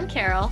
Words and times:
I'm 0.00 0.08
Carol. 0.08 0.50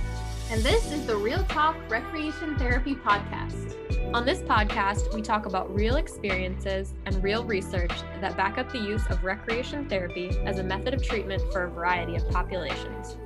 And 0.51 0.61
this 0.61 0.91
is 0.91 1.07
the 1.07 1.17
Real 1.17 1.43
Talk 1.45 1.75
Recreation 1.89 2.55
Therapy 2.59 2.93
Podcast. 2.93 3.75
On 4.13 4.23
this 4.23 4.43
podcast, 4.43 5.11
we 5.11 5.23
talk 5.23 5.47
about 5.47 5.73
real 5.73 5.95
experiences 5.95 6.93
and 7.07 7.23
real 7.23 7.43
research 7.43 7.89
that 8.21 8.37
back 8.37 8.59
up 8.59 8.71
the 8.71 8.77
use 8.77 9.03
of 9.07 9.23
recreation 9.23 9.89
therapy 9.89 10.29
as 10.45 10.59
a 10.59 10.63
method 10.63 10.93
of 10.93 11.01
treatment 11.01 11.41
for 11.51 11.63
a 11.63 11.71
variety 11.71 12.15
of 12.15 12.29
populations. 12.29 13.17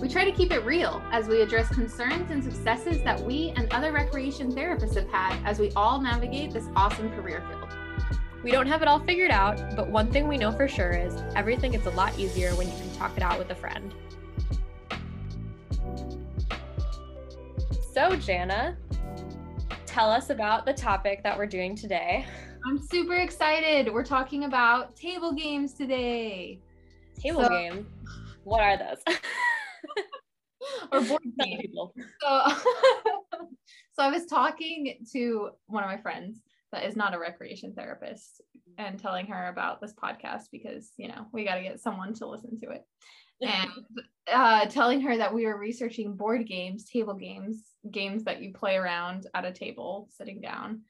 We 0.00 0.08
try 0.08 0.24
to 0.24 0.32
keep 0.32 0.50
it 0.50 0.64
real 0.64 1.00
as 1.12 1.28
we 1.28 1.40
address 1.40 1.68
concerns 1.68 2.32
and 2.32 2.42
successes 2.42 3.00
that 3.04 3.20
we 3.20 3.52
and 3.54 3.72
other 3.72 3.92
recreation 3.92 4.52
therapists 4.52 4.96
have 4.96 5.08
had 5.08 5.38
as 5.44 5.60
we 5.60 5.70
all 5.76 6.00
navigate 6.00 6.50
this 6.50 6.66
awesome 6.74 7.10
career 7.10 7.44
field. 7.48 8.10
We 8.42 8.50
don't 8.50 8.66
have 8.66 8.82
it 8.82 8.88
all 8.88 8.98
figured 8.98 9.30
out, 9.30 9.76
but 9.76 9.88
one 9.88 10.10
thing 10.10 10.26
we 10.26 10.36
know 10.36 10.50
for 10.50 10.66
sure 10.66 10.90
is 10.90 11.22
everything 11.36 11.70
gets 11.70 11.86
a 11.86 11.90
lot 11.90 12.18
easier 12.18 12.56
when 12.56 12.66
you 12.66 12.74
can 12.76 12.92
talk 12.96 13.16
it 13.16 13.22
out 13.22 13.38
with 13.38 13.50
a 13.50 13.54
friend. 13.54 13.94
So, 18.00 18.16
Jana, 18.16 18.78
tell 19.84 20.10
us 20.10 20.30
about 20.30 20.64
the 20.64 20.72
topic 20.72 21.22
that 21.22 21.36
we're 21.36 21.44
doing 21.44 21.76
today. 21.76 22.24
I'm 22.66 22.78
super 22.78 23.16
excited. 23.16 23.92
We're 23.92 24.06
talking 24.06 24.44
about 24.44 24.96
table 24.96 25.32
games 25.32 25.74
today. 25.74 26.60
Table 27.18 27.42
so, 27.42 27.50
games? 27.50 27.86
What 28.44 28.62
are 28.62 28.78
those? 28.78 29.02
or 30.92 31.02
board 31.02 31.20
games. 31.40 31.60
People. 31.60 31.92
So, 32.22 32.42
so 33.92 34.02
I 34.02 34.08
was 34.08 34.24
talking 34.24 35.04
to 35.12 35.50
one 35.66 35.84
of 35.84 35.90
my 35.90 35.98
friends 35.98 36.40
that 36.72 36.86
is 36.86 36.96
not 36.96 37.12
a 37.12 37.18
recreation 37.18 37.74
therapist 37.74 38.40
and 38.78 38.98
telling 38.98 39.26
her 39.26 39.48
about 39.48 39.82
this 39.82 39.92
podcast 39.92 40.44
because 40.50 40.92
you 40.96 41.08
know 41.08 41.26
we 41.34 41.44
got 41.44 41.56
to 41.56 41.62
get 41.62 41.80
someone 41.80 42.14
to 42.14 42.26
listen 42.26 42.58
to 42.60 42.70
it 42.70 42.82
and 43.42 43.70
uh, 44.32 44.64
telling 44.66 45.02
her 45.02 45.18
that 45.18 45.34
we 45.34 45.44
were 45.44 45.58
researching 45.58 46.16
board 46.16 46.46
games 46.46 46.84
table 46.84 47.14
games 47.14 47.69
games 47.88 48.24
that 48.24 48.42
you 48.42 48.52
play 48.52 48.76
around 48.76 49.26
at 49.34 49.44
a 49.44 49.52
table 49.52 50.08
sitting 50.10 50.40
down. 50.40 50.82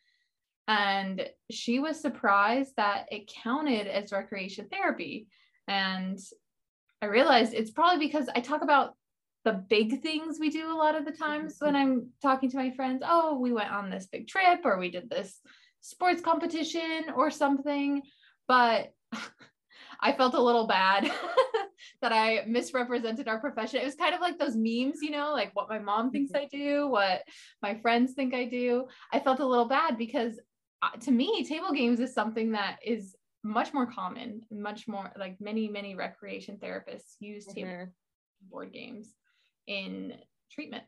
And 0.68 1.28
she 1.50 1.80
was 1.80 2.00
surprised 2.00 2.74
that 2.76 3.06
it 3.10 3.30
counted 3.42 3.86
as 3.86 4.12
recreation 4.12 4.68
therapy. 4.68 5.26
And 5.68 6.18
i 7.02 7.06
realized 7.06 7.54
it's 7.54 7.70
probably 7.70 8.06
because 8.06 8.28
i 8.34 8.40
talk 8.40 8.62
about 8.62 8.94
the 9.44 9.52
big 9.52 10.02
things 10.02 10.38
we 10.38 10.50
do 10.50 10.70
a 10.70 10.76
lot 10.76 10.94
of 10.94 11.06
the 11.06 11.12
times 11.12 11.54
mm-hmm. 11.54 11.66
when 11.66 11.76
i'm 11.76 12.08
talking 12.20 12.50
to 12.50 12.56
my 12.56 12.70
friends. 12.72 13.02
Oh 13.06 13.38
we 13.38 13.52
went 13.52 13.70
on 13.70 13.90
this 13.90 14.06
big 14.06 14.28
trip 14.28 14.60
or 14.64 14.78
we 14.78 14.90
did 14.90 15.08
this 15.08 15.40
sports 15.80 16.20
competition 16.20 17.06
or 17.14 17.30
something, 17.30 18.02
but 18.46 18.92
I 20.00 20.12
felt 20.12 20.34
a 20.34 20.42
little 20.42 20.66
bad 20.66 21.04
that 22.02 22.12
I 22.12 22.44
misrepresented 22.46 23.28
our 23.28 23.38
profession. 23.38 23.80
It 23.80 23.84
was 23.84 23.94
kind 23.94 24.14
of 24.14 24.20
like 24.20 24.38
those 24.38 24.56
memes, 24.56 24.98
you 25.02 25.10
know, 25.10 25.32
like 25.32 25.50
what 25.54 25.68
my 25.68 25.78
mom 25.78 26.10
thinks 26.10 26.32
mm-hmm. 26.32 26.44
I 26.44 26.48
do, 26.50 26.88
what 26.88 27.22
my 27.62 27.74
friends 27.80 28.12
think 28.12 28.34
I 28.34 28.44
do. 28.44 28.86
I 29.12 29.20
felt 29.20 29.40
a 29.40 29.46
little 29.46 29.68
bad 29.68 29.98
because 29.98 30.40
uh, 30.82 30.96
to 31.00 31.10
me, 31.10 31.44
table 31.44 31.72
games 31.72 32.00
is 32.00 32.14
something 32.14 32.52
that 32.52 32.78
is 32.84 33.16
much 33.42 33.72
more 33.72 33.86
common, 33.86 34.42
much 34.50 34.86
more 34.86 35.12
like 35.18 35.40
many, 35.40 35.68
many 35.68 35.94
recreation 35.94 36.56
therapists 36.56 37.14
use 37.20 37.46
mm-hmm. 37.46 37.66
table 37.66 37.92
board 38.50 38.72
games 38.72 39.08
in 39.66 40.14
treatment. 40.50 40.84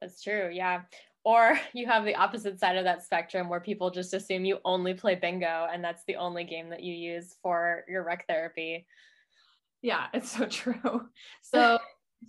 That's 0.00 0.22
true. 0.22 0.50
Yeah. 0.52 0.82
Or 1.24 1.58
you 1.74 1.86
have 1.86 2.04
the 2.04 2.14
opposite 2.14 2.58
side 2.60 2.76
of 2.76 2.84
that 2.84 3.02
spectrum 3.02 3.48
where 3.48 3.60
people 3.60 3.90
just 3.90 4.14
assume 4.14 4.44
you 4.44 4.58
only 4.64 4.94
play 4.94 5.14
bingo 5.14 5.66
and 5.70 5.82
that's 5.82 6.04
the 6.06 6.16
only 6.16 6.44
game 6.44 6.70
that 6.70 6.82
you 6.82 6.94
use 6.94 7.36
for 7.42 7.84
your 7.88 8.04
rec 8.04 8.26
therapy. 8.26 8.86
Yeah, 9.82 10.06
it's 10.12 10.30
so 10.30 10.46
true. 10.46 10.74
So 11.42 11.78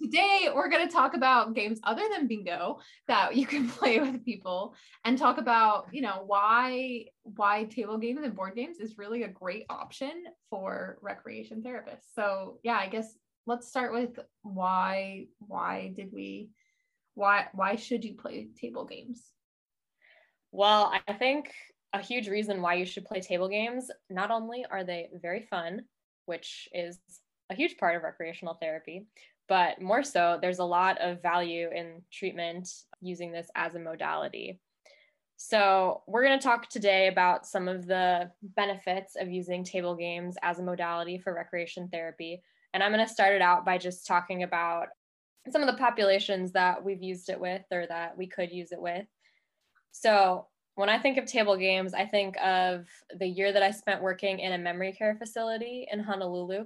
today 0.01 0.49
we're 0.53 0.69
going 0.69 0.87
to 0.87 0.93
talk 0.93 1.15
about 1.15 1.55
games 1.55 1.79
other 1.83 2.03
than 2.11 2.27
bingo 2.27 2.79
that 3.07 3.35
you 3.35 3.45
can 3.45 3.67
play 3.79 3.99
with 3.99 4.23
people 4.23 4.75
and 5.03 5.17
talk 5.17 5.37
about, 5.39 5.87
you 5.91 6.01
know, 6.01 6.23
why 6.25 7.05
why 7.23 7.65
table 7.65 7.97
games 7.97 8.21
and 8.23 8.35
board 8.35 8.55
games 8.55 8.77
is 8.79 8.97
really 8.97 9.23
a 9.23 9.27
great 9.27 9.65
option 9.69 10.25
for 10.49 10.99
recreation 11.01 11.61
therapists. 11.61 12.13
So, 12.15 12.59
yeah, 12.63 12.77
I 12.77 12.87
guess 12.87 13.13
let's 13.49 13.67
start 13.67 13.91
with 13.93 14.19
why 14.43 15.25
why 15.39 15.91
did 15.95 16.11
we 16.13 16.49
why 17.15 17.47
why 17.53 17.75
should 17.75 18.05
you 18.05 18.13
play 18.13 18.47
table 18.59 18.85
games 18.85 19.23
well 20.51 20.93
i 21.07 21.13
think 21.13 21.51
a 21.93 21.99
huge 21.99 22.29
reason 22.29 22.61
why 22.61 22.75
you 22.75 22.85
should 22.85 23.05
play 23.05 23.19
table 23.19 23.49
games 23.49 23.89
not 24.09 24.29
only 24.29 24.65
are 24.69 24.83
they 24.83 25.09
very 25.19 25.47
fun 25.49 25.81
which 26.27 26.69
is 26.73 26.99
a 27.49 27.55
huge 27.55 27.77
part 27.77 27.95
of 27.95 28.03
recreational 28.03 28.55
therapy 28.55 29.05
but 29.47 29.81
more 29.81 30.03
so 30.03 30.37
there's 30.41 30.59
a 30.59 30.63
lot 30.63 30.99
of 31.01 31.21
value 31.21 31.69
in 31.73 32.01
treatment 32.11 32.69
using 33.01 33.31
this 33.31 33.49
as 33.55 33.75
a 33.75 33.79
modality 33.79 34.59
so, 35.41 36.03
we're 36.05 36.25
going 36.25 36.37
to 36.37 36.43
talk 36.43 36.67
today 36.67 37.07
about 37.07 37.47
some 37.47 37.69
of 37.69 37.87
the 37.87 38.29
benefits 38.57 39.15
of 39.15 39.31
using 39.31 39.63
table 39.63 39.95
games 39.95 40.35
as 40.43 40.59
a 40.59 40.63
modality 40.63 41.17
for 41.17 41.33
recreation 41.33 41.87
therapy. 41.87 42.43
And 42.73 42.83
I'm 42.83 42.91
going 42.91 43.07
to 43.07 43.11
start 43.11 43.33
it 43.33 43.41
out 43.41 43.63
by 43.63 43.77
just 43.77 44.05
talking 44.05 44.43
about 44.43 44.87
some 45.49 45.61
of 45.61 45.67
the 45.67 45.81
populations 45.81 46.51
that 46.51 46.83
we've 46.83 47.01
used 47.01 47.29
it 47.29 47.39
with 47.39 47.61
or 47.71 47.87
that 47.87 48.17
we 48.17 48.27
could 48.27 48.51
use 48.51 48.73
it 48.73 48.81
with. 48.81 49.05
So 49.93 50.47
when 50.75 50.89
I 50.89 50.99
think 50.99 51.17
of 51.17 51.25
table 51.25 51.55
games, 51.55 51.93
I 51.93 52.05
think 52.05 52.35
of 52.43 52.87
the 53.17 53.27
year 53.27 53.53
that 53.53 53.63
I 53.63 53.71
spent 53.71 54.01
working 54.01 54.39
in 54.39 54.51
a 54.51 54.57
memory 54.57 54.91
care 54.91 55.15
facility 55.15 55.87
in 55.89 56.01
Honolulu. 56.01 56.65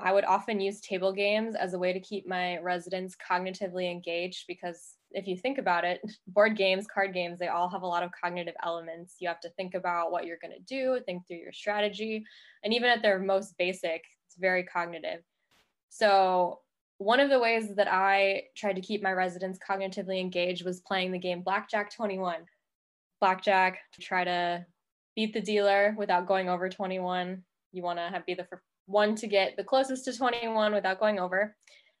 I 0.00 0.12
would 0.12 0.24
often 0.24 0.60
use 0.60 0.80
table 0.80 1.12
games 1.12 1.54
as 1.54 1.72
a 1.72 1.78
way 1.78 1.92
to 1.92 2.00
keep 2.00 2.26
my 2.26 2.58
residents 2.58 3.16
cognitively 3.16 3.90
engaged 3.90 4.44
because 4.48 4.96
if 5.12 5.28
you 5.28 5.36
think 5.36 5.58
about 5.58 5.84
it, 5.84 6.00
board 6.26 6.56
games, 6.56 6.86
card 6.86 7.14
games, 7.14 7.38
they 7.38 7.48
all 7.48 7.68
have 7.68 7.82
a 7.82 7.86
lot 7.86 8.02
of 8.02 8.10
cognitive 8.20 8.54
elements. 8.64 9.14
You 9.20 9.28
have 9.28 9.40
to 9.40 9.50
think 9.50 9.74
about 9.74 10.10
what 10.10 10.26
you're 10.26 10.38
going 10.42 10.54
to 10.54 10.60
do, 10.60 11.00
think 11.06 11.26
through 11.26 11.38
your 11.38 11.52
strategy, 11.52 12.24
and 12.64 12.74
even 12.74 12.90
at 12.90 13.02
their 13.02 13.20
most 13.20 13.56
basic, 13.56 14.02
it's 14.26 14.36
very 14.36 14.64
cognitive. 14.64 15.20
So 15.90 16.60
one 16.98 17.20
of 17.20 17.30
the 17.30 17.40
ways 17.40 17.74
that 17.76 17.88
I 17.90 18.44
tried 18.56 18.74
to 18.74 18.82
keep 18.82 19.02
my 19.02 19.12
residents 19.12 19.58
cognitively 19.58 20.20
engaged 20.20 20.64
was 20.64 20.80
playing 20.80 21.12
the 21.12 21.18
game 21.18 21.42
Blackjack 21.42 21.94
21. 21.94 22.46
Blackjack, 23.20 23.78
try 24.00 24.24
to 24.24 24.66
beat 25.14 25.32
the 25.32 25.40
dealer 25.40 25.94
without 25.96 26.26
going 26.26 26.48
over 26.48 26.68
21. 26.68 27.42
You 27.72 27.82
want 27.82 27.98
to 27.98 28.22
be 28.26 28.34
the 28.34 28.44
one 28.86 29.14
to 29.16 29.26
get 29.26 29.56
the 29.56 29.64
closest 29.64 30.04
to 30.04 30.16
21 30.16 30.74
without 30.74 31.00
going 31.00 31.18
over. 31.18 31.56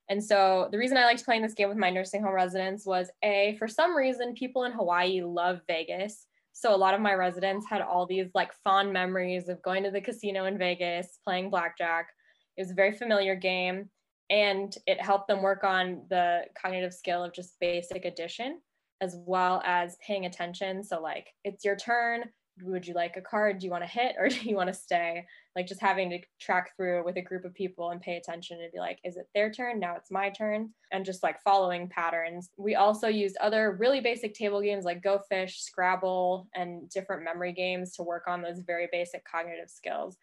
And 0.08 0.22
so 0.22 0.68
the 0.70 0.78
reason 0.78 0.98
I 0.98 1.04
liked 1.04 1.24
playing 1.24 1.42
this 1.42 1.54
game 1.54 1.68
with 1.68 1.78
my 1.78 1.90
nursing 1.90 2.22
home 2.22 2.34
residents 2.34 2.84
was 2.84 3.10
A, 3.22 3.56
for 3.58 3.66
some 3.66 3.96
reason, 3.96 4.34
people 4.34 4.64
in 4.64 4.72
Hawaii 4.72 5.22
love 5.22 5.60
Vegas. 5.66 6.26
So 6.52 6.74
a 6.74 6.76
lot 6.76 6.94
of 6.94 7.00
my 7.00 7.14
residents 7.14 7.66
had 7.68 7.80
all 7.80 8.06
these 8.06 8.28
like 8.34 8.52
fond 8.62 8.92
memories 8.92 9.48
of 9.48 9.62
going 9.62 9.82
to 9.84 9.90
the 9.90 10.00
casino 10.00 10.44
in 10.44 10.58
Vegas, 10.58 11.18
playing 11.24 11.50
blackjack. 11.50 12.08
It 12.56 12.60
was 12.60 12.70
a 12.70 12.74
very 12.74 12.92
familiar 12.92 13.34
game 13.34 13.90
and 14.30 14.76
it 14.86 15.00
helped 15.00 15.28
them 15.28 15.42
work 15.42 15.64
on 15.64 16.02
the 16.08 16.42
cognitive 16.60 16.94
skill 16.94 17.22
of 17.24 17.34
just 17.34 17.58
basic 17.60 18.04
addition 18.04 18.60
as 19.00 19.16
well 19.26 19.60
as 19.64 19.96
paying 20.06 20.24
attention 20.24 20.82
so 20.82 21.00
like 21.00 21.28
it's 21.44 21.64
your 21.64 21.76
turn 21.76 22.24
would 22.62 22.86
you 22.86 22.94
like 22.94 23.16
a 23.16 23.20
card? 23.20 23.58
Do 23.58 23.66
you 23.66 23.70
want 23.70 23.82
to 23.82 23.90
hit 23.90 24.16
or 24.18 24.28
do 24.28 24.48
you 24.48 24.56
want 24.56 24.68
to 24.68 24.74
stay? 24.74 25.26
Like 25.56 25.66
just 25.66 25.80
having 25.80 26.10
to 26.10 26.18
track 26.40 26.76
through 26.76 27.04
with 27.04 27.16
a 27.16 27.22
group 27.22 27.44
of 27.44 27.54
people 27.54 27.90
and 27.90 28.00
pay 28.00 28.16
attention 28.16 28.60
and 28.60 28.72
be 28.72 28.78
like 28.78 28.98
is 29.04 29.16
it 29.16 29.28
their 29.34 29.50
turn? 29.50 29.80
Now 29.80 29.96
it's 29.96 30.10
my 30.10 30.30
turn. 30.30 30.70
And 30.92 31.04
just 31.04 31.22
like 31.22 31.42
following 31.42 31.88
patterns. 31.88 32.50
We 32.56 32.74
also 32.76 33.08
used 33.08 33.36
other 33.38 33.76
really 33.78 34.00
basic 34.00 34.34
table 34.34 34.60
games 34.60 34.84
like 34.84 35.02
go 35.02 35.20
fish 35.28 35.62
scrabble 35.62 36.48
and 36.54 36.88
different 36.90 37.24
memory 37.24 37.52
games 37.52 37.92
to 37.96 38.02
work 38.02 38.24
on 38.28 38.42
those 38.42 38.60
very 38.60 38.88
basic 38.92 39.24
cognitive 39.24 39.70
skills. 39.70 40.16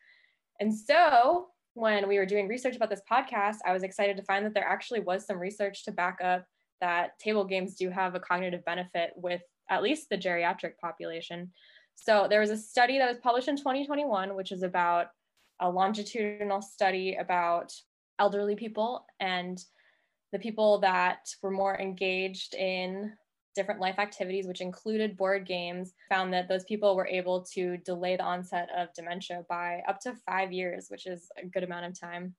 And 0.59 0.73
so 0.73 1.47
when 1.73 2.07
we 2.07 2.17
were 2.17 2.25
doing 2.25 2.47
research 2.47 2.75
about 2.75 2.89
this 2.89 3.01
podcast, 3.09 3.57
I 3.65 3.73
was 3.73 3.83
excited 3.83 4.17
to 4.17 4.23
find 4.23 4.45
that 4.45 4.53
there 4.53 4.67
actually 4.67 4.99
was 4.99 5.25
some 5.25 5.39
research 5.39 5.85
to 5.85 5.91
back 5.91 6.19
up 6.23 6.45
that 6.81 7.17
table 7.19 7.45
games 7.45 7.75
do 7.75 7.89
have 7.89 8.15
a 8.15 8.19
cognitive 8.19 8.65
benefit 8.65 9.11
with 9.15 9.41
at 9.69 9.83
least 9.83 10.09
the 10.09 10.17
geriatric 10.17 10.77
population. 10.81 11.51
So 11.95 12.27
there 12.29 12.39
was 12.39 12.49
a 12.49 12.57
study 12.57 12.97
that 12.97 13.07
was 13.07 13.17
published 13.17 13.47
in 13.47 13.57
2021, 13.57 14.35
which 14.35 14.51
is 14.51 14.63
about 14.63 15.07
a 15.59 15.69
longitudinal 15.69 16.61
study 16.61 17.15
about 17.15 17.71
elderly 18.19 18.55
people 18.55 19.05
and 19.19 19.63
the 20.31 20.39
people 20.39 20.79
that 20.79 21.27
were 21.41 21.51
more 21.51 21.79
engaged 21.79 22.55
in 22.55 23.13
different 23.55 23.81
life 23.81 23.99
activities, 23.99 24.47
which 24.47 24.61
included 24.61 25.17
board 25.17 25.45
games, 25.45 25.93
found 26.09 26.33
that 26.33 26.47
those 26.47 26.63
people 26.63 26.95
were 26.95 27.07
able 27.07 27.41
to 27.53 27.77
delay 27.77 28.15
the 28.15 28.23
onset 28.23 28.69
of 28.75 28.93
dementia 28.93 29.43
by 29.49 29.81
up 29.87 29.99
to 29.99 30.15
five 30.25 30.51
years, 30.51 30.87
which 30.89 31.05
is 31.05 31.27
a 31.41 31.45
good 31.45 31.63
amount 31.63 31.85
of 31.85 31.99
time. 31.99 32.33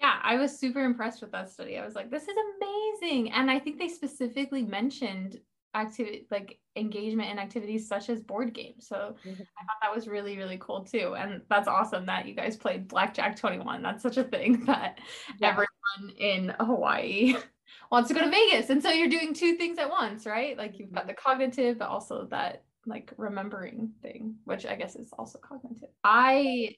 Yeah, 0.00 0.18
I 0.22 0.36
was 0.36 0.58
super 0.58 0.84
impressed 0.84 1.20
with 1.22 1.30
that 1.30 1.50
study. 1.50 1.78
I 1.78 1.84
was 1.84 1.94
like, 1.94 2.10
this 2.10 2.24
is 2.24 2.36
amazing. 2.60 3.30
And 3.30 3.50
I 3.50 3.60
think 3.60 3.78
they 3.78 3.88
specifically 3.88 4.62
mentioned 4.62 5.38
activity 5.74 6.26
like 6.30 6.58
engagement 6.76 7.30
in 7.30 7.38
activities 7.38 7.88
such 7.88 8.08
as 8.08 8.20
board 8.20 8.54
games. 8.54 8.86
So 8.86 8.96
mm-hmm. 8.96 9.30
I 9.30 9.64
thought 9.64 9.80
that 9.82 9.94
was 9.94 10.06
really, 10.06 10.36
really 10.36 10.58
cool 10.60 10.84
too. 10.84 11.14
And 11.18 11.42
that's 11.48 11.68
awesome 11.68 12.06
that 12.06 12.26
you 12.26 12.34
guys 12.34 12.56
played 12.56 12.88
Blackjack 12.88 13.36
21. 13.36 13.82
That's 13.82 14.02
such 14.02 14.16
a 14.16 14.24
thing 14.24 14.64
that 14.66 14.98
yeah. 15.40 15.48
everyone 15.48 15.68
everyone 15.96 16.16
in 16.18 16.54
Hawaii 16.60 17.36
wants 17.90 18.08
to 18.08 18.14
go 18.14 18.20
to 18.20 18.30
Vegas. 18.30 18.70
And 18.70 18.82
so 18.82 18.90
you're 18.90 19.08
doing 19.08 19.34
two 19.34 19.54
things 19.54 19.78
at 19.78 19.90
once, 19.90 20.26
right? 20.26 20.56
Like 20.56 20.78
you've 20.78 20.92
got 20.92 21.06
the 21.06 21.14
cognitive, 21.14 21.78
but 21.78 21.88
also 21.88 22.26
that 22.30 22.64
like 22.86 23.12
remembering 23.16 23.92
thing, 24.02 24.36
which 24.44 24.66
I 24.66 24.76
guess 24.76 24.96
is 24.96 25.12
also 25.18 25.38
cognitive. 25.38 25.88
I 26.02 26.76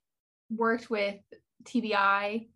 worked 0.50 0.90
with 0.90 1.16
TBI 1.64 2.48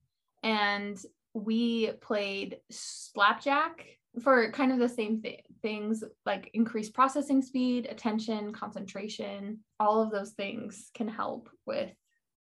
and 0.42 0.98
we 1.34 1.92
played 1.92 2.58
slapjack 2.70 3.86
for 4.22 4.50
kind 4.52 4.72
of 4.72 4.78
the 4.78 4.88
same 4.88 5.22
th- 5.22 5.44
things 5.62 6.02
like 6.26 6.50
increased 6.54 6.94
processing 6.94 7.42
speed, 7.42 7.86
attention, 7.90 8.52
concentration, 8.52 9.60
all 9.78 10.02
of 10.02 10.10
those 10.10 10.32
things 10.32 10.90
can 10.94 11.08
help 11.08 11.48
with 11.66 11.90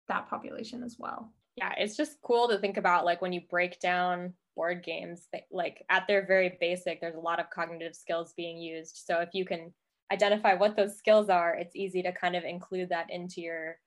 that 0.08 0.28
population 0.28 0.82
as 0.82 0.96
well. 0.98 1.32
Yeah, 1.56 1.72
it's 1.78 1.96
just 1.96 2.20
cool 2.22 2.48
to 2.48 2.58
think 2.58 2.76
about 2.76 3.04
like 3.04 3.22
when 3.22 3.32
you 3.32 3.42
break 3.48 3.80
down 3.80 4.34
board 4.56 4.82
games, 4.84 5.28
like 5.50 5.84
at 5.88 6.06
their 6.06 6.26
very 6.26 6.56
basic, 6.60 7.00
there's 7.00 7.16
a 7.16 7.20
lot 7.20 7.40
of 7.40 7.50
cognitive 7.50 7.94
skills 7.94 8.34
being 8.36 8.58
used. 8.58 9.02
So 9.04 9.20
if 9.20 9.30
you 9.32 9.44
can 9.44 9.72
identify 10.12 10.54
what 10.54 10.76
those 10.76 10.96
skills 10.96 11.28
are, 11.28 11.54
it's 11.54 11.76
easy 11.76 12.02
to 12.02 12.12
kind 12.12 12.36
of 12.36 12.44
include 12.44 12.90
that 12.90 13.10
into 13.10 13.40
your 13.40 13.78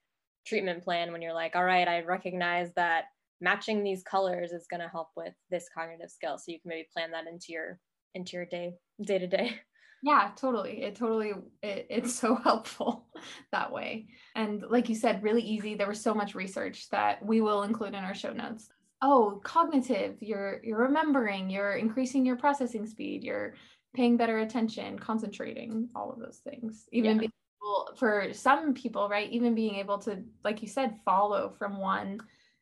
treatment 0.45 0.83
plan 0.83 1.11
when 1.11 1.21
you're 1.21 1.33
like, 1.33 1.55
all 1.55 1.63
right, 1.63 1.87
I 1.87 2.01
recognize 2.01 2.73
that 2.75 3.05
matching 3.41 3.83
these 3.83 4.03
colors 4.03 4.51
is 4.51 4.67
going 4.69 4.81
to 4.81 4.89
help 4.89 5.09
with 5.15 5.33
this 5.49 5.67
cognitive 5.73 6.09
skill. 6.09 6.37
So 6.37 6.51
you 6.51 6.59
can 6.59 6.69
maybe 6.69 6.87
plan 6.93 7.11
that 7.11 7.27
into 7.27 7.47
your 7.49 7.79
into 8.13 8.37
your 8.37 8.45
day 8.45 8.73
day 9.01 9.19
to 9.19 9.27
day. 9.27 9.59
Yeah, 10.03 10.29
totally. 10.35 10.83
It 10.83 10.95
totally 10.95 11.33
it, 11.61 11.87
it's 11.89 12.13
so 12.13 12.35
helpful 12.43 13.07
that 13.51 13.71
way. 13.71 14.07
And 14.35 14.63
like 14.69 14.89
you 14.89 14.95
said, 14.95 15.23
really 15.23 15.41
easy. 15.41 15.75
There 15.75 15.87
was 15.87 16.01
so 16.01 16.13
much 16.13 16.35
research 16.35 16.89
that 16.89 17.23
we 17.25 17.41
will 17.41 17.63
include 17.63 17.89
in 17.95 18.03
our 18.03 18.13
show 18.13 18.33
notes. 18.33 18.69
Oh, 19.01 19.39
cognitive, 19.43 20.17
you're 20.21 20.59
you're 20.63 20.79
remembering, 20.79 21.49
you're 21.49 21.73
increasing 21.73 22.25
your 22.25 22.35
processing 22.35 22.87
speed, 22.87 23.23
you're 23.23 23.53
paying 23.95 24.17
better 24.17 24.39
attention, 24.39 24.97
concentrating, 24.97 25.89
all 25.95 26.11
of 26.11 26.19
those 26.19 26.41
things. 26.43 26.87
Even 26.91 27.11
yeah. 27.11 27.17
being 27.19 27.31
able, 27.61 27.95
for 27.97 28.33
some 28.33 28.73
people, 28.73 29.07
right? 29.09 29.29
Even 29.31 29.55
being 29.55 29.75
able 29.75 29.97
to, 29.99 30.23
like 30.43 30.61
you 30.61 30.67
said, 30.67 30.95
follow 31.05 31.53
from 31.57 31.79
one 31.79 32.19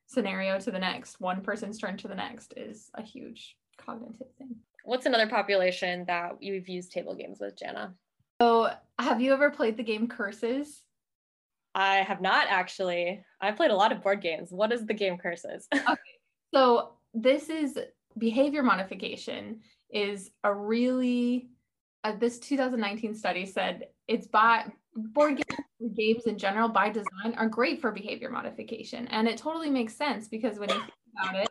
scenario 0.08 0.60
to 0.60 0.72
the 0.72 0.80
next, 0.80 1.20
one 1.20 1.42
person's 1.42 1.78
turn 1.78 1.98
to 1.98 2.08
the 2.08 2.16
next 2.16 2.54
is 2.58 2.90
a 2.94 3.02
huge 3.02 3.56
cognitive 3.78 4.28
thing. 4.38 4.56
What's 4.84 5.06
another 5.06 5.28
population 5.28 6.06
that 6.06 6.34
you've 6.42 6.70
used 6.70 6.92
table 6.92 7.16
games 7.16 7.40
with, 7.40 7.58
Jana? 7.58 7.94
So, 8.42 8.70
have 9.00 9.22
you 9.22 9.34
ever 9.34 9.50
played 9.50 9.78
the 9.78 9.84
game 9.84 10.08
Curses? 10.08 10.84
I 11.74 11.98
have 11.98 12.22
not 12.22 12.48
actually. 12.50 13.24
I've 13.42 13.58
played 13.58 13.72
a 13.72 13.76
lot 13.76 13.92
of 13.92 14.02
board 14.02 14.22
games. 14.22 14.52
What 14.52 14.72
is 14.72 14.86
the 14.86 14.94
game 14.94 15.18
Curses? 15.18 15.68
okay. 15.74 15.96
So, 16.54 16.94
this 17.14 17.50
is 17.50 17.80
behavior 18.18 18.64
modification 18.64 19.62
is 19.90 20.32
a 20.44 20.54
really 20.54 21.50
uh, 22.04 22.14
this 22.20 22.40
2019 22.40 23.16
study 23.16 23.46
said 23.46 23.88
it's 24.08 24.28
by 24.28 24.66
board 24.96 25.38
games, 25.38 25.94
games 25.96 26.24
in 26.26 26.38
general 26.38 26.70
by 26.70 26.90
design 26.90 27.34
are 27.38 27.48
great 27.48 27.82
for 27.82 27.92
behavior 27.92 28.30
modification 28.30 29.08
and 29.10 29.28
it 29.28 29.38
totally 29.38 29.70
makes 29.70 29.96
sense 29.96 30.28
because 30.28 30.58
when 30.58 30.70
you 30.70 30.80
think 30.80 30.94
about 31.20 31.36
it 31.36 31.50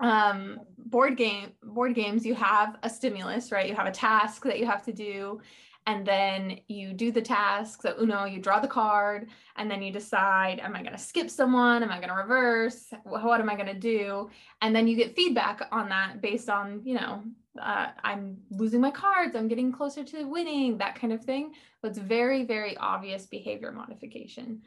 um 0.00 0.60
board 0.76 1.16
game 1.16 1.52
board 1.62 1.94
games 1.94 2.26
you 2.26 2.34
have 2.34 2.76
a 2.82 2.90
stimulus 2.90 3.50
right? 3.50 3.68
You 3.68 3.74
have 3.74 3.86
a 3.86 3.92
task 3.92 4.44
that 4.44 4.58
you 4.58 4.66
have 4.66 4.84
to 4.84 4.92
do 4.92 5.40
and 5.86 6.04
then 6.04 6.58
you 6.68 6.92
do 6.92 7.10
the 7.10 7.22
task 7.22 7.80
so 7.80 7.94
uno 7.98 8.24
you 8.24 8.40
draw 8.40 8.60
the 8.60 8.68
card 8.68 9.28
and 9.56 9.70
then 9.70 9.82
you 9.82 9.90
decide 9.90 10.58
am 10.60 10.76
i 10.76 10.82
going 10.82 10.92
to 10.92 10.98
skip 10.98 11.30
someone? 11.30 11.82
Am 11.82 11.90
i 11.90 11.96
going 11.96 12.08
to 12.08 12.14
reverse 12.14 12.92
what 13.04 13.40
am 13.40 13.48
i 13.48 13.54
going 13.54 13.66
to 13.66 13.74
do? 13.74 14.28
And 14.60 14.76
then 14.76 14.86
you 14.86 14.96
get 14.96 15.16
feedback 15.16 15.62
on 15.72 15.88
that 15.88 16.20
based 16.20 16.50
on 16.50 16.82
you 16.84 16.94
know 16.94 17.22
uh, 17.60 17.88
i'm 18.04 18.36
losing 18.50 18.80
my 18.80 18.90
cards 18.90 19.34
i'm 19.34 19.48
getting 19.48 19.72
closer 19.72 20.04
to 20.04 20.24
winning 20.24 20.78
that 20.78 20.98
kind 20.98 21.12
of 21.12 21.24
thing. 21.24 21.52
So 21.80 21.88
it's 21.88 21.98
very 21.98 22.44
very 22.44 22.76
obvious 22.76 23.26
behavior 23.26 23.72
modification. 23.72 24.62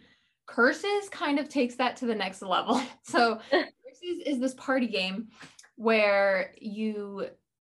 Curses 0.47 1.09
kind 1.11 1.39
of 1.39 1.47
takes 1.47 1.75
that 1.75 1.97
to 1.97 2.05
the 2.05 2.15
next 2.15 2.41
level. 2.41 2.81
So 3.03 3.39
Curses 3.51 4.23
is 4.25 4.39
this 4.39 4.53
party 4.55 4.87
game 4.87 5.29
where 5.75 6.53
you 6.59 7.27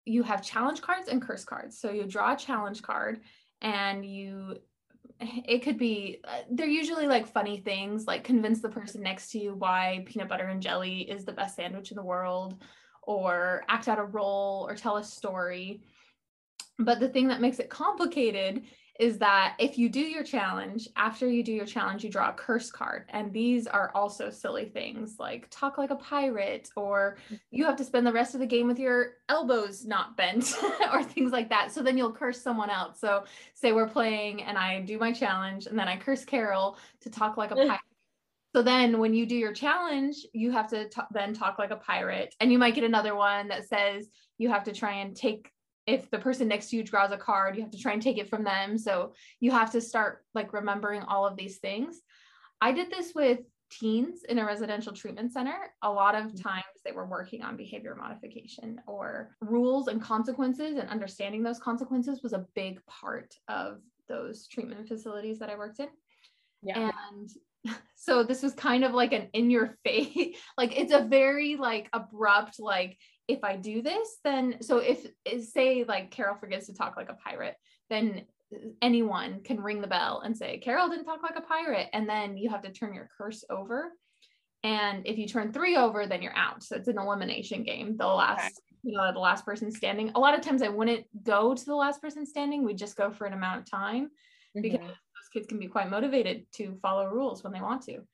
you 0.06 0.24
have 0.24 0.42
challenge 0.42 0.82
cards 0.82 1.08
and 1.08 1.22
curse 1.22 1.44
cards. 1.44 1.80
So 1.80 1.92
you 1.92 2.06
draw 2.06 2.34
a 2.34 2.38
challenge 2.38 2.82
card 2.82 3.22
and 3.62 4.06
you 4.06 4.58
it 5.20 5.64
could 5.64 5.78
be 5.78 6.22
uh, 6.24 6.40
they're 6.52 6.68
usually 6.68 7.06
like 7.08 7.28
funny 7.28 7.58
things 7.58 8.06
like 8.08 8.24
convince 8.24 8.62
the 8.62 8.70
person 8.70 9.02
next 9.02 9.32
to 9.32 9.40
you 9.40 9.54
why 9.54 10.04
peanut 10.06 10.30
butter 10.30 10.48
and 10.48 10.62
jelly 10.62 11.02
is 11.02 11.26
the 11.26 11.32
best 11.32 11.58
sandwich 11.58 11.92
in 11.92 11.98
the 11.98 12.04
world 12.04 12.62
or 13.10 13.64
act 13.68 13.88
out 13.88 13.98
a 13.98 14.04
role 14.04 14.68
or 14.70 14.76
tell 14.76 14.98
a 14.98 15.04
story. 15.04 15.82
But 16.78 17.00
the 17.00 17.10
thing 17.10 17.30
that 17.30 17.42
makes 17.42 17.58
it 17.58 17.68
complicated 17.68 18.66
is 19.00 19.18
that 19.18 19.56
if 19.58 19.80
you 19.80 19.90
do 19.90 20.00
your 20.00 20.24
challenge, 20.24 20.88
after 20.96 21.28
you 21.28 21.42
do 21.42 21.52
your 21.52 21.66
challenge, 21.66 22.04
you 22.04 22.10
draw 22.12 22.30
a 22.30 22.34
curse 22.34 22.70
card. 22.70 23.06
And 23.10 23.34
these 23.34 23.66
are 23.66 23.92
also 23.96 24.30
silly 24.30 24.66
things 24.66 25.16
like 25.18 25.48
talk 25.50 25.80
like 25.80 25.90
a 25.90 25.96
pirate, 25.96 26.70
or 26.76 27.18
you 27.50 27.66
have 27.66 27.78
to 27.78 27.84
spend 27.84 28.06
the 28.06 28.14
rest 28.14 28.36
of 28.36 28.42
the 28.42 28.46
game 28.46 28.68
with 28.68 28.78
your 28.78 29.14
elbows 29.28 29.88
not 29.88 30.16
bent, 30.16 30.56
or 30.94 31.04
things 31.04 31.32
like 31.32 31.50
that. 31.50 31.72
So 31.72 31.82
then 31.82 31.98
you'll 31.98 32.12
curse 32.12 32.40
someone 32.40 32.70
else. 32.70 33.00
So, 33.00 33.24
say 33.56 33.72
we're 33.72 33.88
playing 33.88 34.44
and 34.44 34.56
I 34.56 34.82
do 34.82 35.00
my 35.00 35.14
challenge, 35.14 35.66
and 35.66 35.80
then 35.80 35.88
I 35.88 35.98
curse 35.98 36.26
Carol 36.26 36.78
to 37.02 37.10
talk 37.10 37.38
like 37.38 37.50
a 37.50 37.56
pirate. 37.56 37.80
So 38.56 38.64
then 38.64 39.00
when 39.00 39.14
you 39.14 39.26
do 39.26 39.36
your 39.36 39.54
challenge, 39.54 40.16
you 40.34 40.52
have 40.52 40.70
to 40.70 40.90
t- 40.90 41.02
then 41.12 41.34
talk 41.34 41.60
like 41.60 41.72
a 41.72 41.76
pirate. 41.76 42.34
And 42.40 42.52
you 42.52 42.58
might 42.58 42.76
get 42.76 42.84
another 42.84 43.16
one 43.16 43.48
that 43.50 43.68
says 43.68 44.08
you 44.38 44.50
have 44.50 44.64
to 44.64 44.74
try 44.74 44.94
and 44.94 45.16
take 45.16 45.52
if 45.86 46.10
the 46.12 46.20
person 46.20 46.48
next 46.48 46.70
to 46.70 46.76
you 46.76 46.84
draws 46.84 47.12
a 47.12 47.18
card, 47.18 47.56
you 47.56 47.64
have 47.64 47.72
to 47.72 47.80
try 47.80 47.94
and 47.94 48.02
take 48.02 48.20
it 48.20 48.30
from 48.30 48.44
them. 48.44 48.78
So 48.78 49.14
you 49.40 49.50
have 49.52 49.72
to 49.72 49.82
start 49.82 50.24
like 50.36 50.54
remembering 50.54 51.02
all 51.02 51.26
of 51.26 51.36
these 51.36 51.58
things. 51.58 52.02
I 52.62 52.72
did 52.72 52.92
this 52.92 53.14
with 53.16 53.40
teens 53.72 54.24
in 54.28 54.38
a 54.40 54.46
residential 54.46 54.94
treatment 54.94 55.32
center. 55.32 55.58
A 55.82 55.92
lot 55.92 56.16
of 56.16 56.26
mm-hmm. 56.26 56.48
times 56.48 56.66
they 56.86 56.92
were 56.92 57.06
working 57.06 57.42
on 57.42 57.58
behavior 57.58 57.96
modification 57.96 58.80
or 58.88 59.36
rules 59.42 59.88
and 59.88 60.02
consequences, 60.02 60.78
and 60.78 60.90
understanding 60.90 61.44
those 61.44 61.60
consequences 61.60 62.22
was 62.22 62.34
a 62.34 62.46
big 62.56 62.86
part 62.86 63.36
of 63.48 63.80
those 64.08 64.48
treatment 64.48 64.88
facilities 64.88 65.40
that 65.40 65.50
I 65.50 65.58
worked 65.58 65.80
in. 65.80 65.88
Yeah. 66.62 66.92
And 67.12 67.30
so 67.96 68.24
this 68.24 68.42
was 68.42 68.54
kind 68.54 68.84
of 68.84 68.94
like 68.94 69.14
an 69.14 69.28
in 69.34 69.50
your 69.50 69.78
face 69.84 70.36
like 70.58 70.78
it's 70.78 70.94
a 70.94 71.04
very 71.04 71.56
like 71.56 71.90
abrupt 71.94 72.60
like 72.60 72.98
if 73.30 73.44
I 73.44 73.56
do 73.58 73.84
this, 73.84 74.18
then 74.24 74.58
so 74.62 74.80
if 74.80 75.06
say 75.52 75.86
like 75.88 76.10
Carol 76.10 76.36
forgets 76.36 76.66
to 76.66 76.74
talk 76.74 76.98
like 76.98 77.10
a 77.10 77.14
pirate, 77.14 77.56
then 77.90 78.24
anyone 78.82 79.42
can 79.44 79.62
ring 79.62 79.82
the 79.82 79.88
bell 79.88 80.24
and 80.26 80.36
say 80.36 80.58
Carol 80.58 80.90
didn't 80.90 81.06
talk 81.06 81.22
like 81.22 81.38
a 81.38 81.42
pirate, 81.42 81.90
and 81.94 82.10
then 82.10 82.38
you 82.38 82.50
have 82.50 82.64
to 82.64 82.72
turn 82.72 82.96
your 82.96 83.08
curse 83.16 83.44
over. 83.50 83.92
And 84.64 85.06
if 85.06 85.18
you 85.18 85.28
turn 85.28 85.54
three 85.54 85.78
over, 85.78 86.08
then 86.08 86.24
you're 86.24 86.36
out. 86.36 86.64
So 86.64 86.76
it's 86.76 86.88
an 86.88 86.98
elimination 86.98 87.64
game. 87.64 87.96
The 87.98 88.08
last, 88.08 88.42
okay. 88.42 88.52
you 88.84 88.98
know, 88.98 89.14
the 89.14 89.20
last 89.20 89.46
person 89.46 89.72
standing. 89.72 90.12
A 90.16 90.20
lot 90.20 90.34
of 90.34 90.42
times 90.42 90.64
I 90.64 90.68
wouldn't 90.68 91.06
go 91.24 91.54
to 91.54 91.66
the 91.66 91.76
last 91.76 92.02
person 92.02 92.26
standing. 92.26 92.66
We 92.66 92.74
just 92.74 92.98
go 92.98 93.12
for 93.12 93.26
an 93.26 93.34
amount 93.34 93.62
of 93.62 93.70
time 93.70 94.06
mm-hmm. 94.58 94.62
because 94.62 94.96
kids 95.34 95.48
can 95.48 95.60
be 95.60 95.68
quite 95.68 95.90
motivated 95.90 96.46
to 96.54 96.78
follow 96.82 97.08
rules 97.08 97.44
when 97.44 97.54
they 97.54 97.62
want 97.62 97.84
to. 97.84 98.00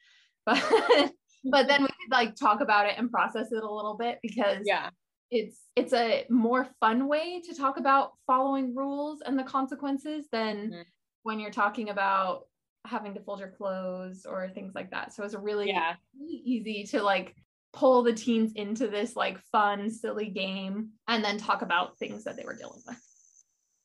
But 0.45 1.11
but 1.51 1.67
then 1.67 1.81
we 1.81 1.87
could 1.87 2.11
like 2.11 2.35
talk 2.35 2.61
about 2.61 2.87
it 2.87 2.95
and 2.97 3.11
process 3.11 3.51
it 3.51 3.63
a 3.63 3.71
little 3.71 3.95
bit 3.97 4.19
because 4.21 4.59
yeah 4.63 4.89
it's 5.31 5.63
it's 5.75 5.93
a 5.93 6.25
more 6.29 6.67
fun 6.79 7.07
way 7.07 7.41
to 7.41 7.55
talk 7.55 7.77
about 7.77 8.13
following 8.27 8.75
rules 8.75 9.21
and 9.25 9.37
the 9.37 9.43
consequences 9.43 10.25
than 10.31 10.57
mm-hmm. 10.69 10.81
when 11.23 11.39
you're 11.39 11.51
talking 11.51 11.89
about 11.89 12.43
having 12.85 13.13
to 13.13 13.19
fold 13.19 13.39
your 13.39 13.49
clothes 13.49 14.25
or 14.25 14.49
things 14.49 14.73
like 14.75 14.91
that. 14.91 15.13
So 15.13 15.23
it's 15.23 15.33
a 15.33 15.39
really, 15.39 15.67
yeah. 15.67 15.95
really 16.19 16.41
easy 16.45 16.83
to 16.91 17.01
like 17.01 17.35
pull 17.73 18.03
the 18.03 18.13
teens 18.13 18.53
into 18.55 18.87
this 18.87 19.15
like 19.15 19.39
fun, 19.51 19.89
silly 19.89 20.29
game 20.29 20.89
and 21.07 21.23
then 21.23 21.37
talk 21.37 21.61
about 21.61 21.97
things 21.97 22.23
that 22.23 22.37
they 22.37 22.43
were 22.43 22.55
dealing 22.55 22.81
with. 22.85 22.97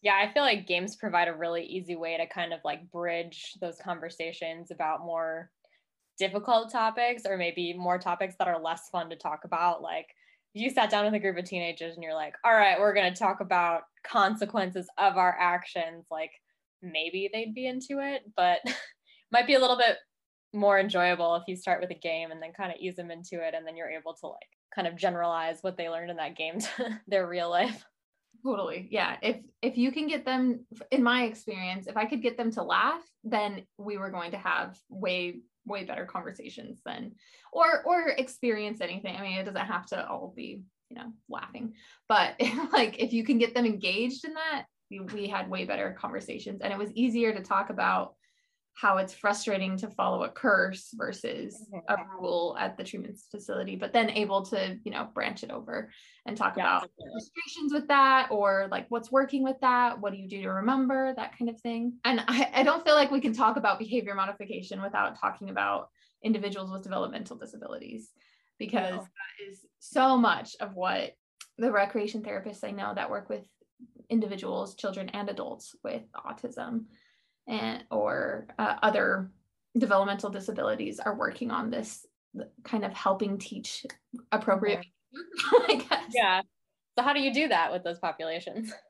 Yeah, 0.02 0.14
I 0.14 0.32
feel 0.32 0.42
like 0.42 0.66
games 0.66 0.96
provide 0.96 1.28
a 1.28 1.34
really 1.34 1.64
easy 1.64 1.94
way 1.94 2.16
to 2.16 2.26
kind 2.26 2.52
of 2.52 2.60
like 2.64 2.90
bridge 2.90 3.54
those 3.60 3.76
conversations 3.82 4.70
about 4.70 5.04
more 5.04 5.50
difficult 6.18 6.72
topics 6.72 7.22
or 7.26 7.36
maybe 7.36 7.74
more 7.74 7.98
topics 7.98 8.34
that 8.38 8.48
are 8.48 8.60
less 8.60 8.88
fun 8.90 9.10
to 9.10 9.16
talk 9.16 9.40
about. 9.44 9.82
Like 9.82 10.06
you 10.54 10.70
sat 10.70 10.90
down 10.90 11.04
with 11.04 11.14
a 11.14 11.18
group 11.18 11.36
of 11.36 11.44
teenagers 11.44 11.94
and 11.94 12.02
you're 12.02 12.14
like, 12.14 12.34
all 12.44 12.54
right, 12.54 12.78
we're 12.78 12.94
going 12.94 13.12
to 13.12 13.18
talk 13.18 13.40
about 13.40 13.82
consequences 14.04 14.88
of 14.98 15.16
our 15.16 15.36
actions, 15.38 16.06
like 16.10 16.32
maybe 16.82 17.28
they'd 17.32 17.54
be 17.54 17.66
into 17.66 18.00
it, 18.00 18.22
but 18.36 18.60
might 19.32 19.46
be 19.46 19.54
a 19.54 19.60
little 19.60 19.76
bit 19.76 19.96
more 20.52 20.80
enjoyable 20.80 21.36
if 21.36 21.44
you 21.46 21.56
start 21.56 21.80
with 21.80 21.90
a 21.90 21.94
game 21.94 22.30
and 22.30 22.42
then 22.42 22.52
kind 22.52 22.72
of 22.72 22.78
ease 22.80 22.96
them 22.96 23.10
into 23.10 23.46
it 23.46 23.54
and 23.54 23.66
then 23.66 23.76
you're 23.76 23.90
able 23.90 24.14
to 24.14 24.26
like 24.26 24.48
kind 24.74 24.88
of 24.88 24.96
generalize 24.96 25.58
what 25.60 25.76
they 25.76 25.88
learned 25.88 26.10
in 26.10 26.16
that 26.16 26.36
game 26.36 26.58
to 26.76 27.00
their 27.06 27.26
real 27.26 27.50
life 27.50 27.84
totally 28.42 28.88
yeah 28.90 29.16
if 29.22 29.36
if 29.62 29.76
you 29.76 29.92
can 29.92 30.06
get 30.06 30.24
them 30.24 30.64
in 30.90 31.02
my 31.02 31.24
experience 31.24 31.86
if 31.86 31.96
i 31.96 32.04
could 32.04 32.22
get 32.22 32.36
them 32.36 32.50
to 32.50 32.62
laugh 32.62 33.02
then 33.24 33.62
we 33.78 33.98
were 33.98 34.10
going 34.10 34.30
to 34.30 34.38
have 34.38 34.78
way 34.88 35.40
way 35.66 35.84
better 35.84 36.04
conversations 36.04 36.80
than 36.84 37.12
or 37.52 37.82
or 37.84 38.08
experience 38.08 38.80
anything 38.80 39.16
i 39.16 39.22
mean 39.22 39.38
it 39.38 39.44
doesn't 39.44 39.66
have 39.66 39.86
to 39.86 40.08
all 40.08 40.32
be 40.34 40.62
you 40.88 40.96
know 40.96 41.12
laughing 41.28 41.74
but 42.08 42.34
like 42.72 42.98
if 42.98 43.12
you 43.12 43.24
can 43.24 43.38
get 43.38 43.54
them 43.54 43.66
engaged 43.66 44.24
in 44.24 44.34
that 44.34 44.64
we, 44.90 45.00
we 45.00 45.28
had 45.28 45.48
way 45.48 45.64
better 45.64 45.96
conversations 45.98 46.60
and 46.62 46.72
it 46.72 46.78
was 46.78 46.90
easier 46.92 47.32
to 47.32 47.42
talk 47.42 47.70
about 47.70 48.14
how 48.80 48.96
it's 48.96 49.12
frustrating 49.12 49.76
to 49.76 49.90
follow 49.90 50.22
a 50.22 50.28
curse 50.30 50.88
versus 50.94 51.68
a 51.88 51.94
mm-hmm. 51.96 52.16
rule 52.18 52.56
at 52.58 52.78
the 52.78 52.84
treatment 52.84 53.18
facility, 53.30 53.76
but 53.76 53.92
then 53.92 54.08
able 54.08 54.42
to, 54.42 54.78
you 54.84 54.90
know, 54.90 55.06
branch 55.12 55.42
it 55.42 55.50
over 55.50 55.90
and 56.24 56.34
talk 56.34 56.56
yeah, 56.56 56.78
about 56.78 56.88
frustrations 57.12 57.74
with 57.74 57.86
that 57.88 58.28
or 58.30 58.68
like 58.70 58.86
what's 58.88 59.12
working 59.12 59.44
with 59.44 59.56
that. 59.60 60.00
What 60.00 60.14
do 60.14 60.18
you 60.18 60.28
do 60.28 60.40
to 60.42 60.48
remember 60.48 61.12
that 61.14 61.36
kind 61.38 61.50
of 61.50 61.60
thing? 61.60 61.98
And 62.06 62.22
I, 62.26 62.50
I 62.54 62.62
don't 62.62 62.82
feel 62.82 62.94
like 62.94 63.10
we 63.10 63.20
can 63.20 63.34
talk 63.34 63.58
about 63.58 63.78
behavior 63.78 64.14
modification 64.14 64.80
without 64.80 65.20
talking 65.20 65.50
about 65.50 65.88
individuals 66.24 66.72
with 66.72 66.82
developmental 66.82 67.36
disabilities 67.36 68.08
because 68.58 68.92
no. 68.92 68.96
that 68.96 69.50
is 69.50 69.60
so 69.78 70.16
much 70.16 70.56
of 70.58 70.74
what 70.74 71.12
the 71.58 71.70
recreation 71.70 72.22
therapists 72.22 72.64
I 72.64 72.70
know 72.70 72.94
that 72.94 73.10
work 73.10 73.28
with 73.28 73.42
individuals, 74.08 74.74
children, 74.74 75.10
and 75.10 75.28
adults 75.28 75.76
with 75.84 76.02
autism 76.14 76.84
and 77.50 77.84
or 77.90 78.46
uh, 78.58 78.76
other 78.82 79.30
developmental 79.76 80.30
disabilities 80.30 80.98
are 81.00 81.14
working 81.14 81.50
on 81.50 81.70
this 81.70 82.06
kind 82.62 82.84
of 82.84 82.92
helping 82.94 83.36
teach 83.38 83.84
appropriate 84.32 84.86
yeah. 86.12 86.40
so 86.96 87.02
how 87.02 87.12
do 87.12 87.20
you 87.20 87.34
do 87.34 87.48
that 87.48 87.70
with 87.70 87.84
those 87.84 87.98
populations? 87.98 88.72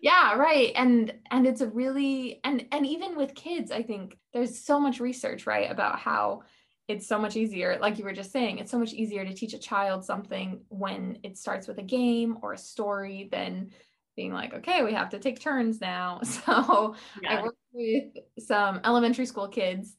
Yeah 0.00 0.34
right. 0.34 0.70
And 0.76 1.12
and 1.32 1.44
it's 1.44 1.60
a 1.60 1.66
really 1.66 2.38
and 2.44 2.66
and 2.70 2.86
even 2.86 3.16
with 3.16 3.34
kids 3.34 3.72
i 3.72 3.82
think 3.82 4.16
there's 4.32 4.56
so 4.56 4.78
much 4.78 5.00
research 5.00 5.44
right 5.44 5.68
about 5.68 5.98
how 5.98 6.42
it's 6.86 7.08
so 7.08 7.18
much 7.18 7.34
easier 7.34 7.78
like 7.80 7.98
you 7.98 8.04
were 8.04 8.12
just 8.12 8.30
saying 8.30 8.58
it's 8.58 8.70
so 8.70 8.78
much 8.78 8.92
easier 8.92 9.24
to 9.24 9.34
teach 9.34 9.54
a 9.54 9.58
child 9.58 10.04
something 10.04 10.60
when 10.68 11.18
it 11.24 11.36
starts 11.36 11.66
with 11.66 11.78
a 11.78 11.82
game 11.82 12.38
or 12.42 12.52
a 12.52 12.58
story 12.58 13.28
than 13.32 13.72
being 14.18 14.32
like, 14.32 14.52
okay, 14.52 14.82
we 14.82 14.92
have 14.92 15.10
to 15.10 15.20
take 15.20 15.40
turns 15.40 15.80
now. 15.80 16.20
So 16.24 16.96
yeah. 17.22 17.38
I 17.38 17.42
worked 17.42 17.57
with 17.78 18.24
some 18.38 18.80
elementary 18.84 19.26
school 19.26 19.48
kids 19.48 19.96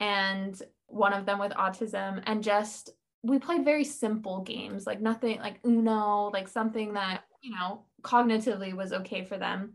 and 0.00 0.60
one 0.86 1.12
of 1.12 1.24
them 1.24 1.38
with 1.38 1.52
autism 1.52 2.22
and 2.26 2.42
just 2.42 2.90
we 3.22 3.38
played 3.38 3.64
very 3.64 3.84
simple 3.84 4.42
games, 4.42 4.86
like 4.86 5.00
nothing 5.00 5.38
like 5.38 5.60
Uno, 5.64 6.30
like 6.32 6.48
something 6.48 6.92
that, 6.94 7.22
you 7.40 7.52
know, 7.52 7.84
cognitively 8.02 8.74
was 8.74 8.92
okay 8.92 9.24
for 9.24 9.38
them. 9.38 9.74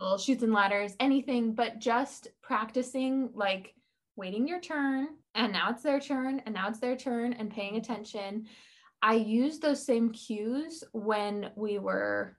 Little 0.00 0.18
Chutes 0.18 0.42
and 0.42 0.52
Ladders, 0.52 0.94
anything, 1.00 1.54
but 1.54 1.78
just 1.78 2.28
practicing 2.42 3.30
like 3.34 3.74
waiting 4.16 4.48
your 4.48 4.60
turn 4.60 5.08
and 5.34 5.52
now 5.52 5.70
it's 5.70 5.82
their 5.82 6.00
turn 6.00 6.42
and 6.44 6.54
now 6.54 6.68
it's 6.68 6.80
their 6.80 6.96
turn 6.96 7.32
and 7.34 7.50
paying 7.50 7.76
attention. 7.76 8.46
I 9.00 9.14
used 9.14 9.62
those 9.62 9.84
same 9.84 10.10
cues 10.10 10.82
when 10.92 11.50
we 11.56 11.78
were 11.78 12.36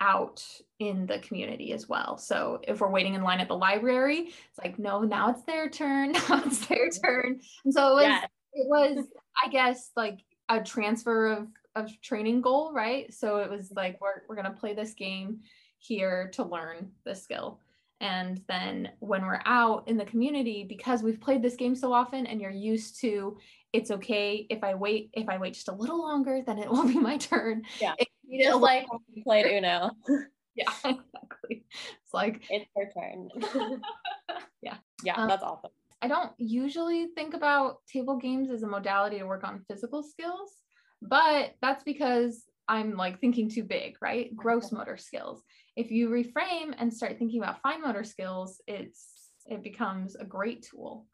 out 0.00 0.44
in 0.78 1.06
the 1.06 1.18
community 1.20 1.72
as 1.72 1.88
well. 1.88 2.16
So 2.18 2.60
if 2.66 2.80
we're 2.80 2.90
waiting 2.90 3.14
in 3.14 3.22
line 3.22 3.40
at 3.40 3.48
the 3.48 3.56
library, 3.56 4.28
it's 4.28 4.58
like, 4.62 4.78
no, 4.78 5.02
now 5.02 5.30
it's 5.30 5.42
their 5.42 5.68
turn. 5.68 6.12
Now 6.28 6.42
it's 6.44 6.66
their 6.66 6.88
mm-hmm. 6.88 7.06
turn. 7.06 7.40
And 7.64 7.74
so 7.74 7.92
it 7.92 7.94
was, 7.94 8.02
yes. 8.02 8.28
it 8.54 8.68
was, 8.68 9.06
I 9.44 9.48
guess, 9.48 9.90
like 9.96 10.20
a 10.48 10.62
transfer 10.62 11.32
of, 11.32 11.48
of 11.74 12.00
training 12.00 12.42
goal, 12.42 12.72
right? 12.72 13.12
So 13.12 13.38
it 13.38 13.50
was 13.50 13.72
like, 13.74 13.94
mm-hmm. 13.94 14.04
we're, 14.04 14.22
we're 14.28 14.42
going 14.42 14.52
to 14.52 14.60
play 14.60 14.74
this 14.74 14.94
game 14.94 15.40
here 15.78 16.30
to 16.34 16.44
learn 16.44 16.90
the 17.04 17.14
skill. 17.14 17.60
And 18.00 18.40
then 18.48 18.90
when 19.00 19.22
we're 19.22 19.42
out 19.44 19.88
in 19.88 19.96
the 19.96 20.04
community, 20.04 20.64
because 20.68 21.02
we've 21.02 21.20
played 21.20 21.42
this 21.42 21.56
game 21.56 21.74
so 21.74 21.92
often 21.92 22.26
and 22.26 22.40
you're 22.40 22.50
used 22.50 23.00
to 23.00 23.36
it's 23.72 23.90
okay 23.90 24.46
if 24.48 24.64
I 24.64 24.74
wait, 24.74 25.10
if 25.12 25.28
I 25.28 25.36
wait 25.38 25.54
just 25.54 25.68
a 25.68 25.74
little 25.74 26.00
longer, 26.00 26.40
then 26.46 26.58
it 26.58 26.70
will 26.70 26.86
be 26.86 26.98
my 26.98 27.16
turn. 27.16 27.62
Yeah. 27.80 27.94
Just 28.42 28.60
like 28.60 28.86
played 29.24 29.46
Uno. 29.46 29.90
yeah, 30.54 30.70
exactly. 30.84 31.64
It's 32.02 32.14
like 32.14 32.42
it's 32.50 32.66
her 32.76 32.90
turn. 32.92 33.28
yeah. 34.62 34.76
Yeah, 35.02 35.14
um, 35.14 35.28
that's 35.28 35.42
awesome. 35.42 35.70
I 36.00 36.08
don't 36.08 36.32
usually 36.38 37.08
think 37.14 37.34
about 37.34 37.78
table 37.92 38.16
games 38.16 38.50
as 38.50 38.62
a 38.62 38.66
modality 38.66 39.18
to 39.18 39.24
work 39.24 39.44
on 39.44 39.64
physical 39.68 40.02
skills, 40.02 40.50
but 41.02 41.54
that's 41.60 41.82
because 41.82 42.44
I'm 42.68 42.96
like 42.96 43.20
thinking 43.20 43.48
too 43.48 43.64
big, 43.64 43.96
right? 44.00 44.34
Gross 44.36 44.70
motor 44.70 44.96
skills. 44.96 45.42
If 45.76 45.90
you 45.90 46.08
reframe 46.08 46.74
and 46.78 46.92
start 46.92 47.18
thinking 47.18 47.42
about 47.42 47.62
fine 47.62 47.82
motor 47.82 48.04
skills, 48.04 48.60
it's 48.66 49.30
it 49.46 49.62
becomes 49.62 50.14
a 50.16 50.24
great 50.24 50.68
tool. 50.70 51.06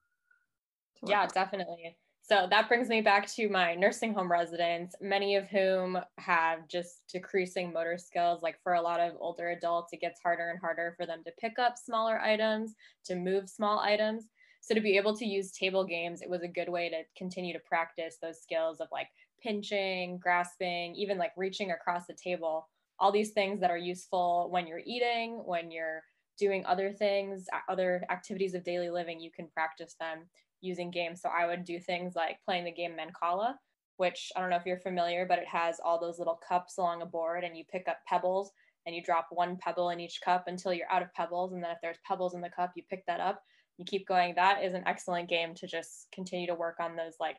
To 1.01 1.11
yeah, 1.11 1.27
definitely. 1.27 1.97
So 2.27 2.47
that 2.49 2.69
brings 2.69 2.89
me 2.89 3.03
back 3.03 3.31
to 3.35 3.51
my 3.51 3.75
nursing 3.75 4.15
home 4.15 4.33
residents, 4.33 4.95
many 4.99 5.37
of 5.37 5.47
whom 5.49 5.99
have 6.17 6.67
just 6.69 7.03
decreasing 7.13 7.71
motor 7.71 7.99
skills. 7.99 8.43
Like 8.43 8.57
for 8.63 8.73
a 8.73 8.81
lot 8.81 8.99
of 8.99 9.13
older 9.21 9.51
adults, 9.51 9.93
it 9.93 10.01
gets 10.01 10.23
harder 10.23 10.49
and 10.49 10.59
harder 10.59 10.95
for 10.97 11.05
them 11.05 11.23
to 11.27 11.33
pick 11.39 11.59
up 11.59 11.77
smaller 11.77 12.19
items, 12.19 12.77
to 13.05 13.15
move 13.15 13.51
small 13.51 13.79
items. 13.79 14.25
So 14.63 14.75
to 14.75 14.81
be 14.81 14.97
able 14.97 15.15
to 15.19 15.27
use 15.27 15.53
table 15.53 15.85
games, 15.85 16.23
it 16.23 16.31
was 16.31 16.43
a 16.43 16.49
good 16.49 16.71
way 16.71 16.89
to 16.89 17.03
continue 17.15 17.53
to 17.53 17.59
practice 17.59 18.17
those 18.23 18.41
skills 18.41 18.81
of 18.81 18.89
like 18.91 19.09
pinching, 19.43 20.17
grasping, 20.17 20.95
even 20.95 21.19
like 21.19 21.33
reaching 21.37 21.73
across 21.73 22.07
the 22.07 22.15
table. 22.15 22.71
All 22.99 23.13
these 23.13 23.33
things 23.33 23.61
that 23.61 23.71
are 23.71 23.77
useful 23.77 24.49
when 24.51 24.67
you're 24.67 24.81
eating, 24.87 25.43
when 25.45 25.71
you're 25.71 26.03
doing 26.39 26.65
other 26.65 26.91
things, 26.91 27.45
other 27.69 28.03
activities 28.09 28.55
of 28.55 28.65
daily 28.65 28.89
living, 28.89 29.21
you 29.21 29.31
can 29.31 29.47
practice 29.49 29.95
them 30.01 30.21
using 30.65 30.91
games. 30.91 31.21
So 31.21 31.29
I 31.29 31.47
would 31.47 31.65
do 31.65 31.79
things 31.79 32.15
like 32.17 32.39
playing 32.45 32.65
the 32.65 32.73
game 32.73 32.97
Mancala, 32.97 33.55
which 33.97 34.33
I 34.35 34.41
don't 34.41 34.51
know 34.51 34.57
if 34.57 34.67
you're 34.67 34.79
familiar, 34.79 35.27
but 35.27 35.39
it 35.39 35.47
has 35.47 35.81
all 35.85 36.01
those 36.01 36.19
little 36.19 36.41
cups 36.49 36.79
along 36.79 37.03
a 37.03 37.07
board 37.07 37.45
and 37.45 37.57
you 37.57 37.65
pick 37.71 37.87
up 37.89 37.99
pebbles 38.09 38.51
and 38.87 38.95
you 38.95 39.03
drop 39.03 39.29
one 39.31 39.57
pebble 39.57 39.91
in 39.91 40.01
each 40.01 40.21
cup 40.25 40.45
until 40.47 40.73
you're 40.73 40.91
out 40.91 41.03
of 41.03 41.13
pebbles. 41.15 41.53
And 41.53 41.63
then 41.63 41.71
if 41.71 41.79
there's 41.83 41.99
pebbles 42.07 42.35
in 42.35 42.41
the 42.41 42.51
cup, 42.51 42.73
you 42.77 42.83
pick 42.91 43.05
that 43.07 43.21
up, 43.21 43.43
you 43.79 43.85
keep 43.85 44.07
going. 44.07 44.35
That 44.35 44.63
is 44.63 44.75
an 44.75 44.85
excellent 44.87 45.29
game 45.29 45.55
to 45.55 45.67
just 45.67 46.09
continue 46.13 46.47
to 46.47 46.55
work 46.55 46.77
on 46.81 46.97
those 46.97 47.15
like 47.21 47.39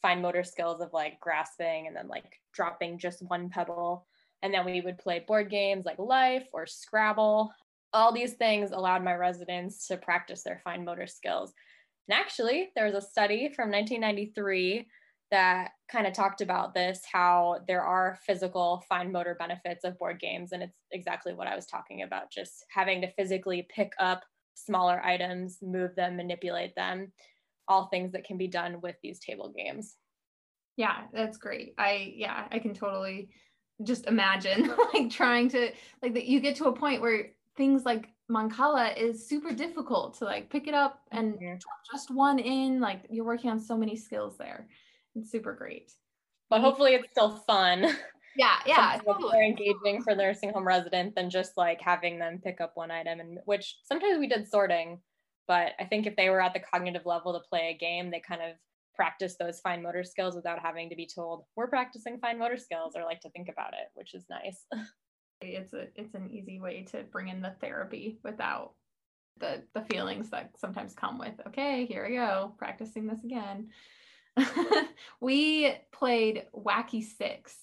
fine 0.00 0.20
motor 0.20 0.44
skills 0.44 0.80
of 0.80 0.92
like 0.92 1.18
grasping 1.20 1.86
and 1.86 1.96
then 1.96 2.08
like 2.08 2.40
dropping 2.52 2.98
just 2.98 3.22
one 3.28 3.48
pebble. 3.48 4.06
And 4.42 4.52
then 4.52 4.66
we 4.66 4.82
would 4.82 4.98
play 4.98 5.24
board 5.26 5.50
games 5.50 5.84
like 5.84 5.98
Life 5.98 6.46
or 6.52 6.66
Scrabble. 6.66 7.50
All 7.92 8.12
these 8.12 8.34
things 8.34 8.72
allowed 8.72 9.02
my 9.02 9.14
residents 9.14 9.86
to 9.86 9.96
practice 9.96 10.42
their 10.42 10.60
fine 10.62 10.84
motor 10.84 11.06
skills. 11.06 11.54
And 12.08 12.18
actually, 12.18 12.70
there 12.74 12.86
was 12.86 12.94
a 12.94 13.00
study 13.00 13.50
from 13.54 13.70
1993 13.70 14.86
that 15.30 15.70
kind 15.90 16.06
of 16.06 16.12
talked 16.12 16.40
about 16.40 16.74
this 16.74 17.00
how 17.10 17.60
there 17.66 17.82
are 17.82 18.18
physical 18.26 18.84
fine 18.88 19.10
motor 19.10 19.36
benefits 19.38 19.84
of 19.84 19.98
board 19.98 20.20
games. 20.20 20.52
And 20.52 20.62
it's 20.62 20.78
exactly 20.92 21.34
what 21.34 21.48
I 21.48 21.56
was 21.56 21.66
talking 21.66 22.02
about 22.02 22.30
just 22.30 22.64
having 22.70 23.00
to 23.00 23.12
physically 23.14 23.66
pick 23.68 23.92
up 23.98 24.22
smaller 24.54 25.04
items, 25.04 25.58
move 25.62 25.96
them, 25.96 26.16
manipulate 26.16 26.74
them, 26.76 27.12
all 27.66 27.86
things 27.86 28.12
that 28.12 28.24
can 28.24 28.38
be 28.38 28.46
done 28.46 28.80
with 28.80 28.96
these 29.02 29.18
table 29.18 29.52
games. 29.56 29.96
Yeah, 30.76 31.02
that's 31.12 31.38
great. 31.38 31.74
I, 31.78 32.12
yeah, 32.16 32.46
I 32.50 32.58
can 32.58 32.74
totally 32.74 33.30
just 33.82 34.06
imagine 34.06 34.72
like 34.94 35.10
trying 35.10 35.48
to, 35.50 35.70
like 36.02 36.14
that 36.14 36.26
you 36.26 36.40
get 36.40 36.56
to 36.56 36.66
a 36.66 36.76
point 36.76 37.00
where 37.02 37.30
things 37.56 37.84
like 37.84 38.08
Mancala 38.30 38.96
is 38.96 39.28
super 39.28 39.52
difficult 39.52 40.18
to 40.18 40.24
like 40.24 40.50
pick 40.50 40.66
it 40.66 40.74
up 40.74 41.00
and 41.12 41.34
mm-hmm. 41.34 41.56
just 41.92 42.10
one 42.10 42.38
in. 42.38 42.80
Like 42.80 43.02
you're 43.10 43.24
working 43.24 43.50
on 43.50 43.60
so 43.60 43.76
many 43.76 43.96
skills 43.96 44.36
there. 44.38 44.66
It's 45.14 45.30
super 45.30 45.54
great. 45.54 45.92
But 46.50 46.60
hopefully 46.60 46.94
it's 46.94 47.10
still 47.10 47.36
fun. 47.46 47.86
Yeah, 48.36 48.56
yeah. 48.66 48.98
Totally. 49.06 49.32
More 49.32 49.42
engaging 49.42 50.02
for 50.02 50.14
nursing 50.14 50.52
home 50.52 50.66
residents 50.66 51.14
than 51.14 51.30
just 51.30 51.56
like 51.56 51.80
having 51.80 52.18
them 52.18 52.40
pick 52.42 52.60
up 52.60 52.72
one 52.74 52.90
item 52.90 53.20
and 53.20 53.38
which 53.44 53.76
sometimes 53.84 54.18
we 54.18 54.26
did 54.26 54.48
sorting, 54.48 55.00
but 55.46 55.72
I 55.78 55.84
think 55.84 56.06
if 56.06 56.16
they 56.16 56.30
were 56.30 56.40
at 56.40 56.54
the 56.54 56.60
cognitive 56.60 57.06
level 57.06 57.32
to 57.32 57.48
play 57.48 57.70
a 57.74 57.78
game, 57.78 58.10
they 58.10 58.20
kind 58.20 58.42
of 58.42 58.56
practice 58.94 59.36
those 59.38 59.60
fine 59.60 59.82
motor 59.82 60.04
skills 60.04 60.34
without 60.34 60.60
having 60.60 60.88
to 60.88 60.96
be 60.96 61.08
told 61.12 61.44
we're 61.56 61.66
practicing 61.66 62.18
fine 62.18 62.38
motor 62.38 62.56
skills 62.56 62.92
or 62.94 63.02
like 63.04 63.20
to 63.20 63.30
think 63.30 63.48
about 63.48 63.72
it, 63.72 63.88
which 63.94 64.14
is 64.14 64.24
nice. 64.30 64.64
it's 65.50 65.72
a 65.72 65.86
it's 65.94 66.14
an 66.14 66.30
easy 66.30 66.60
way 66.60 66.82
to 66.90 67.02
bring 67.04 67.28
in 67.28 67.42
the 67.42 67.54
therapy 67.60 68.18
without 68.22 68.72
the 69.38 69.62
the 69.74 69.82
feelings 69.82 70.30
that 70.30 70.50
sometimes 70.58 70.94
come 70.94 71.18
with 71.18 71.34
okay 71.46 71.86
here 71.86 72.06
we 72.08 72.16
go 72.16 72.54
practicing 72.58 73.06
this 73.06 73.22
again. 73.24 73.68
We 75.20 75.74
played 75.92 76.46
wacky 76.54 77.02
six 77.02 77.56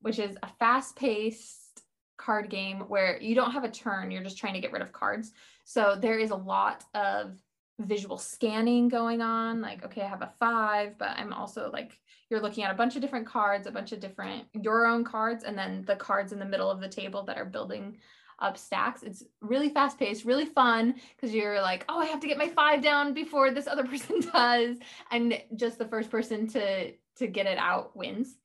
which 0.00 0.18
is 0.18 0.36
a 0.42 0.48
fast-paced 0.58 1.82
card 2.18 2.50
game 2.50 2.80
where 2.80 3.20
you 3.20 3.34
don't 3.34 3.52
have 3.52 3.64
a 3.64 3.70
turn 3.70 4.10
you're 4.10 4.22
just 4.22 4.38
trying 4.38 4.54
to 4.54 4.60
get 4.60 4.72
rid 4.72 4.82
of 4.82 4.92
cards. 4.92 5.32
So 5.64 5.96
there 5.98 6.18
is 6.18 6.30
a 6.30 6.36
lot 6.36 6.84
of 6.94 7.38
visual 7.80 8.16
scanning 8.16 8.88
going 8.88 9.20
on 9.20 9.60
like 9.60 9.84
okay 9.84 10.02
i 10.02 10.08
have 10.08 10.22
a 10.22 10.32
five 10.38 10.96
but 10.96 11.10
i'm 11.16 11.32
also 11.32 11.70
like 11.72 11.98
you're 12.30 12.42
looking 12.42 12.64
at 12.64 12.72
a 12.72 12.76
bunch 12.76 12.96
of 12.96 13.02
different 13.02 13.26
cards, 13.26 13.66
a 13.66 13.70
bunch 13.70 13.92
of 13.92 14.00
different 14.00 14.44
your 14.60 14.86
own 14.86 15.04
cards, 15.04 15.44
and 15.44 15.56
then 15.56 15.84
the 15.86 15.96
cards 15.96 16.32
in 16.32 16.38
the 16.38 16.44
middle 16.44 16.70
of 16.70 16.80
the 16.80 16.88
table 16.88 17.22
that 17.24 17.36
are 17.36 17.44
building 17.44 17.98
up 18.40 18.58
stacks. 18.58 19.02
It's 19.02 19.22
really 19.40 19.68
fast 19.68 19.98
paced, 19.98 20.24
really 20.24 20.46
fun 20.46 20.94
because 21.14 21.34
you're 21.34 21.60
like, 21.60 21.84
oh, 21.88 22.00
I 22.00 22.06
have 22.06 22.20
to 22.20 22.26
get 22.26 22.38
my 22.38 22.48
five 22.48 22.82
down 22.82 23.14
before 23.14 23.50
this 23.50 23.68
other 23.68 23.84
person 23.92 24.20
does. 24.32 24.78
And 25.10 25.40
just 25.54 25.78
the 25.78 25.86
first 25.86 26.10
person 26.10 26.48
to 26.48 26.92
to 27.18 27.26
get 27.28 27.46
it 27.46 27.58
out 27.58 27.96
wins, 27.96 28.36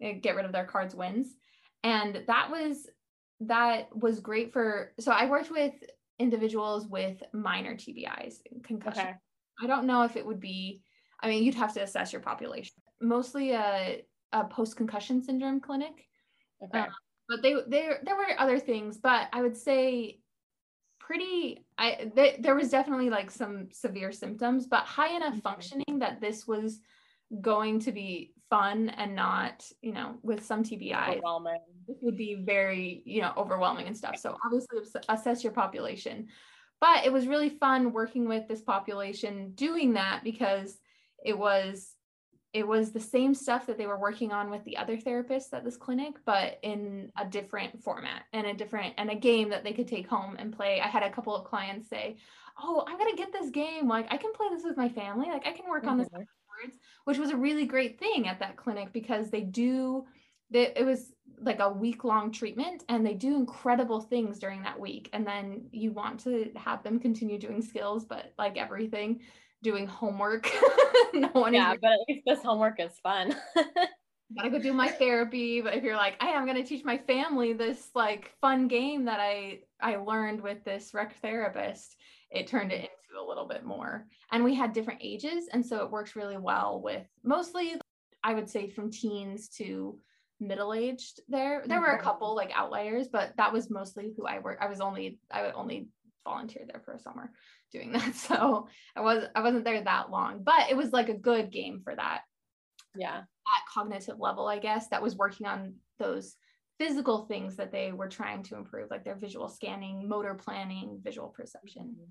eh, 0.00 0.12
get 0.12 0.36
rid 0.36 0.46
of 0.46 0.52
their 0.52 0.64
cards 0.64 0.94
wins. 0.94 1.26
And 1.82 2.22
that 2.26 2.50
was 2.50 2.88
that 3.40 3.94
was 3.94 4.20
great 4.20 4.52
for 4.52 4.92
so 5.00 5.12
I 5.12 5.26
worked 5.26 5.50
with 5.50 5.74
individuals 6.18 6.86
with 6.86 7.22
minor 7.32 7.74
TBIs, 7.74 8.36
concussion. 8.62 9.02
Okay. 9.02 9.14
I 9.62 9.66
don't 9.66 9.86
know 9.86 10.02
if 10.02 10.16
it 10.16 10.26
would 10.26 10.40
be, 10.40 10.82
I 11.22 11.28
mean, 11.28 11.44
you'd 11.44 11.54
have 11.54 11.74
to 11.74 11.82
assess 11.82 12.12
your 12.12 12.22
population. 12.22 12.74
Mostly 13.00 13.52
a, 13.52 14.02
a 14.32 14.44
post 14.44 14.76
concussion 14.76 15.22
syndrome 15.22 15.60
clinic. 15.60 16.06
Okay. 16.62 16.80
Uh, 16.80 16.86
but 17.28 17.42
they, 17.42 17.54
they, 17.66 17.90
there 18.02 18.16
were 18.16 18.38
other 18.38 18.58
things, 18.58 18.98
but 18.98 19.28
I 19.32 19.42
would 19.42 19.56
say 19.56 20.18
pretty, 21.00 21.64
I, 21.78 22.10
there 22.38 22.54
was 22.54 22.70
definitely 22.70 23.10
like 23.10 23.30
some 23.30 23.68
severe 23.72 24.12
symptoms, 24.12 24.66
but 24.66 24.84
high 24.84 25.16
enough 25.16 25.34
mm-hmm. 25.34 25.40
functioning 25.40 25.98
that 26.00 26.20
this 26.20 26.46
was 26.46 26.80
going 27.40 27.80
to 27.80 27.92
be 27.92 28.33
fun 28.50 28.88
and 28.90 29.14
not, 29.14 29.64
you 29.80 29.92
know, 29.92 30.16
with 30.22 30.44
some 30.44 30.62
TBI, 30.62 31.20
this 31.88 31.96
would 32.02 32.16
be 32.16 32.42
very, 32.44 33.02
you 33.04 33.20
know, 33.20 33.32
overwhelming 33.36 33.86
and 33.86 33.96
stuff. 33.96 34.16
So 34.18 34.36
obviously 34.44 34.78
assess 35.08 35.42
your 35.42 35.52
population. 35.52 36.28
But 36.80 37.06
it 37.06 37.12
was 37.12 37.26
really 37.26 37.48
fun 37.48 37.92
working 37.92 38.28
with 38.28 38.46
this 38.48 38.60
population 38.60 39.52
doing 39.54 39.94
that 39.94 40.22
because 40.22 40.78
it 41.24 41.38
was 41.38 41.94
it 42.52 42.66
was 42.68 42.92
the 42.92 43.00
same 43.00 43.34
stuff 43.34 43.66
that 43.66 43.76
they 43.78 43.86
were 43.86 43.98
working 43.98 44.30
on 44.30 44.48
with 44.48 44.62
the 44.62 44.76
other 44.76 44.96
therapists 44.96 45.52
at 45.52 45.64
this 45.64 45.76
clinic 45.76 46.14
but 46.24 46.58
in 46.62 47.10
a 47.18 47.24
different 47.24 47.82
format 47.82 48.22
and 48.32 48.46
a 48.46 48.54
different 48.54 48.94
and 48.96 49.10
a 49.10 49.14
game 49.16 49.48
that 49.48 49.64
they 49.64 49.72
could 49.72 49.88
take 49.88 50.06
home 50.08 50.36
and 50.38 50.54
play 50.54 50.80
i 50.80 50.86
had 50.86 51.02
a 51.02 51.10
couple 51.10 51.34
of 51.34 51.44
clients 51.44 51.88
say 51.88 52.16
oh 52.62 52.84
i'm 52.86 52.96
to 52.96 53.16
get 53.16 53.32
this 53.32 53.50
game 53.50 53.88
like 53.88 54.06
i 54.12 54.16
can 54.16 54.32
play 54.34 54.46
this 54.50 54.62
with 54.62 54.76
my 54.76 54.88
family 54.88 55.26
like 55.28 55.44
i 55.46 55.52
can 55.52 55.68
work 55.68 55.82
mm-hmm. 55.82 55.90
on 55.90 55.98
this 55.98 56.08
mm-hmm 56.08 56.22
afterwards, 56.54 56.78
which 57.04 57.18
was 57.18 57.30
a 57.30 57.36
really 57.36 57.66
great 57.66 57.98
thing 57.98 58.28
at 58.28 58.40
that 58.40 58.56
clinic 58.56 58.92
because 58.92 59.30
they 59.30 59.42
do 59.42 60.06
they, 60.50 60.72
it 60.76 60.84
was 60.84 61.12
like 61.40 61.58
a 61.60 61.68
week 61.68 62.04
long 62.04 62.30
treatment 62.30 62.84
and 62.88 63.04
they 63.04 63.14
do 63.14 63.34
incredible 63.36 64.00
things 64.00 64.38
during 64.38 64.62
that 64.62 64.78
week. 64.78 65.08
And 65.12 65.26
then 65.26 65.66
you 65.72 65.90
want 65.90 66.20
to 66.20 66.50
have 66.54 66.82
them 66.82 67.00
continue 67.00 67.38
doing 67.38 67.62
skills 67.62 68.04
but 68.04 68.32
like 68.38 68.56
everything 68.56 69.20
doing 69.62 69.86
homework 69.86 70.50
no 71.14 71.28
one 71.28 71.54
yeah 71.54 71.72
is- 71.72 71.78
but 71.80 71.92
at 71.92 71.98
least 72.06 72.22
this 72.26 72.42
homework 72.42 72.78
is 72.78 72.92
fun. 73.02 73.34
Gotta 74.36 74.50
go 74.50 74.58
do 74.58 74.72
my 74.72 74.88
therapy 74.88 75.60
but 75.60 75.74
if 75.74 75.84
you're 75.84 75.96
like 75.96 76.20
hey 76.20 76.32
i'm 76.32 76.46
gonna 76.46 76.64
teach 76.64 76.82
my 76.82 76.96
family 76.98 77.52
this 77.52 77.90
like 77.94 78.32
fun 78.40 78.68
game 78.68 79.04
that 79.04 79.20
i 79.20 79.60
i 79.80 79.96
learned 79.96 80.40
with 80.40 80.64
this 80.64 80.92
rec 80.92 81.14
therapist 81.20 81.94
it 82.30 82.46
turned 82.46 82.72
it 82.72 82.80
mm-hmm. 82.80 83.03
A 83.16 83.26
little 83.26 83.46
bit 83.46 83.64
more. 83.64 84.06
And 84.32 84.44
we 84.44 84.54
had 84.54 84.72
different 84.72 85.00
ages. 85.02 85.48
And 85.52 85.64
so 85.64 85.84
it 85.84 85.90
works 85.90 86.16
really 86.16 86.36
well 86.36 86.80
with 86.82 87.06
mostly, 87.22 87.74
I 88.22 88.34
would 88.34 88.48
say, 88.48 88.68
from 88.68 88.90
teens 88.90 89.48
to 89.56 89.98
middle 90.40 90.74
aged 90.74 91.20
there. 91.28 91.62
There 91.66 91.80
were 91.80 91.92
a 91.92 92.02
couple 92.02 92.34
like 92.34 92.50
outliers, 92.54 93.08
but 93.08 93.32
that 93.36 93.52
was 93.52 93.70
mostly 93.70 94.12
who 94.16 94.26
I 94.26 94.38
worked. 94.40 94.62
I 94.62 94.68
was 94.68 94.80
only, 94.80 95.18
I 95.30 95.42
would 95.42 95.54
only 95.54 95.88
volunteer 96.24 96.64
there 96.66 96.82
for 96.84 96.94
a 96.94 96.98
summer 96.98 97.30
doing 97.72 97.92
that. 97.92 98.14
So 98.14 98.68
I 98.96 99.00
was, 99.00 99.24
I 99.34 99.42
wasn't 99.42 99.64
there 99.64 99.82
that 99.82 100.10
long, 100.10 100.42
but 100.42 100.70
it 100.70 100.76
was 100.76 100.92
like 100.92 101.08
a 101.08 101.14
good 101.14 101.50
game 101.50 101.80
for 101.82 101.94
that. 101.94 102.22
Yeah. 102.96 103.18
At 103.18 103.72
cognitive 103.72 104.18
level, 104.18 104.46
I 104.46 104.58
guess, 104.58 104.88
that 104.88 105.02
was 105.02 105.16
working 105.16 105.46
on 105.46 105.74
those 105.98 106.36
physical 106.78 107.26
things 107.26 107.56
that 107.56 107.72
they 107.72 107.92
were 107.92 108.08
trying 108.08 108.42
to 108.44 108.56
improve, 108.56 108.90
like 108.90 109.04
their 109.04 109.16
visual 109.16 109.48
scanning, 109.48 110.08
motor 110.08 110.34
planning, 110.34 111.00
visual 111.02 111.28
perception. 111.28 111.82
Mm-hmm. 111.82 112.10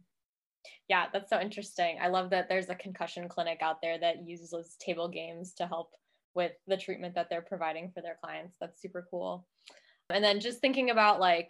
Yeah, 0.88 1.08
that's 1.12 1.30
so 1.30 1.40
interesting. 1.40 1.98
I 2.02 2.08
love 2.08 2.30
that 2.32 2.50
there's 2.50 2.70
a 2.70 2.76
concussion 2.76 3.28
clinic 3.28 3.60
out 3.62 3.82
there 3.82 3.98
that 4.00 4.28
uses 4.28 4.76
table 4.80 5.08
games 5.08 5.54
to 5.56 5.68
help 5.68 5.92
with 6.36 6.54
the 6.68 6.78
treatment 6.78 7.16
that 7.16 7.28
they're 7.30 7.42
providing 7.42 7.92
for 7.92 8.02
their 8.02 8.18
clients. 8.24 8.58
That's 8.60 8.82
super 8.82 9.08
cool. 9.10 9.48
And 10.10 10.24
then 10.24 10.40
just 10.40 10.60
thinking 10.60 10.90
about 10.90 11.20
like 11.20 11.50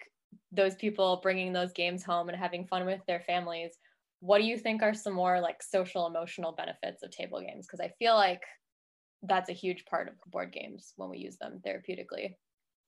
those 0.51 0.75
people 0.75 1.19
bringing 1.21 1.53
those 1.53 1.73
games 1.73 2.03
home 2.03 2.29
and 2.29 2.37
having 2.37 2.65
fun 2.65 2.85
with 2.85 3.01
their 3.07 3.19
families, 3.21 3.77
what 4.19 4.39
do 4.39 4.45
you 4.45 4.57
think 4.57 4.81
are 4.81 4.93
some 4.93 5.13
more 5.13 5.39
like 5.41 5.61
social 5.61 6.07
emotional 6.07 6.53
benefits 6.53 7.03
of 7.03 7.11
table 7.11 7.41
games? 7.41 7.65
Because 7.67 7.79
I 7.79 7.93
feel 7.99 8.15
like 8.15 8.41
that's 9.23 9.49
a 9.49 9.53
huge 9.53 9.85
part 9.85 10.07
of 10.07 10.31
board 10.31 10.51
games 10.51 10.93
when 10.97 11.09
we 11.09 11.17
use 11.17 11.37
them 11.37 11.61
therapeutically 11.65 12.35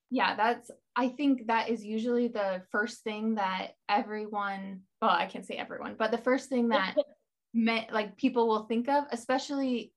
yeah 0.09 0.35
that's 0.35 0.71
i 0.95 1.07
think 1.07 1.47
that 1.47 1.69
is 1.69 1.83
usually 1.83 2.27
the 2.27 2.61
first 2.71 3.03
thing 3.03 3.35
that 3.35 3.71
everyone 3.89 4.81
well 5.01 5.11
i 5.11 5.25
can't 5.25 5.45
say 5.45 5.55
everyone 5.55 5.95
but 5.97 6.11
the 6.11 6.17
first 6.17 6.49
thing 6.49 6.69
that 6.69 6.95
met, 7.53 7.93
like 7.93 8.17
people 8.17 8.47
will 8.47 8.65
think 8.65 8.89
of 8.89 9.05
especially 9.11 9.93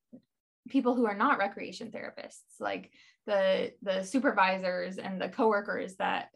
people 0.68 0.94
who 0.94 1.06
are 1.06 1.16
not 1.16 1.38
recreation 1.38 1.90
therapists 1.90 2.60
like 2.60 2.90
the 3.26 3.72
the 3.82 4.02
supervisors 4.02 4.98
and 4.98 5.20
the 5.20 5.28
coworkers 5.28 5.96
that 5.96 6.28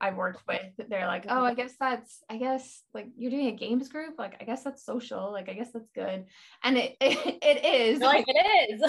I've 0.00 0.16
worked 0.16 0.42
with, 0.48 0.88
they're 0.88 1.06
like, 1.06 1.26
oh, 1.28 1.44
I 1.44 1.50
mm-hmm. 1.50 1.60
guess 1.60 1.74
that's, 1.78 2.22
I 2.28 2.36
guess 2.36 2.82
like 2.92 3.08
you're 3.16 3.30
doing 3.30 3.46
a 3.48 3.52
games 3.52 3.88
group. 3.88 4.18
Like, 4.18 4.36
I 4.40 4.44
guess 4.44 4.62
that's 4.62 4.84
social. 4.84 5.32
Like, 5.32 5.48
I 5.48 5.54
guess 5.54 5.72
that's 5.72 5.90
good. 5.94 6.26
And 6.62 6.76
it, 6.76 6.96
it, 7.00 7.38
it 7.42 7.64
is. 7.64 8.00
Like, 8.00 8.24
it 8.28 8.70
is. 8.70 8.82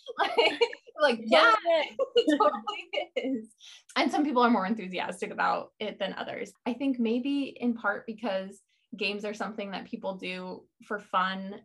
like, 0.18 0.60
like 1.00 1.20
yeah, 1.24 1.54
it 1.64 2.38
totally 2.38 3.10
is. 3.16 3.48
And 3.96 4.10
some 4.10 4.24
people 4.24 4.42
are 4.42 4.50
more 4.50 4.66
enthusiastic 4.66 5.30
about 5.30 5.72
it 5.80 5.98
than 5.98 6.14
others. 6.14 6.52
I 6.66 6.74
think 6.74 6.98
maybe 6.98 7.56
in 7.60 7.74
part 7.74 8.06
because 8.06 8.60
games 8.96 9.24
are 9.24 9.34
something 9.34 9.70
that 9.70 9.86
people 9.86 10.16
do 10.16 10.64
for 10.86 10.98
fun 10.98 11.56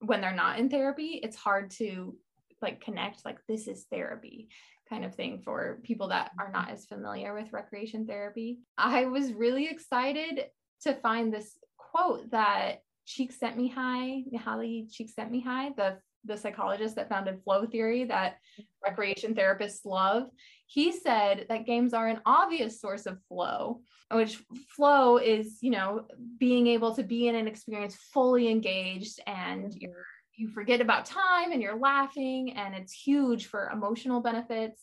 when 0.00 0.20
they're 0.20 0.34
not 0.34 0.58
in 0.58 0.68
therapy. 0.68 1.20
It's 1.22 1.36
hard 1.36 1.70
to 1.72 2.16
like 2.62 2.80
connect 2.80 3.24
like 3.24 3.38
this 3.46 3.68
is 3.68 3.86
therapy 3.90 4.48
kind 4.88 5.04
of 5.04 5.14
thing 5.14 5.40
for 5.44 5.80
people 5.82 6.08
that 6.08 6.30
are 6.38 6.50
not 6.50 6.70
as 6.70 6.86
familiar 6.86 7.34
with 7.34 7.52
recreation 7.52 8.06
therapy. 8.06 8.60
I 8.78 9.06
was 9.06 9.32
really 9.32 9.66
excited 9.68 10.44
to 10.82 10.94
find 10.94 11.32
this 11.32 11.58
quote 11.76 12.30
that 12.30 12.82
Csikszentmihalyi, 13.06 14.24
Mihaly 14.32 15.44
high, 15.44 15.70
the 15.76 15.98
the 16.26 16.36
psychologist 16.36 16.96
that 16.96 17.08
founded 17.08 17.42
flow 17.42 17.66
theory 17.66 18.04
that 18.04 18.36
recreation 18.84 19.34
therapists 19.34 19.84
love 19.84 20.24
he 20.66 20.92
said 20.92 21.46
that 21.48 21.66
games 21.66 21.94
are 21.94 22.08
an 22.08 22.20
obvious 22.26 22.80
source 22.80 23.06
of 23.06 23.18
flow 23.28 23.80
which 24.12 24.42
flow 24.76 25.16
is 25.16 25.58
you 25.60 25.70
know 25.70 26.04
being 26.38 26.66
able 26.66 26.94
to 26.94 27.02
be 27.02 27.28
in 27.28 27.34
an 27.34 27.48
experience 27.48 27.96
fully 28.12 28.48
engaged 28.48 29.20
and 29.26 29.74
you're 29.74 30.06
you 30.36 30.48
forget 30.48 30.80
about 30.80 31.06
time 31.06 31.52
and 31.52 31.62
you're 31.62 31.78
laughing 31.78 32.52
and 32.56 32.74
it's 32.74 32.92
huge 32.92 33.46
for 33.46 33.70
emotional 33.70 34.20
benefits. 34.20 34.82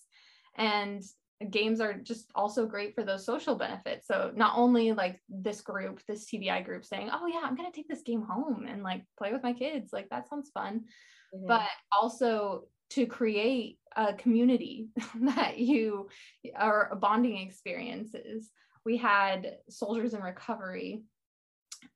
And 0.55 1.03
games 1.49 1.79
are 1.79 1.93
just 1.93 2.31
also 2.35 2.65
great 2.65 2.95
for 2.95 3.03
those 3.03 3.25
social 3.25 3.55
benefits. 3.55 4.07
So 4.07 4.31
not 4.35 4.57
only 4.57 4.93
like 4.93 5.21
this 5.29 5.61
group 5.61 6.01
this 6.07 6.25
tbi 6.29 6.63
group 6.63 6.85
saying 6.85 7.09
oh 7.11 7.27
yeah 7.27 7.41
i'm 7.43 7.55
going 7.55 7.69
to 7.69 7.75
take 7.75 7.87
this 7.87 8.01
game 8.03 8.21
home 8.21 8.65
and 8.67 8.83
like 8.83 9.03
play 9.17 9.31
with 9.33 9.43
my 9.43 9.53
kids 9.53 9.91
like 9.91 10.09
that 10.09 10.29
sounds 10.29 10.49
fun 10.53 10.81
mm-hmm. 11.33 11.47
but 11.47 11.67
also 11.91 12.65
to 12.91 13.05
create 13.05 13.79
a 13.95 14.13
community 14.13 14.87
that 15.21 15.57
you 15.57 16.09
are 16.55 16.95
bonding 16.99 17.37
experiences. 17.37 18.51
We 18.85 18.97
had 18.97 19.57
soldiers 19.69 20.13
in 20.13 20.21
recovery 20.21 21.03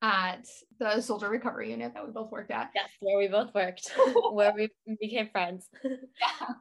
at 0.02 0.46
the 0.78 1.00
soldier 1.00 1.28
recovery 1.28 1.70
unit 1.70 1.94
that 1.94 2.04
we 2.04 2.12
both 2.12 2.30
worked 2.30 2.50
at. 2.50 2.70
Yes, 2.74 2.90
where 3.00 3.18
we 3.18 3.28
both 3.28 3.54
worked, 3.54 3.92
where 4.32 4.52
we 4.54 4.68
became 5.00 5.28
friends. 5.30 5.68
yeah. 5.84 6.54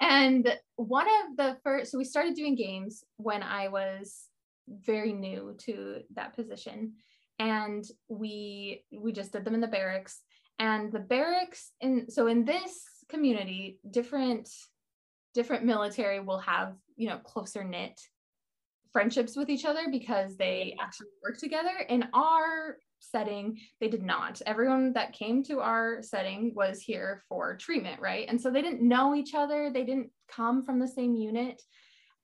And 0.00 0.56
one 0.76 1.06
of 1.06 1.36
the 1.36 1.58
first, 1.62 1.92
so 1.92 1.98
we 1.98 2.04
started 2.04 2.34
doing 2.34 2.54
games 2.54 3.04
when 3.16 3.42
I 3.42 3.68
was 3.68 4.24
very 4.68 5.12
new 5.12 5.56
to 5.64 6.00
that 6.14 6.34
position. 6.34 6.94
And 7.38 7.84
we 8.08 8.84
we 8.92 9.12
just 9.12 9.32
did 9.32 9.44
them 9.44 9.54
in 9.54 9.60
the 9.60 9.66
barracks 9.66 10.20
and 10.60 10.92
the 10.92 11.00
barracks 11.00 11.72
in 11.80 12.08
so 12.08 12.28
in 12.28 12.44
this 12.44 12.84
community 13.08 13.80
different 13.90 14.48
different 15.34 15.64
military 15.64 16.20
will 16.20 16.38
have 16.38 16.76
you 16.96 17.08
know 17.08 17.18
closer 17.18 17.64
knit 17.64 18.00
friendships 18.92 19.36
with 19.36 19.48
each 19.48 19.64
other 19.64 19.86
because 19.90 20.36
they 20.36 20.76
actually 20.80 21.08
work 21.22 21.38
together. 21.38 21.70
In 21.88 22.08
our 22.12 22.78
setting 22.98 23.58
they 23.80 23.88
did 23.88 24.02
not. 24.02 24.42
Everyone 24.46 24.92
that 24.92 25.14
came 25.14 25.42
to 25.44 25.60
our 25.60 26.02
setting 26.02 26.52
was 26.54 26.82
here 26.82 27.22
for 27.28 27.56
treatment 27.56 28.00
right? 28.00 28.26
And 28.28 28.40
so 28.40 28.50
they 28.50 28.62
didn't 28.62 28.86
know 28.86 29.14
each 29.14 29.34
other. 29.34 29.70
They 29.72 29.84
didn't 29.84 30.10
come 30.28 30.64
from 30.64 30.78
the 30.78 30.88
same 30.88 31.14
unit. 31.16 31.62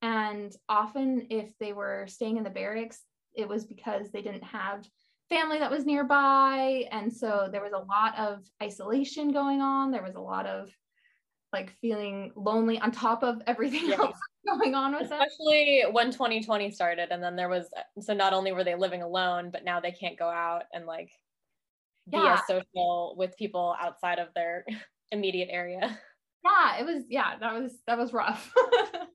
And 0.03 0.55
often 0.69 1.29
if 1.31 1.57
they 1.59 1.73
were 1.73 2.07
staying 2.09 2.37
in 2.37 2.45
the 2.45 2.51
barracks 2.51 3.01
it 3.35 3.49
was 3.49 3.65
because 3.65 4.11
they 4.11 4.23
didn't 4.23 4.45
have 4.45 4.87
family 5.29 5.59
that 5.59 5.71
was 5.71 5.85
nearby. 5.85 6.85
And 6.91 7.13
so 7.13 7.49
there 7.51 7.63
was 7.63 7.73
a 7.73 7.79
lot 7.79 8.19
of 8.19 8.45
isolation 8.63 9.33
going 9.33 9.61
on. 9.61 9.91
There 9.91 10.03
was 10.03 10.15
a 10.15 10.21
lot 10.21 10.47
of 10.47 10.71
like 11.53 11.73
feeling 11.81 12.33
lonely 12.37 12.79
on 12.79 12.91
top 12.91 13.23
of 13.23 13.41
everything 13.47 13.83
yeah. 13.89 13.97
else 13.97 14.19
going 14.47 14.75
on 14.75 14.93
with 14.93 15.09
them. 15.09 15.21
Especially 15.21 15.85
when 15.91 16.11
2020 16.11 16.71
started 16.71 17.09
and 17.11 17.23
then 17.23 17.37
there 17.37 17.49
was 17.49 17.69
so 18.01 18.15
not 18.15 18.33
only 18.33 18.53
were 18.53 18.65
they 18.65 18.75
living 18.75 19.03
alone, 19.03 19.51
but 19.51 19.65
now 19.65 19.81
they 19.81 19.93
can't 19.93 20.19
go 20.19 20.29
out 20.29 20.65
and 20.73 20.87
like 20.87 21.11
yeah. 22.07 22.21
be 22.21 22.29
as 22.29 22.41
social 22.47 23.15
with 23.17 23.37
people 23.37 23.75
outside 23.81 24.19
of 24.19 24.29
their 24.35 24.65
immediate 25.13 25.49
area 25.53 25.99
yeah 26.47 26.79
it 26.79 26.85
was 26.85 27.05
yeah 27.09 27.39
that 27.39 27.55
was 27.55 27.73
that 27.87 27.99
was 27.99 28.13
rough 28.13 28.53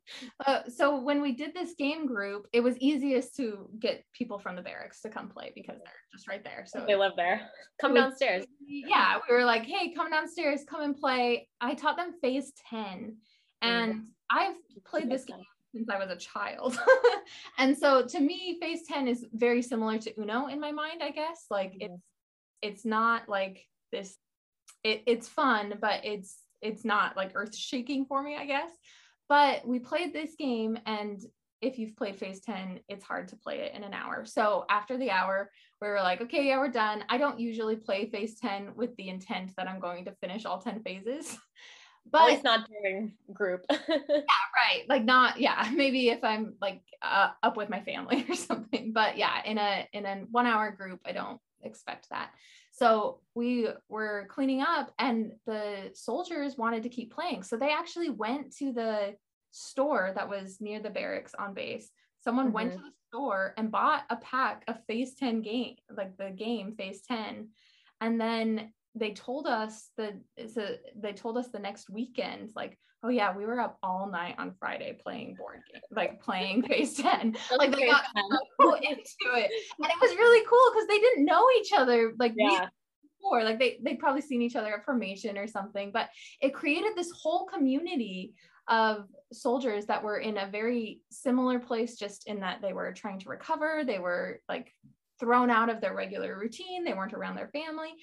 uh, 0.45 0.61
so 0.67 0.99
when 0.99 1.21
we 1.21 1.31
did 1.31 1.53
this 1.53 1.73
game 1.77 2.05
group 2.05 2.47
it 2.53 2.61
was 2.61 2.77
easiest 2.79 3.35
to 3.35 3.69
get 3.79 4.03
people 4.13 4.39
from 4.39 4.55
the 4.55 4.61
barracks 4.61 5.01
to 5.01 5.09
come 5.09 5.29
play 5.29 5.51
because 5.55 5.77
they're 5.77 5.93
just 6.11 6.27
right 6.27 6.43
there 6.43 6.63
so 6.65 6.83
they 6.87 6.95
live 6.95 7.13
there 7.15 7.41
come 7.79 7.93
downstairs 7.93 8.45
yeah 8.67 9.17
we 9.29 9.35
were 9.35 9.45
like 9.45 9.63
hey 9.63 9.93
come 9.93 10.09
downstairs 10.09 10.61
come 10.69 10.81
and 10.81 10.97
play 10.97 11.47
i 11.61 11.73
taught 11.73 11.97
them 11.97 12.13
phase 12.21 12.51
10 12.69 13.15
and 13.61 13.93
mm-hmm. 13.93 14.37
i've 14.37 14.55
played 14.85 15.09
this 15.09 15.25
game 15.25 15.45
since 15.73 15.89
I 15.89 15.97
was 15.97 16.09
a 16.09 16.17
child. 16.17 16.77
and 17.57 17.77
so 17.77 18.05
to 18.05 18.19
me, 18.19 18.57
phase 18.61 18.81
10 18.87 19.07
is 19.07 19.25
very 19.33 19.61
similar 19.61 19.97
to 19.99 20.19
Uno 20.19 20.47
in 20.47 20.59
my 20.59 20.71
mind, 20.71 21.01
I 21.01 21.11
guess. 21.11 21.45
Like 21.49 21.71
mm-hmm. 21.71 21.93
it's 21.93 22.03
it's 22.61 22.85
not 22.85 23.27
like 23.27 23.65
this 23.91 24.17
it, 24.83 25.03
it's 25.05 25.27
fun, 25.27 25.75
but 25.79 26.05
it's 26.05 26.37
it's 26.61 26.85
not 26.85 27.17
like 27.17 27.31
earth 27.35 27.55
shaking 27.55 28.05
for 28.05 28.21
me, 28.21 28.37
I 28.37 28.45
guess. 28.45 28.69
But 29.31 29.65
we 29.65 29.79
played 29.79 30.11
this 30.11 30.35
game, 30.35 30.77
and 30.85 31.17
if 31.61 31.79
you've 31.79 31.95
played 31.95 32.17
phase 32.17 32.41
10, 32.41 32.81
it's 32.89 33.05
hard 33.05 33.29
to 33.29 33.37
play 33.37 33.59
it 33.59 33.73
in 33.73 33.85
an 33.85 33.93
hour. 33.93 34.25
So 34.25 34.65
after 34.69 34.97
the 34.97 35.09
hour, 35.09 35.49
we 35.81 35.87
were 35.87 36.01
like, 36.01 36.19
okay, 36.19 36.49
yeah, 36.49 36.57
we're 36.57 36.67
done. 36.67 37.05
I 37.07 37.17
don't 37.17 37.39
usually 37.39 37.77
play 37.77 38.09
phase 38.09 38.37
10 38.41 38.75
with 38.75 38.93
the 38.97 39.07
intent 39.07 39.51
that 39.55 39.69
I'm 39.69 39.79
going 39.79 40.03
to 40.03 40.11
finish 40.19 40.43
all 40.43 40.59
10 40.59 40.83
phases. 40.83 41.37
But 42.11 42.33
it's 42.33 42.43
not 42.43 42.67
during 42.67 43.13
group. 43.31 43.63
yeah, 43.69 43.77
right. 43.87 44.89
Like 44.89 45.05
not, 45.05 45.39
yeah, 45.39 45.69
maybe 45.75 46.09
if 46.09 46.23
I'm 46.23 46.55
like 46.59 46.81
uh, 47.01 47.29
up 47.43 47.55
with 47.55 47.69
my 47.69 47.79
family 47.81 48.25
or 48.27 48.33
something. 48.33 48.91
But 48.91 49.17
yeah, 49.17 49.43
in 49.45 49.59
a 49.59 49.87
in 49.93 50.07
a 50.07 50.25
one 50.31 50.47
hour 50.47 50.71
group, 50.71 51.01
I 51.05 51.11
don't 51.11 51.39
expect 51.61 52.09
that. 52.09 52.31
So 52.81 53.19
we 53.35 53.67
were 53.89 54.25
cleaning 54.31 54.61
up 54.61 54.91
and 54.97 55.33
the 55.45 55.91
soldiers 55.93 56.57
wanted 56.57 56.81
to 56.81 56.89
keep 56.89 57.13
playing. 57.13 57.43
So 57.43 57.55
they 57.55 57.69
actually 57.69 58.09
went 58.09 58.57
to 58.57 58.73
the 58.73 59.13
store 59.51 60.13
that 60.15 60.27
was 60.27 60.59
near 60.59 60.79
the 60.79 60.89
barracks 60.89 61.35
on 61.37 61.53
base. 61.53 61.91
Someone 62.23 62.47
mm-hmm. 62.47 62.55
went 62.55 62.71
to 62.71 62.79
the 62.79 62.91
store 63.09 63.53
and 63.55 63.69
bought 63.71 64.05
a 64.09 64.15
pack 64.15 64.63
of 64.67 64.83
phase 64.87 65.13
10 65.13 65.43
game, 65.43 65.75
like 65.95 66.17
the 66.17 66.31
game 66.31 66.73
phase 66.75 67.01
10. 67.07 67.49
And 68.01 68.19
then 68.19 68.73
they 68.95 69.11
told 69.11 69.45
us 69.45 69.91
that 69.97 70.15
so 70.51 70.69
they 70.95 71.13
told 71.13 71.37
us 71.37 71.49
the 71.49 71.59
next 71.59 71.87
weekend, 71.87 72.49
like, 72.55 72.79
oh 73.03 73.09
yeah, 73.09 73.35
we 73.35 73.45
were 73.45 73.59
up 73.59 73.77
all 73.81 74.09
night 74.09 74.35
on 74.37 74.53
Friday 74.59 74.97
playing 75.03 75.35
board 75.35 75.61
game, 75.71 75.81
like 75.91 76.21
playing 76.21 76.61
phase 76.67 76.95
10. 76.95 77.35
like 77.57 77.71
they 77.71 77.87
got 77.87 78.05
so 78.59 78.75
into 78.75 78.91
it. 78.91 79.51
And 79.79 79.89
it 79.89 80.01
was 80.01 80.15
really 80.15 80.45
cool 80.47 80.71
because 80.73 80.87
they 80.87 80.99
didn't 80.99 81.25
know 81.25 81.45
each 81.59 81.71
other. 81.75 82.13
Like 82.19 82.33
yeah. 82.35 82.67
before. 83.19 83.43
Like 83.43 83.59
they 83.59 83.79
they'd 83.83 83.99
probably 83.99 84.21
seen 84.21 84.41
each 84.41 84.55
other 84.55 84.75
at 84.75 84.85
formation 84.85 85.37
or 85.37 85.47
something, 85.47 85.91
but 85.91 86.09
it 86.41 86.53
created 86.53 86.91
this 86.95 87.11
whole 87.11 87.45
community 87.45 88.33
of 88.67 89.07
soldiers 89.33 89.85
that 89.87 90.03
were 90.03 90.19
in 90.19 90.37
a 90.37 90.49
very 90.49 91.01
similar 91.09 91.59
place, 91.59 91.97
just 91.97 92.27
in 92.27 92.39
that 92.41 92.61
they 92.61 92.73
were 92.73 92.93
trying 92.93 93.19
to 93.19 93.29
recover. 93.29 93.83
They 93.85 93.99
were 93.99 94.41
like 94.47 94.73
thrown 95.19 95.49
out 95.49 95.69
of 95.69 95.81
their 95.81 95.95
regular 95.95 96.37
routine. 96.37 96.83
They 96.83 96.93
weren't 96.93 97.13
around 97.13 97.35
their 97.35 97.49
family 97.49 97.93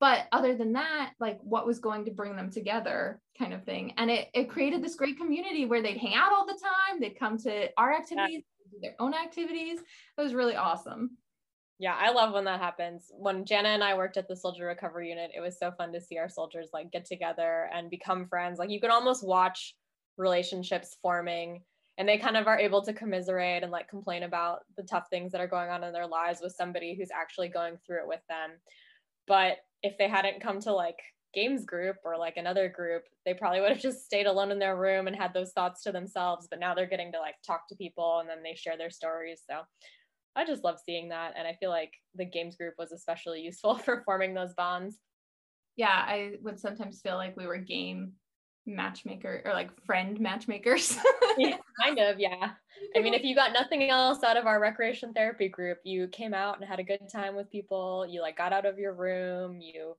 but 0.00 0.26
other 0.32 0.56
than 0.56 0.72
that 0.72 1.12
like 1.18 1.38
what 1.42 1.66
was 1.66 1.78
going 1.78 2.04
to 2.04 2.10
bring 2.10 2.36
them 2.36 2.50
together 2.50 3.20
kind 3.38 3.52
of 3.52 3.64
thing. 3.64 3.94
And 3.96 4.10
it, 4.10 4.28
it 4.34 4.50
created 4.50 4.82
this 4.82 4.94
great 4.94 5.16
community 5.16 5.64
where 5.64 5.82
they'd 5.82 5.96
hang 5.96 6.14
out 6.14 6.32
all 6.32 6.46
the 6.46 6.58
time 6.60 7.00
they'd 7.00 7.18
come 7.18 7.38
to 7.38 7.68
our 7.76 7.92
activities 7.92 8.42
do 8.70 8.78
their 8.82 8.94
own 8.98 9.14
activities. 9.14 9.80
It 9.80 10.22
was 10.22 10.34
really 10.34 10.56
awesome. 10.56 11.16
Yeah 11.78 11.96
i 11.98 12.10
love 12.10 12.34
when 12.34 12.44
that 12.44 12.60
happens. 12.60 13.10
When 13.12 13.44
jana 13.44 13.68
and 13.68 13.84
i 13.84 13.96
worked 13.96 14.16
at 14.16 14.28
the 14.28 14.36
soldier 14.36 14.66
recovery 14.66 15.08
unit 15.10 15.30
it 15.34 15.40
was 15.40 15.58
so 15.58 15.72
fun 15.72 15.92
to 15.92 16.00
see 16.00 16.18
our 16.18 16.28
soldiers 16.28 16.70
like 16.72 16.92
get 16.92 17.04
together 17.04 17.70
and 17.72 17.90
become 17.90 18.28
friends. 18.28 18.58
Like 18.58 18.70
you 18.70 18.80
can 18.80 18.90
almost 18.90 19.26
watch 19.26 19.74
relationships 20.16 20.96
forming 21.00 21.62
and 21.98 22.08
they 22.08 22.16
kind 22.16 22.36
of 22.36 22.46
are 22.46 22.58
able 22.58 22.82
to 22.82 22.92
commiserate 22.92 23.64
and 23.64 23.72
like 23.72 23.88
complain 23.88 24.22
about 24.22 24.60
the 24.76 24.84
tough 24.84 25.08
things 25.10 25.32
that 25.32 25.40
are 25.40 25.48
going 25.48 25.68
on 25.68 25.82
in 25.82 25.92
their 25.92 26.06
lives 26.06 26.40
with 26.40 26.54
somebody 26.54 26.94
who's 26.94 27.10
actually 27.10 27.48
going 27.48 27.76
through 27.84 28.02
it 28.02 28.08
with 28.08 28.20
them. 28.28 28.50
But 29.26 29.58
if 29.82 29.96
they 29.98 30.08
hadn't 30.08 30.42
come 30.42 30.60
to 30.60 30.72
like 30.72 30.98
games 31.34 31.64
group 31.64 31.96
or 32.04 32.16
like 32.16 32.36
another 32.36 32.68
group, 32.68 33.04
they 33.24 33.34
probably 33.34 33.60
would 33.60 33.70
have 33.70 33.80
just 33.80 34.04
stayed 34.04 34.26
alone 34.26 34.50
in 34.50 34.58
their 34.58 34.76
room 34.76 35.06
and 35.06 35.16
had 35.16 35.34
those 35.34 35.52
thoughts 35.52 35.82
to 35.82 35.92
themselves. 35.92 36.48
But 36.50 36.60
now 36.60 36.74
they're 36.74 36.86
getting 36.86 37.12
to 37.12 37.18
like 37.18 37.36
talk 37.46 37.68
to 37.68 37.76
people 37.76 38.20
and 38.20 38.28
then 38.28 38.42
they 38.42 38.54
share 38.54 38.76
their 38.76 38.90
stories. 38.90 39.42
So 39.48 39.60
I 40.36 40.44
just 40.44 40.64
love 40.64 40.78
seeing 40.84 41.08
that. 41.10 41.34
And 41.36 41.46
I 41.46 41.56
feel 41.60 41.70
like 41.70 41.92
the 42.14 42.24
games 42.24 42.56
group 42.56 42.74
was 42.78 42.92
especially 42.92 43.40
useful 43.40 43.74
for 43.84 44.02
forming 44.04 44.34
those 44.34 44.54
bonds. 44.54 44.96
Yeah, 45.76 46.04
I 46.06 46.32
would 46.42 46.58
sometimes 46.58 47.00
feel 47.00 47.16
like 47.16 47.36
we 47.36 47.46
were 47.46 47.58
game 47.58 48.14
matchmaker 48.68 49.42
or 49.44 49.52
like 49.52 49.70
friend 49.84 50.20
matchmakers. 50.20 50.96
yeah, 51.38 51.56
kind 51.82 51.98
of, 51.98 52.18
yeah. 52.18 52.50
I 52.96 53.00
mean, 53.00 53.14
if 53.14 53.24
you 53.24 53.34
got 53.34 53.52
nothing 53.52 53.88
else 53.90 54.22
out 54.22 54.36
of 54.36 54.46
our 54.46 54.60
recreation 54.60 55.12
therapy 55.12 55.48
group, 55.48 55.78
you 55.84 56.08
came 56.08 56.34
out 56.34 56.58
and 56.58 56.68
had 56.68 56.78
a 56.78 56.84
good 56.84 57.08
time 57.10 57.34
with 57.34 57.50
people, 57.50 58.06
you 58.08 58.20
like 58.20 58.36
got 58.36 58.52
out 58.52 58.66
of 58.66 58.78
your 58.78 58.94
room, 58.94 59.60
you 59.60 59.96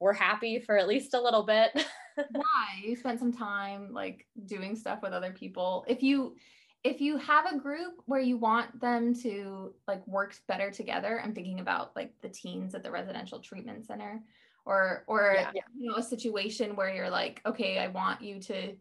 were 0.00 0.12
happy 0.12 0.58
for 0.58 0.76
at 0.76 0.88
least 0.88 1.14
a 1.14 1.20
little 1.20 1.42
bit. 1.42 1.70
yeah, 2.16 2.24
you 2.84 2.96
spent 2.96 3.20
some 3.20 3.32
time 3.32 3.92
like 3.92 4.26
doing 4.46 4.76
stuff 4.76 5.00
with 5.02 5.12
other 5.12 5.32
people. 5.32 5.84
If 5.86 6.02
you 6.02 6.36
if 6.84 7.00
you 7.00 7.16
have 7.16 7.46
a 7.46 7.58
group 7.58 7.94
where 8.04 8.20
you 8.20 8.36
want 8.36 8.80
them 8.80 9.12
to 9.22 9.72
like 9.88 10.06
work 10.06 10.36
better 10.46 10.70
together, 10.70 11.20
I'm 11.22 11.34
thinking 11.34 11.58
about 11.58 11.96
like 11.96 12.12
the 12.22 12.28
teens 12.28 12.74
at 12.74 12.84
the 12.84 12.90
residential 12.90 13.40
treatment 13.40 13.86
center 13.86 14.22
or 14.66 15.04
or 15.06 15.36
yeah. 15.38 15.50
you 15.74 15.88
know 15.88 15.96
a 15.96 16.02
situation 16.02 16.76
where 16.76 16.92
you're 16.92 17.08
like 17.08 17.40
okay 17.46 17.78
i 17.78 17.88
want 17.88 18.20
you 18.20 18.40
to 18.40 18.74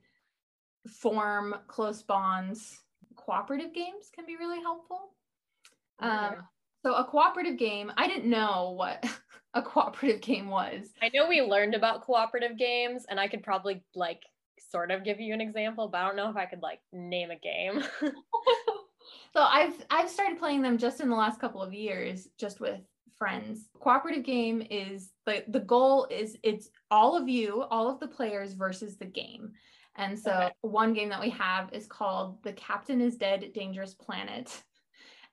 form 0.87 1.55
close 1.67 2.01
bonds. 2.03 2.81
Cooperative 3.15 3.73
games 3.73 4.09
can 4.13 4.25
be 4.25 4.35
really 4.35 4.61
helpful. 4.61 5.13
Um, 5.99 6.35
so 6.83 6.93
a 6.93 7.05
cooperative 7.05 7.57
game 7.57 7.89
i 7.95 8.05
didn't 8.05 8.29
know 8.29 8.75
what 8.77 9.03
a 9.53 9.61
cooperative 9.61 10.19
game 10.19 10.49
was. 10.49 10.89
I 11.01 11.09
know 11.13 11.27
we 11.27 11.41
learned 11.41 11.73
about 11.73 12.01
cooperative 12.01 12.57
games 12.57 13.05
and 13.09 13.17
i 13.17 13.29
could 13.29 13.43
probably 13.43 13.81
like 13.95 14.21
sort 14.69 14.91
of 14.91 15.05
give 15.05 15.21
you 15.21 15.33
an 15.33 15.39
example 15.39 15.87
but 15.87 15.99
i 15.99 16.05
don't 16.05 16.17
know 16.17 16.29
if 16.29 16.35
i 16.35 16.45
could 16.45 16.61
like 16.61 16.79
name 16.91 17.31
a 17.31 17.39
game. 17.39 17.83
So 19.33 19.41
i've 19.41 19.73
i've 19.89 20.09
started 20.09 20.39
playing 20.39 20.61
them 20.61 20.77
just 20.77 20.99
in 20.99 21.09
the 21.09 21.15
last 21.15 21.39
couple 21.39 21.61
of 21.61 21.73
years 21.73 22.27
just 22.39 22.59
with 22.59 22.81
friends. 23.17 23.67
Cooperative 23.79 24.23
game 24.23 24.65
is 24.69 25.11
the 25.25 25.43
the 25.47 25.59
goal 25.59 26.07
is 26.09 26.37
it's 26.43 26.69
all 26.91 27.17
of 27.17 27.27
you, 27.27 27.63
all 27.63 27.89
of 27.89 27.99
the 27.99 28.07
players 28.07 28.53
versus 28.53 28.97
the 28.97 29.05
game. 29.05 29.51
And 29.97 30.17
so 30.19 30.31
okay. 30.31 30.51
one 30.61 30.93
game 30.93 31.09
that 31.09 31.21
we 31.21 31.29
have 31.29 31.69
is 31.71 31.87
called 31.87 32.43
The 32.43 32.53
Captain 32.53 32.99
is 32.99 33.15
Dead 33.15 33.51
Dangerous 33.53 33.93
Planet. 33.93 34.51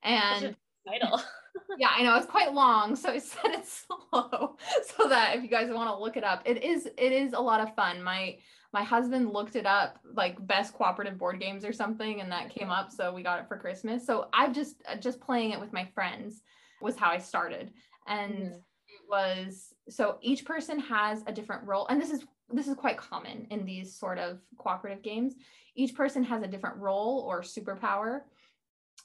And 0.04 0.56
title. 0.86 1.20
yeah, 1.78 1.90
I 1.96 2.02
know 2.02 2.16
it's 2.16 2.26
quite 2.26 2.52
long, 2.52 2.94
so 2.96 3.10
I 3.10 3.18
said 3.18 3.52
it 3.52 3.66
slow 4.12 4.56
so 4.96 5.08
that 5.08 5.36
if 5.36 5.42
you 5.42 5.48
guys 5.48 5.70
want 5.70 5.90
to 5.90 6.00
look 6.00 6.16
it 6.16 6.24
up, 6.24 6.42
it 6.44 6.62
is 6.62 6.86
it 6.86 7.12
is 7.12 7.32
a 7.32 7.40
lot 7.40 7.60
of 7.60 7.74
fun. 7.74 8.02
My 8.02 8.36
my 8.72 8.82
husband 8.82 9.32
looked 9.32 9.56
it 9.56 9.66
up 9.66 9.98
like 10.14 10.44
best 10.46 10.74
cooperative 10.74 11.18
board 11.18 11.40
games 11.40 11.64
or 11.64 11.72
something 11.72 12.20
and 12.20 12.32
that 12.32 12.50
came 12.50 12.70
up 12.70 12.90
so 12.90 13.12
we 13.12 13.22
got 13.22 13.38
it 13.38 13.46
for 13.46 13.58
christmas 13.58 14.06
so 14.06 14.28
i've 14.32 14.54
just 14.54 14.82
just 15.00 15.20
playing 15.20 15.50
it 15.50 15.60
with 15.60 15.72
my 15.72 15.86
friends 15.94 16.42
was 16.82 16.96
how 16.96 17.10
I 17.10 17.18
started. 17.18 17.72
And 18.06 18.32
mm-hmm. 18.32 18.54
it 18.54 19.02
was 19.08 19.74
so 19.88 20.18
each 20.20 20.44
person 20.44 20.78
has 20.80 21.22
a 21.26 21.32
different 21.32 21.64
role. 21.64 21.86
And 21.88 22.00
this 22.00 22.10
is 22.10 22.24
this 22.50 22.68
is 22.68 22.74
quite 22.74 22.96
common 22.96 23.46
in 23.50 23.64
these 23.64 23.94
sort 23.94 24.18
of 24.18 24.38
cooperative 24.58 25.02
games. 25.02 25.34
Each 25.74 25.94
person 25.94 26.22
has 26.24 26.42
a 26.42 26.46
different 26.46 26.76
role 26.76 27.24
or 27.26 27.40
superpower 27.40 28.22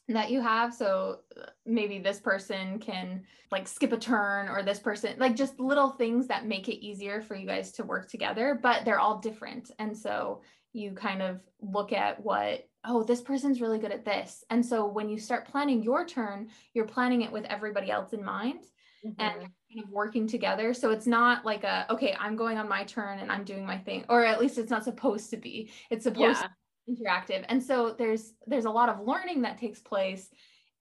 that 0.09 0.31
you 0.31 0.41
have. 0.41 0.73
So 0.73 1.19
maybe 1.65 1.99
this 1.99 2.19
person 2.19 2.79
can 2.79 3.23
like 3.51 3.67
skip 3.67 3.91
a 3.91 3.97
turn 3.97 4.47
or 4.47 4.63
this 4.63 4.79
person, 4.79 5.15
like 5.17 5.35
just 5.35 5.59
little 5.59 5.89
things 5.89 6.27
that 6.27 6.45
make 6.45 6.69
it 6.69 6.85
easier 6.85 7.21
for 7.21 7.35
you 7.35 7.45
guys 7.45 7.71
to 7.73 7.83
work 7.83 8.09
together, 8.09 8.59
but 8.61 8.85
they're 8.85 8.99
all 8.99 9.19
different. 9.19 9.71
And 9.79 9.97
so 9.97 10.41
you 10.73 10.91
kind 10.91 11.21
of 11.21 11.41
look 11.61 11.91
at 11.91 12.23
what 12.23 12.67
oh, 12.87 13.03
this 13.03 13.21
person's 13.21 13.61
really 13.61 13.79
good 13.79 13.91
at 13.91 14.05
this. 14.05 14.43
And 14.49 14.65
so 14.65 14.87
when 14.87 15.09
you 15.09 15.19
start 15.19 15.47
planning 15.47 15.83
your 15.83 16.05
turn, 16.05 16.49
you're 16.73 16.87
planning 16.87 17.21
it 17.21 17.31
with 17.31 17.45
everybody 17.45 17.91
else 17.91 18.13
in 18.13 18.23
mind 18.23 18.61
mm-hmm. 19.05 19.19
and 19.19 19.35
kind 19.41 19.83
of 19.83 19.89
working 19.89 20.27
together. 20.27 20.73
So 20.73 20.91
it's 20.91 21.07
not 21.07 21.45
like 21.45 21.63
a, 21.63 21.85
okay, 21.89 22.15
I'm 22.19 22.35
going 22.35 22.57
on 22.57 22.69
my 22.69 22.83
turn 22.85 23.19
and 23.19 23.31
I'm 23.31 23.43
doing 23.43 23.65
my 23.65 23.77
thing, 23.77 24.05
or 24.09 24.25
at 24.25 24.39
least 24.39 24.57
it's 24.57 24.71
not 24.71 24.83
supposed 24.83 25.29
to 25.31 25.37
be. 25.37 25.71
It's 25.89 26.03
supposed 26.03 26.39
yeah. 26.41 26.47
to 26.47 26.49
be 26.87 27.03
interactive. 27.03 27.45
And 27.49 27.61
so 27.61 27.95
there's 27.97 28.33
there's 28.47 28.65
a 28.65 28.71
lot 28.71 28.89
of 28.89 29.05
learning 29.05 29.41
that 29.41 29.57
takes 29.57 29.79
place 29.79 30.29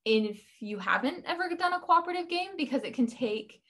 if 0.04 0.40
you 0.60 0.78
haven't 0.78 1.24
ever 1.26 1.50
done 1.58 1.72
a 1.72 1.80
cooperative 1.80 2.28
game 2.28 2.50
because 2.56 2.82
it 2.84 2.94
can 2.94 3.08
take 3.08 3.60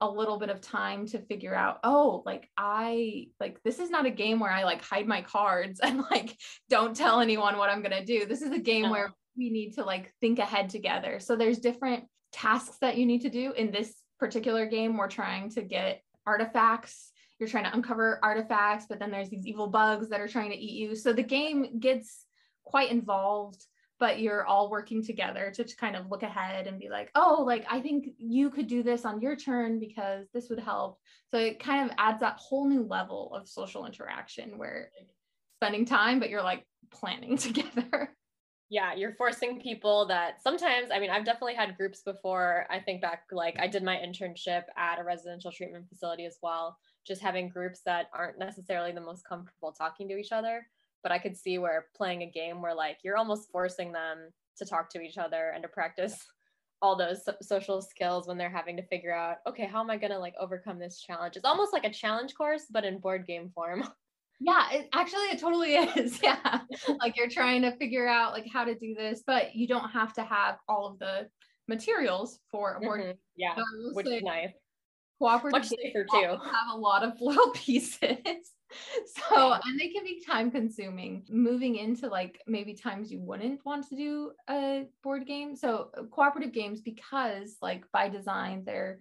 a 0.00 0.10
little 0.10 0.38
bit 0.38 0.50
of 0.50 0.60
time 0.60 1.06
to 1.06 1.18
figure 1.18 1.54
out 1.54 1.78
oh 1.82 2.22
like 2.26 2.50
i 2.58 3.26
like 3.40 3.62
this 3.62 3.78
is 3.78 3.88
not 3.88 4.04
a 4.04 4.10
game 4.10 4.38
where 4.38 4.50
i 4.50 4.62
like 4.62 4.82
hide 4.82 5.06
my 5.06 5.22
cards 5.22 5.80
and 5.82 6.02
like 6.10 6.36
don't 6.68 6.94
tell 6.96 7.20
anyone 7.20 7.56
what 7.56 7.70
i'm 7.70 7.82
going 7.82 7.90
to 7.90 8.04
do. 8.04 8.26
This 8.26 8.42
is 8.42 8.52
a 8.52 8.58
game 8.58 8.90
where 8.90 9.12
we 9.36 9.50
need 9.50 9.74
to 9.74 9.84
like 9.84 10.12
think 10.20 10.38
ahead 10.38 10.70
together. 10.70 11.20
So 11.20 11.36
there's 11.36 11.58
different 11.58 12.04
tasks 12.32 12.78
that 12.80 12.96
you 12.96 13.06
need 13.06 13.22
to 13.22 13.30
do. 13.30 13.52
In 13.52 13.70
this 13.70 13.94
particular 14.18 14.66
game 14.66 14.96
we're 14.96 15.08
trying 15.08 15.50
to 15.50 15.62
get 15.62 16.02
artifacts. 16.26 17.12
You're 17.38 17.48
trying 17.48 17.64
to 17.64 17.74
uncover 17.74 18.18
artifacts 18.22 18.86
but 18.88 18.98
then 18.98 19.10
there's 19.10 19.28
these 19.28 19.46
evil 19.46 19.68
bugs 19.68 20.08
that 20.10 20.20
are 20.20 20.28
trying 20.28 20.50
to 20.50 20.56
eat 20.56 20.72
you. 20.72 20.94
So 20.94 21.12
the 21.12 21.22
game 21.22 21.78
gets 21.78 22.24
quite 22.64 22.90
involved 22.90 23.64
but 23.98 24.20
you're 24.20 24.44
all 24.44 24.70
working 24.70 25.02
together 25.02 25.50
to 25.54 25.64
kind 25.76 25.96
of 25.96 26.10
look 26.10 26.22
ahead 26.22 26.66
and 26.66 26.78
be 26.78 26.88
like, 26.88 27.10
oh, 27.14 27.42
like 27.46 27.64
I 27.70 27.80
think 27.80 28.08
you 28.18 28.50
could 28.50 28.66
do 28.66 28.82
this 28.82 29.04
on 29.04 29.20
your 29.20 29.36
turn 29.36 29.78
because 29.78 30.26
this 30.34 30.50
would 30.50 30.58
help. 30.58 30.98
So 31.30 31.38
it 31.38 31.60
kind 31.60 31.88
of 31.88 31.96
adds 31.98 32.20
that 32.20 32.36
whole 32.36 32.68
new 32.68 32.82
level 32.82 33.34
of 33.34 33.48
social 33.48 33.86
interaction 33.86 34.58
where 34.58 34.90
like, 34.98 35.14
spending 35.58 35.86
time, 35.86 36.20
but 36.20 36.28
you're 36.28 36.42
like 36.42 36.66
planning 36.90 37.36
together. 37.38 38.14
Yeah, 38.68 38.94
you're 38.94 39.14
forcing 39.14 39.60
people 39.60 40.06
that 40.06 40.42
sometimes, 40.42 40.90
I 40.92 40.98
mean, 40.98 41.10
I've 41.10 41.24
definitely 41.24 41.54
had 41.54 41.76
groups 41.76 42.02
before. 42.02 42.66
I 42.68 42.80
think 42.80 43.00
back, 43.00 43.22
like, 43.30 43.56
I 43.60 43.68
did 43.68 43.84
my 43.84 43.94
internship 43.94 44.64
at 44.76 44.98
a 44.98 45.04
residential 45.04 45.52
treatment 45.52 45.88
facility 45.88 46.26
as 46.26 46.38
well, 46.42 46.76
just 47.06 47.22
having 47.22 47.48
groups 47.48 47.82
that 47.86 48.06
aren't 48.12 48.40
necessarily 48.40 48.90
the 48.90 49.00
most 49.00 49.24
comfortable 49.24 49.70
talking 49.70 50.08
to 50.08 50.16
each 50.16 50.32
other 50.32 50.66
but 51.02 51.12
I 51.12 51.18
could 51.18 51.36
see 51.36 51.58
where 51.58 51.86
playing 51.96 52.22
a 52.22 52.30
game 52.30 52.62
where 52.62 52.74
like 52.74 52.98
you're 53.04 53.16
almost 53.16 53.50
forcing 53.50 53.92
them 53.92 54.30
to 54.58 54.64
talk 54.64 54.90
to 54.90 55.00
each 55.00 55.18
other 55.18 55.50
and 55.54 55.62
to 55.62 55.68
practice 55.68 56.16
all 56.82 56.96
those 56.96 57.24
so- 57.24 57.36
social 57.40 57.80
skills 57.80 58.26
when 58.26 58.36
they're 58.36 58.50
having 58.50 58.76
to 58.76 58.86
figure 58.86 59.14
out, 59.14 59.38
okay, 59.46 59.64
how 59.66 59.80
am 59.80 59.90
I 59.90 59.96
going 59.96 60.12
to 60.12 60.18
like 60.18 60.34
overcome 60.38 60.78
this 60.78 61.00
challenge? 61.00 61.36
It's 61.36 61.44
almost 61.46 61.72
like 61.72 61.84
a 61.84 61.92
challenge 61.92 62.34
course, 62.34 62.64
but 62.70 62.84
in 62.84 62.98
board 62.98 63.26
game 63.26 63.50
form. 63.54 63.88
Yeah, 64.38 64.70
it, 64.70 64.88
actually, 64.92 65.28
it 65.28 65.38
totally 65.38 65.74
is. 65.96 66.20
Yeah. 66.22 66.60
like 67.00 67.16
you're 67.16 67.30
trying 67.30 67.62
to 67.62 67.74
figure 67.78 68.06
out 68.06 68.32
like 68.32 68.46
how 68.52 68.64
to 68.64 68.74
do 68.74 68.94
this, 68.94 69.22
but 69.26 69.54
you 69.54 69.66
don't 69.66 69.88
have 69.88 70.12
to 70.12 70.22
have 70.24 70.58
all 70.68 70.86
of 70.88 70.98
the 70.98 71.28
materials 71.68 72.38
for 72.50 72.74
a 72.74 72.80
board. 72.80 73.00
Mm-hmm. 73.00 73.12
Yeah, 73.36 73.54
which 73.94 74.06
is 74.06 74.22
nice. 74.22 74.50
Cooperative 75.18 75.58
Much 75.58 75.68
safer 75.68 76.04
too. 76.04 76.26
Have 76.26 76.74
a 76.74 76.76
lot 76.76 77.02
of 77.02 77.14
little 77.20 77.50
pieces. 77.52 78.18
so 79.30 79.52
and 79.52 79.78
they 79.78 79.88
can 79.88 80.04
be 80.04 80.22
time 80.24 80.50
consuming 80.50 81.24
moving 81.28 81.76
into 81.76 82.08
like 82.08 82.40
maybe 82.46 82.74
times 82.74 83.10
you 83.10 83.20
wouldn't 83.20 83.64
want 83.64 83.88
to 83.88 83.96
do 83.96 84.32
a 84.48 84.86
board 85.02 85.26
game. 85.26 85.56
So 85.56 85.90
uh, 85.96 86.02
cooperative 86.04 86.52
games 86.52 86.80
because 86.80 87.56
like 87.60 87.84
by 87.92 88.08
design 88.08 88.62
they're 88.64 89.00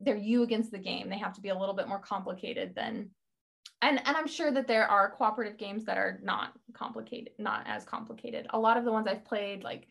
they're 0.00 0.16
you 0.16 0.42
against 0.42 0.70
the 0.70 0.78
game. 0.78 1.08
They 1.08 1.18
have 1.18 1.34
to 1.34 1.40
be 1.40 1.48
a 1.48 1.58
little 1.58 1.74
bit 1.74 1.88
more 1.88 2.00
complicated 2.00 2.74
than 2.74 3.10
and 3.82 4.00
and 4.06 4.16
i'm 4.16 4.26
sure 4.26 4.50
that 4.50 4.66
there 4.66 4.86
are 4.86 5.10
cooperative 5.10 5.58
games 5.58 5.84
that 5.84 5.98
are 5.98 6.18
not 6.22 6.52
complicated 6.72 7.32
not 7.38 7.64
as 7.66 7.84
complicated. 7.84 8.46
A 8.50 8.58
lot 8.58 8.76
of 8.76 8.84
the 8.84 8.92
ones 8.92 9.06
i've 9.06 9.24
played 9.24 9.62
like 9.62 9.86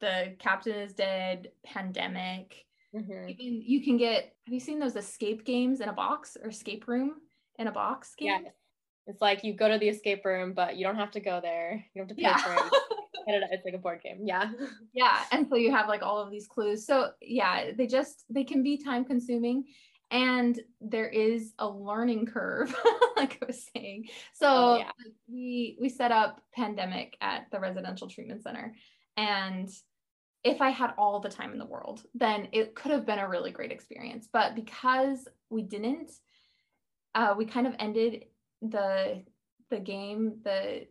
the 0.00 0.34
captain 0.38 0.74
is 0.74 0.92
dead 0.92 1.50
pandemic 1.64 2.64
mm-hmm. 2.94 3.28
you, 3.28 3.36
can, 3.36 3.62
you 3.66 3.84
can 3.84 3.96
get 3.96 4.34
have 4.46 4.52
you 4.52 4.60
seen 4.60 4.78
those 4.78 4.96
escape 4.96 5.44
games 5.44 5.80
in 5.80 5.88
a 5.88 5.92
box 5.92 6.36
or 6.42 6.50
escape 6.50 6.88
room 6.88 7.16
in 7.60 7.68
a 7.68 7.72
box 7.72 8.14
game. 8.16 8.28
Yeah. 8.28 8.50
It's 9.06 9.20
like 9.20 9.44
you 9.44 9.54
go 9.54 9.68
to 9.68 9.78
the 9.78 9.88
escape 9.88 10.24
room, 10.24 10.52
but 10.54 10.76
you 10.76 10.84
don't 10.84 10.96
have 10.96 11.10
to 11.12 11.20
go 11.20 11.40
there. 11.40 11.84
You 11.94 12.00
don't 12.00 12.08
have 12.08 12.16
to 12.16 12.22
pay 12.22 12.28
yeah. 12.28 12.36
for 12.38 12.54
it. 12.54 12.72
it's 13.52 13.64
like 13.64 13.74
a 13.74 13.78
board 13.78 14.00
game. 14.02 14.20
Yeah. 14.24 14.50
Yeah. 14.92 15.20
And 15.30 15.46
so 15.48 15.56
you 15.56 15.70
have 15.70 15.88
like 15.88 16.02
all 16.02 16.18
of 16.18 16.30
these 16.30 16.48
clues. 16.48 16.86
So 16.86 17.10
yeah, 17.20 17.70
they 17.76 17.86
just 17.86 18.24
they 18.28 18.44
can 18.44 18.62
be 18.62 18.82
time 18.82 19.04
consuming 19.04 19.64
and 20.10 20.58
there 20.80 21.08
is 21.08 21.52
a 21.60 21.68
learning 21.68 22.26
curve 22.26 22.74
like 23.16 23.38
i 23.40 23.46
was 23.46 23.68
saying 23.74 24.04
so 24.34 24.48
oh, 24.48 24.76
yeah. 24.78 24.90
we 25.28 25.76
we 25.80 25.88
set 25.88 26.10
up 26.10 26.40
pandemic 26.52 27.16
at 27.20 27.46
the 27.52 27.60
residential 27.60 28.08
treatment 28.08 28.42
center 28.42 28.74
and 29.16 29.68
if 30.42 30.60
i 30.60 30.70
had 30.70 30.92
all 30.98 31.20
the 31.20 31.28
time 31.28 31.52
in 31.52 31.58
the 31.58 31.64
world 31.64 32.02
then 32.14 32.48
it 32.52 32.74
could 32.74 32.90
have 32.90 33.06
been 33.06 33.20
a 33.20 33.28
really 33.28 33.52
great 33.52 33.70
experience 33.70 34.28
but 34.32 34.56
because 34.56 35.28
we 35.48 35.62
didn't 35.62 36.10
uh, 37.14 37.34
we 37.36 37.44
kind 37.44 37.66
of 37.66 37.74
ended 37.78 38.26
the 38.62 39.22
the 39.70 39.78
game 39.78 40.34
the 40.44 40.86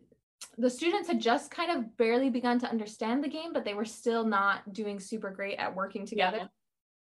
the 0.58 0.70
students 0.70 1.08
had 1.08 1.20
just 1.20 1.50
kind 1.50 1.70
of 1.70 1.96
barely 1.96 2.30
begun 2.30 2.58
to 2.58 2.68
understand 2.68 3.22
the 3.22 3.28
game 3.28 3.52
but 3.52 3.64
they 3.64 3.74
were 3.74 3.84
still 3.84 4.24
not 4.24 4.72
doing 4.72 4.98
super 4.98 5.30
great 5.30 5.56
at 5.58 5.74
working 5.74 6.06
together. 6.06 6.38
Yeah. 6.38 6.46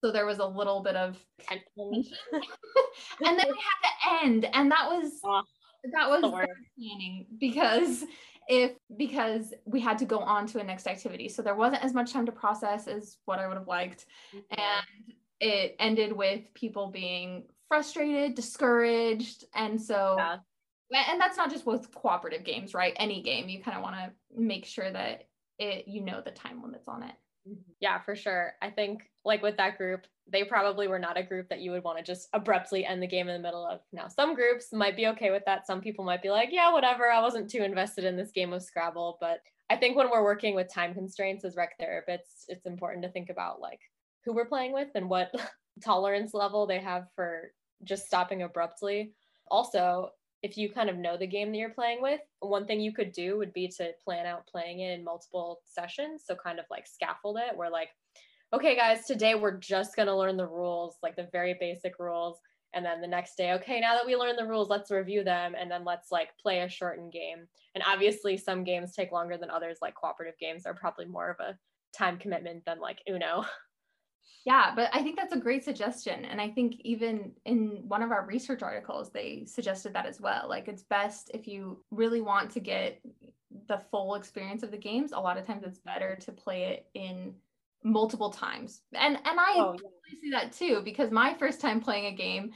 so 0.04 0.12
there 0.12 0.26
was 0.26 0.38
a 0.38 0.46
little 0.46 0.82
bit 0.82 0.96
of 0.96 1.18
tension. 1.40 2.04
And 3.24 3.38
then 3.38 3.46
we 3.46 3.58
had 3.58 4.18
to 4.18 4.24
end 4.24 4.44
and 4.52 4.70
that 4.70 4.88
was 4.88 5.20
oh, 5.24 5.42
that 5.92 6.10
was 6.10 6.22
planning 6.22 7.26
because 7.38 8.04
if 8.48 8.72
because 8.96 9.54
we 9.66 9.80
had 9.80 9.98
to 9.98 10.04
go 10.04 10.18
on 10.18 10.46
to 10.48 10.58
a 10.58 10.64
next 10.64 10.86
activity. 10.86 11.28
So 11.28 11.42
there 11.42 11.54
wasn't 11.54 11.84
as 11.84 11.94
much 11.94 12.12
time 12.12 12.26
to 12.26 12.32
process 12.32 12.88
as 12.88 13.18
what 13.24 13.38
i 13.38 13.46
would 13.46 13.56
have 13.56 13.68
liked. 13.68 14.06
Mm-hmm. 14.34 14.60
and 14.60 15.14
it 15.40 15.76
ended 15.78 16.12
with 16.12 16.52
people 16.54 16.88
being 16.88 17.44
frustrated, 17.68 18.34
discouraged. 18.34 19.44
And 19.54 19.80
so, 19.80 20.16
yeah. 20.18 21.04
and 21.10 21.20
that's 21.20 21.36
not 21.36 21.50
just 21.50 21.66
with 21.66 21.92
cooperative 21.94 22.44
games, 22.44 22.74
right? 22.74 22.94
Any 22.96 23.22
game, 23.22 23.48
you 23.48 23.62
kind 23.62 23.76
of 23.76 23.82
want 23.82 23.96
to 23.96 24.12
make 24.36 24.64
sure 24.64 24.90
that 24.90 25.28
it, 25.58 25.86
you 25.86 26.02
know, 26.02 26.22
the 26.24 26.30
time 26.30 26.62
limits 26.62 26.88
on 26.88 27.02
it. 27.02 27.14
Mm-hmm. 27.48 27.60
Yeah, 27.80 28.00
for 28.00 28.16
sure. 28.16 28.54
I 28.62 28.70
think 28.70 29.10
like 29.24 29.42
with 29.42 29.56
that 29.58 29.78
group, 29.78 30.06
they 30.30 30.44
probably 30.44 30.88
were 30.88 30.98
not 30.98 31.16
a 31.16 31.22
group 31.22 31.48
that 31.48 31.60
you 31.60 31.70
would 31.70 31.84
want 31.84 31.98
to 31.98 32.04
just 32.04 32.28
abruptly 32.32 32.84
end 32.84 33.02
the 33.02 33.06
game 33.06 33.28
in 33.28 33.34
the 33.34 33.46
middle 33.46 33.66
of. 33.66 33.80
Now, 33.92 34.08
some 34.08 34.34
groups 34.34 34.72
might 34.72 34.96
be 34.96 35.06
okay 35.08 35.30
with 35.30 35.42
that. 35.46 35.66
Some 35.66 35.80
people 35.80 36.04
might 36.04 36.22
be 36.22 36.30
like, 36.30 36.50
yeah, 36.52 36.72
whatever. 36.72 37.10
I 37.10 37.20
wasn't 37.20 37.50
too 37.50 37.62
invested 37.62 38.04
in 38.04 38.16
this 38.16 38.30
game 38.30 38.52
of 38.52 38.62
Scrabble. 38.62 39.16
But 39.20 39.40
I 39.70 39.76
think 39.76 39.96
when 39.96 40.10
we're 40.10 40.24
working 40.24 40.54
with 40.54 40.72
time 40.72 40.94
constraints 40.94 41.44
as 41.44 41.56
rec 41.56 41.78
therapists, 41.80 42.44
it's 42.48 42.66
important 42.66 43.04
to 43.04 43.10
think 43.10 43.30
about 43.30 43.60
like 43.60 43.80
who 44.24 44.34
we're 44.34 44.46
playing 44.46 44.72
with 44.72 44.88
and 44.94 45.08
what 45.08 45.34
tolerance 45.82 46.34
level 46.34 46.66
they 46.66 46.78
have 46.78 47.04
for 47.14 47.52
just 47.84 48.06
stopping 48.06 48.42
abruptly. 48.42 49.12
Also, 49.50 50.10
if 50.42 50.56
you 50.56 50.70
kind 50.70 50.88
of 50.88 50.96
know 50.96 51.16
the 51.16 51.26
game 51.26 51.50
that 51.50 51.58
you're 51.58 51.70
playing 51.70 52.00
with, 52.00 52.20
one 52.40 52.66
thing 52.66 52.80
you 52.80 52.92
could 52.92 53.12
do 53.12 53.38
would 53.38 53.52
be 53.52 53.68
to 53.68 53.90
plan 54.04 54.26
out 54.26 54.46
playing 54.46 54.80
it 54.80 54.98
in 54.98 55.04
multiple 55.04 55.60
sessions. 55.64 56.22
So, 56.26 56.34
kind 56.34 56.58
of 56.58 56.64
like 56.70 56.86
scaffold 56.86 57.38
it, 57.38 57.56
where, 57.56 57.70
like, 57.70 57.88
okay, 58.52 58.76
guys, 58.76 59.04
today 59.04 59.34
we're 59.34 59.58
just 59.58 59.96
going 59.96 60.06
to 60.08 60.16
learn 60.16 60.36
the 60.36 60.46
rules, 60.46 60.96
like 61.02 61.16
the 61.16 61.28
very 61.32 61.56
basic 61.58 61.98
rules. 61.98 62.38
And 62.74 62.84
then 62.84 63.00
the 63.00 63.06
next 63.06 63.36
day, 63.36 63.52
okay, 63.54 63.80
now 63.80 63.94
that 63.94 64.06
we 64.06 64.14
learned 64.14 64.38
the 64.38 64.46
rules, 64.46 64.68
let's 64.68 64.90
review 64.90 65.24
them 65.24 65.54
and 65.58 65.70
then 65.70 65.84
let's 65.84 66.12
like 66.12 66.36
play 66.40 66.60
a 66.60 66.68
shortened 66.68 67.12
game. 67.12 67.46
And 67.74 67.82
obviously, 67.86 68.36
some 68.36 68.62
games 68.62 68.94
take 68.94 69.10
longer 69.10 69.38
than 69.38 69.50
others, 69.50 69.78
like 69.80 69.94
cooperative 69.94 70.38
games 70.38 70.66
are 70.66 70.74
probably 70.74 71.06
more 71.06 71.30
of 71.30 71.40
a 71.40 71.58
time 71.96 72.18
commitment 72.18 72.64
than 72.66 72.80
like 72.80 72.98
Uno. 73.08 73.44
Yeah, 74.44 74.72
but 74.74 74.88
I 74.94 75.02
think 75.02 75.16
that's 75.16 75.34
a 75.34 75.38
great 75.38 75.62
suggestion. 75.62 76.24
And 76.24 76.40
I 76.40 76.48
think 76.48 76.76
even 76.80 77.32
in 77.44 77.82
one 77.86 78.02
of 78.02 78.10
our 78.10 78.24
research 78.24 78.62
articles, 78.62 79.10
they 79.10 79.44
suggested 79.46 79.92
that 79.92 80.06
as 80.06 80.20
well. 80.20 80.48
Like 80.48 80.68
it's 80.68 80.84
best 80.84 81.30
if 81.34 81.46
you 81.46 81.84
really 81.90 82.20
want 82.20 82.50
to 82.52 82.60
get 82.60 83.00
the 83.68 83.82
full 83.90 84.14
experience 84.14 84.62
of 84.62 84.70
the 84.70 84.78
games, 84.78 85.12
a 85.12 85.20
lot 85.20 85.36
of 85.36 85.46
times 85.46 85.64
it's 85.64 85.78
better 85.78 86.16
to 86.22 86.32
play 86.32 86.64
it 86.64 86.86
in 86.94 87.34
multiple 87.84 88.30
times. 88.30 88.82
And 88.94 89.16
and 89.16 89.38
I 89.38 89.54
oh, 89.56 89.76
yeah. 89.82 90.20
see 90.20 90.30
that 90.30 90.52
too, 90.52 90.80
because 90.84 91.10
my 91.10 91.34
first 91.34 91.60
time 91.60 91.80
playing 91.80 92.06
a 92.06 92.16
game, 92.16 92.52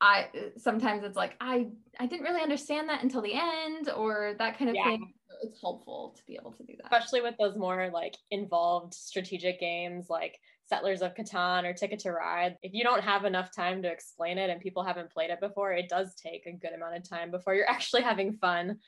I 0.00 0.28
sometimes 0.56 1.04
it's 1.04 1.16
like 1.16 1.36
I 1.40 1.68
I 1.98 2.06
didn't 2.06 2.24
really 2.24 2.42
understand 2.42 2.88
that 2.88 3.02
until 3.02 3.22
the 3.22 3.34
end 3.34 3.90
or 3.94 4.34
that 4.38 4.58
kind 4.58 4.70
of 4.70 4.76
yeah. 4.76 4.84
thing. 4.84 5.12
It's 5.42 5.60
helpful 5.60 6.14
to 6.16 6.22
be 6.26 6.36
able 6.40 6.52
to 6.52 6.64
do 6.64 6.72
that. 6.78 6.86
Especially 6.86 7.20
with 7.20 7.34
those 7.38 7.56
more 7.56 7.90
like 7.92 8.16
involved 8.30 8.94
strategic 8.94 9.60
games 9.60 10.06
like 10.08 10.40
Settlers 10.68 11.00
of 11.00 11.14
Catan 11.14 11.64
or 11.64 11.72
Ticket 11.72 12.00
to 12.00 12.12
Ride, 12.12 12.56
if 12.62 12.74
you 12.74 12.84
don't 12.84 13.02
have 13.02 13.24
enough 13.24 13.54
time 13.54 13.82
to 13.82 13.90
explain 13.90 14.36
it 14.36 14.50
and 14.50 14.60
people 14.60 14.84
haven't 14.84 15.10
played 15.10 15.30
it 15.30 15.40
before, 15.40 15.72
it 15.72 15.88
does 15.88 16.14
take 16.14 16.46
a 16.46 16.52
good 16.52 16.72
amount 16.72 16.96
of 16.96 17.08
time 17.08 17.30
before 17.30 17.54
you're 17.54 17.68
actually 17.70 18.02
having 18.02 18.34
fun. 18.34 18.78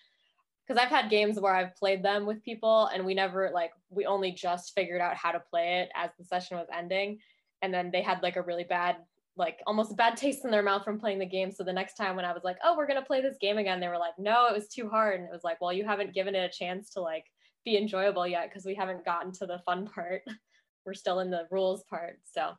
Because 0.67 0.81
I've 0.81 0.91
had 0.91 1.11
games 1.11 1.41
where 1.41 1.55
I've 1.55 1.75
played 1.75 2.03
them 2.03 2.27
with 2.27 2.45
people 2.45 2.87
and 2.95 3.05
we 3.05 3.15
never, 3.15 3.51
like, 3.53 3.73
we 3.89 4.07
only 4.07 4.31
just 4.31 4.75
figured 4.75 5.01
out 5.01 5.17
how 5.17 5.33
to 5.33 5.43
play 5.51 5.81
it 5.81 5.91
as 5.97 6.11
the 6.19 6.25
session 6.25 6.59
was 6.59 6.69
ending. 6.77 7.19
And 7.63 7.75
then 7.75 7.91
they 7.91 8.03
had 8.03 8.23
like 8.23 8.37
a 8.37 8.43
really 8.43 8.65
bad, 8.65 8.97
like 9.37 9.61
almost 9.67 9.97
bad 9.97 10.17
taste 10.17 10.45
in 10.45 10.51
their 10.51 10.63
mouth 10.63 10.85
from 10.85 11.01
playing 11.01 11.19
the 11.19 11.27
game. 11.27 11.51
So 11.51 11.65
the 11.65 11.73
next 11.73 11.95
time 11.95 12.15
when 12.15 12.25
I 12.25 12.33
was 12.33 12.45
like, 12.45 12.59
oh, 12.63 12.77
we're 12.77 12.87
going 12.87 13.01
to 13.01 13.07
play 13.07 13.21
this 13.21 13.37
game 13.41 13.59
again, 13.59 13.81
they 13.81 13.89
were 13.89 13.99
like, 13.99 14.15
no, 14.19 14.47
it 14.47 14.55
was 14.55 14.69
too 14.69 14.89
hard. 14.89 15.19
And 15.19 15.29
it 15.29 15.33
was 15.33 15.45
like, 15.45 15.61
well, 15.61 15.73
you 15.73 15.85
haven't 15.85 16.15
given 16.15 16.35
it 16.35 16.45
a 16.45 16.57
chance 16.57 16.91
to 16.91 17.01
like 17.01 17.25
be 17.65 17.77
enjoyable 17.77 18.27
yet 18.27 18.49
because 18.49 18.65
we 18.65 18.75
haven't 18.75 19.05
gotten 19.05 19.33
to 19.33 19.47
the 19.47 19.61
fun 19.67 19.87
part 19.87 20.23
we're 20.85 20.95
still 20.95 21.21
in 21.21 21.31
the 21.31 21.47
rules 21.51 21.85
part. 21.85 22.19
So 22.25 22.53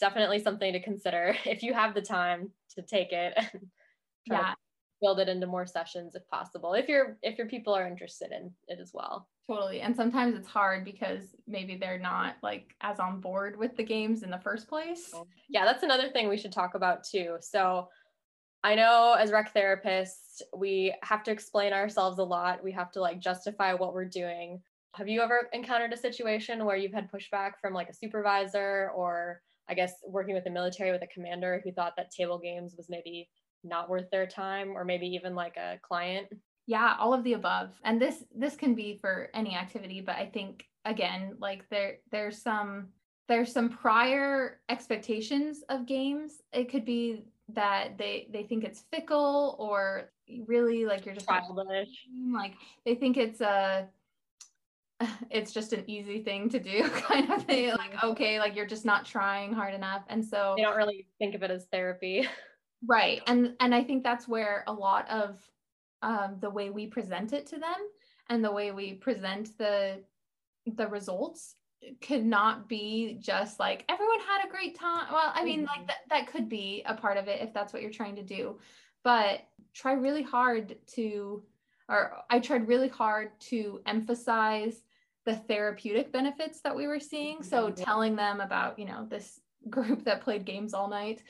definitely 0.00 0.40
something 0.40 0.72
to 0.72 0.82
consider 0.82 1.36
if 1.44 1.62
you 1.62 1.74
have 1.74 1.94
the 1.94 2.02
time 2.02 2.50
to 2.76 2.82
take 2.82 3.12
it. 3.12 3.34
And 3.36 3.68
yeah. 4.26 4.54
build 5.00 5.20
it 5.20 5.28
into 5.28 5.46
more 5.46 5.66
sessions 5.66 6.14
if 6.14 6.28
possible 6.28 6.74
if 6.74 6.88
your 6.88 7.16
if 7.22 7.38
your 7.38 7.46
people 7.46 7.72
are 7.72 7.86
interested 7.86 8.30
in 8.30 8.50
it 8.66 8.78
as 8.80 8.90
well 8.92 9.28
totally 9.48 9.80
and 9.80 9.96
sometimes 9.96 10.36
it's 10.36 10.48
hard 10.48 10.84
because 10.84 11.34
maybe 11.46 11.76
they're 11.76 11.98
not 11.98 12.34
like 12.42 12.74
as 12.82 12.98
on 12.98 13.20
board 13.20 13.56
with 13.56 13.74
the 13.76 13.82
games 13.82 14.22
in 14.22 14.30
the 14.30 14.40
first 14.40 14.68
place 14.68 15.10
oh, 15.14 15.26
yeah 15.48 15.64
that's 15.64 15.82
another 15.82 16.10
thing 16.10 16.28
we 16.28 16.36
should 16.36 16.52
talk 16.52 16.74
about 16.74 17.04
too 17.04 17.36
so 17.40 17.88
i 18.64 18.74
know 18.74 19.16
as 19.18 19.30
rec 19.30 19.54
therapists 19.54 20.42
we 20.54 20.92
have 21.02 21.22
to 21.22 21.30
explain 21.30 21.72
ourselves 21.72 22.18
a 22.18 22.24
lot 22.24 22.62
we 22.62 22.72
have 22.72 22.90
to 22.90 23.00
like 23.00 23.20
justify 23.20 23.72
what 23.72 23.94
we're 23.94 24.04
doing 24.04 24.60
have 24.98 25.08
you 25.08 25.20
ever 25.22 25.48
encountered 25.52 25.92
a 25.92 25.96
situation 25.96 26.64
where 26.64 26.76
you've 26.76 26.92
had 26.92 27.10
pushback 27.10 27.52
from 27.60 27.72
like 27.72 27.88
a 27.88 27.94
supervisor 27.94 28.90
or 28.94 29.40
i 29.68 29.74
guess 29.74 29.92
working 30.06 30.34
with 30.34 30.44
the 30.44 30.50
military 30.50 30.90
with 30.90 31.02
a 31.02 31.06
commander 31.06 31.60
who 31.64 31.72
thought 31.72 31.94
that 31.96 32.10
table 32.10 32.38
games 32.38 32.74
was 32.76 32.88
maybe 32.90 33.28
not 33.64 33.88
worth 33.88 34.10
their 34.10 34.26
time 34.26 34.70
or 34.76 34.84
maybe 34.84 35.06
even 35.06 35.34
like 35.34 35.56
a 35.56 35.78
client? 35.82 36.28
Yeah 36.66 36.96
all 36.98 37.14
of 37.14 37.24
the 37.24 37.32
above. 37.32 37.70
And 37.82 38.00
this 38.00 38.24
this 38.36 38.56
can 38.56 38.74
be 38.74 38.98
for 39.00 39.30
any 39.34 39.54
activity 39.54 40.00
but 40.00 40.16
i 40.16 40.26
think 40.26 40.64
again 40.84 41.34
like 41.40 41.68
there 41.70 41.96
there's 42.12 42.40
some 42.42 42.88
there's 43.28 43.52
some 43.52 43.68
prior 43.68 44.60
expectations 44.70 45.62
of 45.68 45.86
games. 45.86 46.40
It 46.52 46.70
could 46.70 46.86
be 46.86 47.24
that 47.50 47.98
they 47.98 48.28
they 48.32 48.42
think 48.42 48.64
it's 48.64 48.84
fickle 48.90 49.56
or 49.58 50.10
really 50.46 50.84
like 50.84 51.04
you're 51.06 51.14
just 51.14 51.28
childish. 51.28 51.88
like 52.32 52.54
they 52.84 52.94
think 52.94 53.16
it's 53.16 53.40
a 53.40 53.86
it's 55.30 55.52
just 55.52 55.72
an 55.72 55.84
easy 55.86 56.22
thing 56.22 56.48
to 56.48 56.58
do 56.58 56.88
kind 57.08 57.30
of 57.30 57.44
thing 57.44 57.70
like 57.70 57.92
mm-hmm. 57.94 58.08
okay 58.08 58.38
like 58.38 58.56
you're 58.56 58.66
just 58.66 58.84
not 58.84 59.04
trying 59.04 59.52
hard 59.52 59.74
enough 59.74 60.02
and 60.08 60.24
so 60.24 60.54
they 60.56 60.62
don't 60.62 60.76
really 60.76 61.06
think 61.18 61.34
of 61.34 61.42
it 61.42 61.50
as 61.50 61.66
therapy 61.66 62.26
right 62.86 63.22
and 63.26 63.54
and 63.60 63.74
i 63.74 63.82
think 63.82 64.02
that's 64.02 64.26
where 64.28 64.64
a 64.66 64.72
lot 64.72 65.08
of 65.08 65.38
um, 66.00 66.36
the 66.40 66.50
way 66.50 66.70
we 66.70 66.86
present 66.86 67.32
it 67.32 67.46
to 67.46 67.58
them 67.58 67.76
and 68.30 68.44
the 68.44 68.52
way 68.52 68.70
we 68.70 68.94
present 68.94 69.56
the 69.58 70.00
the 70.76 70.86
results 70.86 71.56
could 72.00 72.24
not 72.24 72.68
be 72.68 73.18
just 73.20 73.58
like 73.58 73.84
everyone 73.88 74.18
had 74.20 74.46
a 74.46 74.50
great 74.50 74.78
time 74.78 75.06
well 75.12 75.32
i 75.34 75.44
mean 75.44 75.64
like 75.64 75.78
mm-hmm. 75.78 75.86
that, 75.86 75.98
that 76.10 76.32
could 76.32 76.48
be 76.48 76.82
a 76.86 76.94
part 76.94 77.16
of 77.16 77.28
it 77.28 77.40
if 77.40 77.52
that's 77.52 77.72
what 77.72 77.82
you're 77.82 77.90
trying 77.90 78.16
to 78.16 78.22
do 78.22 78.58
but 79.04 79.40
try 79.74 79.92
really 79.92 80.22
hard 80.22 80.76
to 80.86 81.42
or 81.88 82.18
i 82.30 82.38
tried 82.38 82.66
really 82.66 82.88
hard 82.88 83.30
to 83.40 83.80
emphasize 83.86 84.82
the 85.28 85.36
therapeutic 85.36 86.10
benefits 86.10 86.62
that 86.62 86.74
we 86.74 86.86
were 86.86 86.98
seeing. 86.98 87.42
So 87.42 87.66
mm-hmm. 87.66 87.84
telling 87.84 88.16
them 88.16 88.40
about 88.40 88.78
you 88.78 88.86
know 88.86 89.06
this 89.08 89.38
group 89.70 90.04
that 90.04 90.22
played 90.22 90.46
games 90.46 90.72
all 90.72 90.88
night 90.88 91.22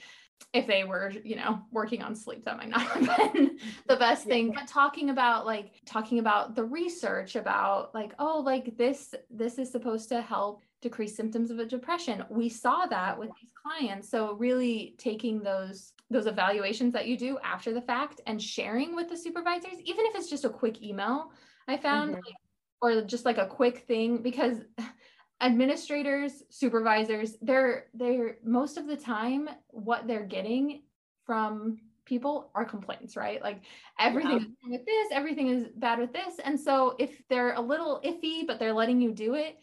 if 0.53 0.69
they 0.69 0.85
were 0.85 1.13
you 1.25 1.35
know 1.35 1.61
working 1.73 2.01
on 2.01 2.15
sleep 2.15 2.45
that 2.45 2.57
might 2.57 2.69
not 2.69 2.83
have 2.83 3.33
been 3.33 3.59
the 3.89 3.97
best 3.97 4.25
thing. 4.25 4.53
But 4.53 4.69
talking 4.69 5.11
about 5.11 5.47
like 5.47 5.81
talking 5.85 6.21
about 6.21 6.55
the 6.55 6.65
research 6.65 7.35
about 7.35 7.93
like 7.93 8.15
oh 8.21 8.41
like 8.41 8.77
this 8.77 9.15
this 9.31 9.59
is 9.59 9.73
supposed 9.73 10.09
to 10.11 10.23
help 10.23 10.63
decrease 10.81 11.17
symptoms 11.17 11.51
of 11.51 11.59
a 11.59 11.67
depression. 11.67 12.25
We 12.31 12.49
saw 12.49 12.87
that 12.87 13.19
with 13.19 13.31
these 13.41 13.51
clients. 13.61 14.09
So 14.09 14.35
really 14.35 14.95
taking 14.97 15.43
those 15.43 15.93
those 16.09 16.27
evaluations 16.27 16.93
that 16.93 17.09
you 17.09 17.19
do 17.19 17.37
after 17.43 17.75
the 17.75 17.83
fact 17.83 18.21
and 18.29 18.41
sharing 18.41 18.95
with 18.95 19.09
the 19.09 19.17
supervisors 19.17 19.81
even 19.85 20.07
if 20.07 20.15
it's 20.15 20.31
just 20.31 20.47
a 20.47 20.49
quick 20.49 20.83
email 20.83 21.31
i 21.67 21.77
found 21.77 22.13
mm-hmm. 22.13 22.25
like, 22.25 22.48
or 22.81 23.03
just 23.03 23.25
like 23.25 23.39
a 23.39 23.47
quick 23.47 23.87
thing 23.87 24.23
because 24.23 24.59
administrators 25.41 26.43
supervisors 26.51 27.37
they're 27.43 27.87
they're 27.95 28.39
most 28.45 28.77
of 28.77 28.87
the 28.89 28.97
time 28.97 29.49
what 29.69 30.07
they're 30.07 30.27
getting 30.27 30.83
from 31.25 31.79
people 32.05 32.51
are 32.55 32.65
complaints 32.65 33.17
right 33.17 33.41
like 33.43 33.61
everything 34.01 34.57
yeah. 34.65 34.71
with 34.71 34.85
this 34.85 35.09
everything 35.13 35.49
is 35.49 35.67
bad 35.77 35.99
with 35.99 36.13
this 36.13 36.41
and 36.43 36.59
so 36.59 36.97
if 36.99 37.23
they're 37.29 37.55
a 37.55 37.61
little 37.61 38.01
iffy 38.05 38.47
but 38.47 38.59
they're 38.59 38.73
letting 38.73 39.01
you 39.01 39.13
do 39.13 39.35
it 39.35 39.59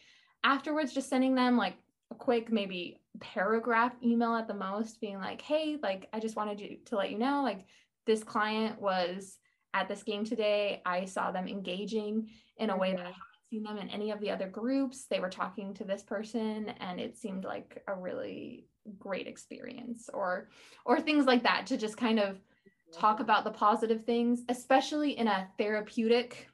afterwards 0.46 0.94
just 0.94 1.10
sending 1.10 1.36
them 1.36 1.58
like 1.58 1.76
a 2.12 2.16
quick 2.16 2.52
maybe 2.52 3.02
paragraph 3.20 3.94
email 4.04 4.36
at 4.36 4.48
the 4.48 4.54
most 4.54 5.02
being 5.02 5.18
like 5.18 5.42
hey 5.42 5.78
like 5.82 6.08
i 6.14 6.20
just 6.20 6.36
wanted 6.36 6.62
you 6.62 6.78
to 6.86 6.96
let 6.96 7.12
you 7.12 7.18
know 7.18 7.42
like 7.44 7.66
this 8.06 8.24
client 8.24 8.80
was 8.80 9.40
at 9.76 9.88
this 9.88 10.02
game 10.02 10.26
today 10.26 10.82
i 10.86 11.06
saw 11.06 11.32
them 11.32 11.48
engaging 11.48 12.28
in 12.58 12.72
a 12.72 12.78
way 12.78 12.92
that 12.94 13.06
I 13.06 13.10
mm-hmm 13.10 13.20
seen 13.50 13.64
them 13.64 13.78
in 13.78 13.90
any 13.90 14.12
of 14.12 14.20
the 14.20 14.32
other 14.32 14.48
groups. 14.48 15.06
They 15.06 15.20
were 15.20 15.30
talking 15.30 15.74
to 15.76 15.84
this 15.84 16.04
person 16.04 16.70
and 16.80 17.00
it 17.00 17.18
seemed 17.18 17.44
like 17.44 17.84
a 17.88 17.96
really 17.96 18.68
great 19.00 19.28
experience 19.28 20.10
or 20.14 20.50
or 20.86 21.00
things 21.00 21.26
like 21.26 21.44
that 21.44 21.68
to 21.68 21.78
just 21.78 21.98
kind 21.98 22.20
of 22.20 22.40
talk 22.94 23.20
about 23.20 23.44
the 23.44 23.52
positive 23.52 24.06
things, 24.06 24.42
especially 24.50 25.18
in 25.18 25.28
a 25.28 25.48
therapeutic 25.58 26.48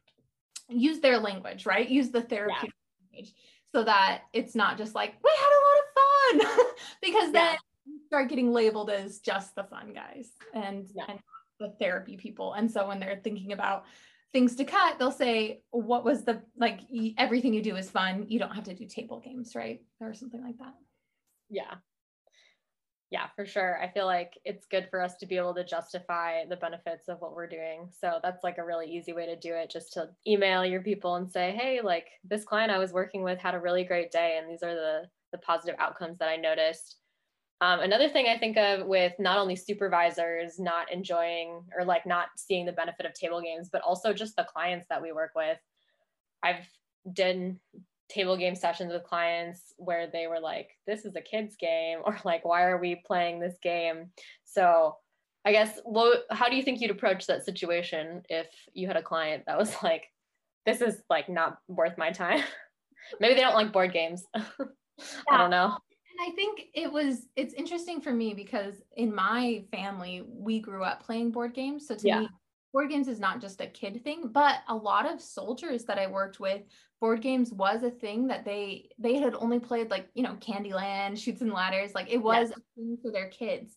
use 0.70 1.00
their 1.00 1.20
language, 1.20 1.66
right? 1.66 1.90
Use 1.90 2.10
the 2.10 2.22
therapeutic 2.22 2.74
yeah. 2.74 3.18
language 3.18 3.34
so 3.74 3.84
that 3.84 4.24
it's 4.34 4.56
not 4.56 4.78
just 4.78 4.96
like 4.96 5.16
we 5.24 5.32
had 5.38 5.52
a 5.52 5.64
lot 5.68 6.48
of 6.48 6.58
fun 6.58 6.76
because 7.02 7.32
then 7.32 7.54
yeah. 7.54 7.94
start 8.08 8.30
getting 8.30 8.52
labeled 8.52 8.90
as 8.90 9.20
just 9.20 9.56
the 9.56 9.64
fun 9.64 9.94
guys 9.94 10.30
and, 10.54 10.88
yeah. 10.94 11.06
and 11.10 11.20
the 11.62 11.74
therapy 11.80 12.18
people. 12.18 12.54
And 12.54 12.70
so 12.70 12.88
when 12.88 13.00
they're 13.00 13.22
thinking 13.24 13.54
about 13.54 13.86
things 14.34 14.56
to 14.58 14.66
cut, 14.66 15.00
they'll 15.00 15.12
say, 15.12 15.62
what 15.72 16.04
was 16.04 16.24
the, 16.24 16.42
like, 16.58 16.82
everything 17.18 17.54
you 17.54 17.62
do 17.62 17.76
is 17.76 17.90
fun. 17.90 18.26
You 18.28 18.40
don't 18.40 18.56
have 18.56 18.66
to 18.66 18.74
do 18.74 18.86
table 18.86 19.20
games, 19.20 19.56
right? 19.56 19.82
Or 20.00 20.14
something 20.14 20.44
like 20.44 20.58
that. 20.60 20.74
Yeah. 21.50 21.76
Yeah, 23.10 23.28
for 23.36 23.46
sure. 23.46 23.78
I 23.82 23.90
feel 23.92 24.06
like 24.06 24.38
it's 24.46 24.66
good 24.66 24.88
for 24.90 25.02
us 25.02 25.18
to 25.18 25.26
be 25.26 25.36
able 25.36 25.54
to 25.56 25.66
justify 25.66 26.46
the 26.46 26.56
benefits 26.56 27.10
of 27.10 27.20
what 27.20 27.36
we're 27.36 27.48
doing. 27.48 27.90
So 27.92 28.20
that's 28.24 28.42
like 28.42 28.58
a 28.58 28.66
really 28.66 28.88
easy 28.88 29.12
way 29.12 29.26
to 29.26 29.36
do 29.36 29.54
it 29.54 29.70
just 29.70 29.92
to 29.94 30.10
email 30.26 30.66
your 30.66 30.82
people 30.82 31.16
and 31.16 31.30
say, 31.30 31.52
hey, 31.52 31.82
like 31.84 32.08
this 32.24 32.46
client 32.46 32.72
I 32.72 32.78
was 32.78 32.94
working 32.94 33.22
with 33.22 33.38
had 33.38 33.54
a 33.54 33.60
really 33.60 33.84
great 33.84 34.12
day 34.12 34.40
and 34.42 34.50
these 34.50 34.64
are 34.64 34.76
the 34.76 35.10
the 35.32 35.38
positive 35.40 35.76
outcomes 35.80 36.18
that 36.20 36.30
I 36.30 36.36
noticed. 36.36 36.98
Um, 37.62 37.82
another 37.82 38.10
thing 38.10 38.26
I 38.28 38.40
think 38.40 38.58
of 38.58 38.88
with 38.88 39.14
not 39.20 39.38
only 39.38 39.56
supervisors 39.56 40.60
not 40.60 40.92
enjoying 40.92 41.64
or 41.78 41.86
like 41.86 42.08
not 42.08 42.30
seeing 42.36 42.66
the 42.66 42.72
benefit 42.72 43.06
of 43.06 43.14
table 43.14 43.40
games, 43.40 43.70
but 43.72 43.82
also 43.82 44.14
just 44.14 44.36
the 44.36 44.48
clients 44.52 44.88
that 44.90 45.02
we 45.02 45.12
work 45.12 45.32
with. 45.36 45.60
I've 46.42 46.68
done 47.14 47.60
table 48.10 48.36
game 48.36 48.56
sessions 48.56 48.92
with 48.92 49.04
clients 49.04 49.74
where 49.78 50.08
they 50.08 50.26
were 50.26 50.40
like, 50.40 50.70
this 50.88 51.06
is 51.06 51.16
a 51.16 51.22
kid's 51.22 51.56
game, 51.56 52.00
or 52.04 52.18
like, 52.24 52.44
why 52.44 52.64
are 52.64 52.80
we 52.80 52.96
playing 53.06 53.40
this 53.40 53.58
game? 53.62 54.10
So 54.44 54.98
I 55.46 55.52
guess, 55.52 55.80
how 56.32 56.50
do 56.50 56.56
you 56.56 56.64
think 56.64 56.82
you'd 56.82 56.92
approach 56.92 57.28
that 57.28 57.46
situation 57.46 58.24
if 58.30 58.48
you 58.74 58.88
had 58.88 58.98
a 58.98 59.04
client 59.04 59.44
that 59.46 59.58
was 59.58 59.76
like, 59.84 60.06
this 60.66 60.82
is 60.82 61.04
like 61.12 61.30
not 61.30 61.60
worth 61.68 61.98
my 61.98 62.12
time? 62.12 62.44
Maybe 63.20 63.36
they 63.36 63.42
don't 63.42 63.56
like 63.56 63.72
board 63.72 63.94
games. 63.94 64.26
I 64.36 65.38
don't 65.38 65.50
know. 65.50 65.78
I 66.22 66.30
think 66.32 66.68
it 66.74 66.92
was 66.92 67.28
it's 67.36 67.54
interesting 67.56 68.00
for 68.00 68.14
me 68.14 68.34
because 68.34 68.76
in 68.96 69.14
my 69.14 69.64
family 69.72 70.24
we 70.28 70.60
grew 70.60 70.84
up 70.84 71.04
playing 71.04 71.32
board 71.32 71.54
games. 71.54 71.88
So 71.88 71.96
to 71.96 72.08
yeah. 72.08 72.20
me, 72.22 72.30
board 72.74 72.90
games 72.90 73.08
is 73.08 73.20
not 73.20 73.42
just 73.42 73.60
a 73.60 73.68
kid 73.68 74.04
thing, 74.04 74.30
but 74.32 74.60
a 74.68 74.76
lot 74.76 75.12
of 75.12 75.20
soldiers 75.20 75.84
that 75.86 75.98
I 75.98 76.08
worked 76.08 76.40
with, 76.40 76.62
board 77.00 77.22
games 77.22 77.52
was 77.52 77.82
a 77.82 77.90
thing 77.90 78.28
that 78.28 78.46
they 78.46 78.90
they 79.00 79.16
had 79.18 79.34
only 79.36 79.60
played 79.60 79.90
like, 79.90 80.10
you 80.14 80.22
know, 80.22 80.36
Candyland, 80.36 81.18
Chutes 81.18 81.42
and 81.42 81.52
Ladders, 81.52 81.96
like 81.96 82.10
it 82.12 82.22
was 82.22 82.50
yeah. 82.50 82.56
a 82.56 82.76
thing 82.76 82.98
for 83.02 83.12
their 83.12 83.30
kids. 83.30 83.76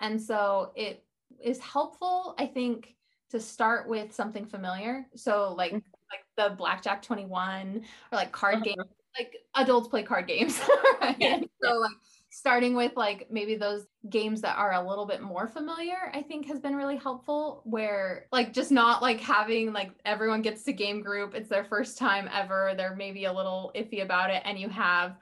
And 0.00 0.20
so 0.20 0.72
it 0.74 1.04
is 1.42 1.60
helpful, 1.60 2.34
I 2.38 2.46
think, 2.46 2.96
to 3.30 3.38
start 3.38 3.88
with 3.88 4.12
something 4.12 4.46
familiar. 4.46 5.06
So 5.14 5.54
like 5.56 5.72
mm-hmm. 5.72 5.78
like 6.10 6.50
the 6.50 6.56
Blackjack 6.56 7.02
21 7.02 7.82
or 8.10 8.16
like 8.16 8.32
card 8.32 8.56
uh-huh. 8.56 8.64
games 8.64 8.94
like 9.18 9.34
adults 9.56 9.88
play 9.88 10.02
card 10.02 10.26
games. 10.26 10.60
Right? 11.00 11.16
yeah. 11.18 11.40
so 11.62 11.74
like 11.74 11.90
starting 12.30 12.74
with 12.74 12.92
like 12.96 13.28
maybe 13.30 13.56
those 13.56 13.86
games 14.08 14.40
that 14.40 14.56
are 14.56 14.72
a 14.72 14.88
little 14.88 15.06
bit 15.06 15.20
more 15.20 15.46
familiar 15.46 16.10
i 16.12 16.22
think 16.22 16.46
has 16.46 16.58
been 16.58 16.74
really 16.74 16.96
helpful 16.96 17.60
where 17.64 18.26
like 18.32 18.52
just 18.52 18.72
not 18.72 19.02
like 19.02 19.20
having 19.20 19.72
like 19.72 19.90
everyone 20.04 20.42
gets 20.42 20.62
to 20.64 20.72
game 20.72 21.02
group. 21.02 21.34
It's 21.34 21.48
their 21.48 21.64
first 21.64 21.98
time 21.98 22.28
ever. 22.32 22.74
They're 22.76 22.96
maybe 22.96 23.26
a 23.26 23.32
little 23.32 23.72
iffy 23.74 24.02
about 24.02 24.30
it. 24.30 24.42
And 24.44 24.58
you 24.58 24.68
have 24.68 25.16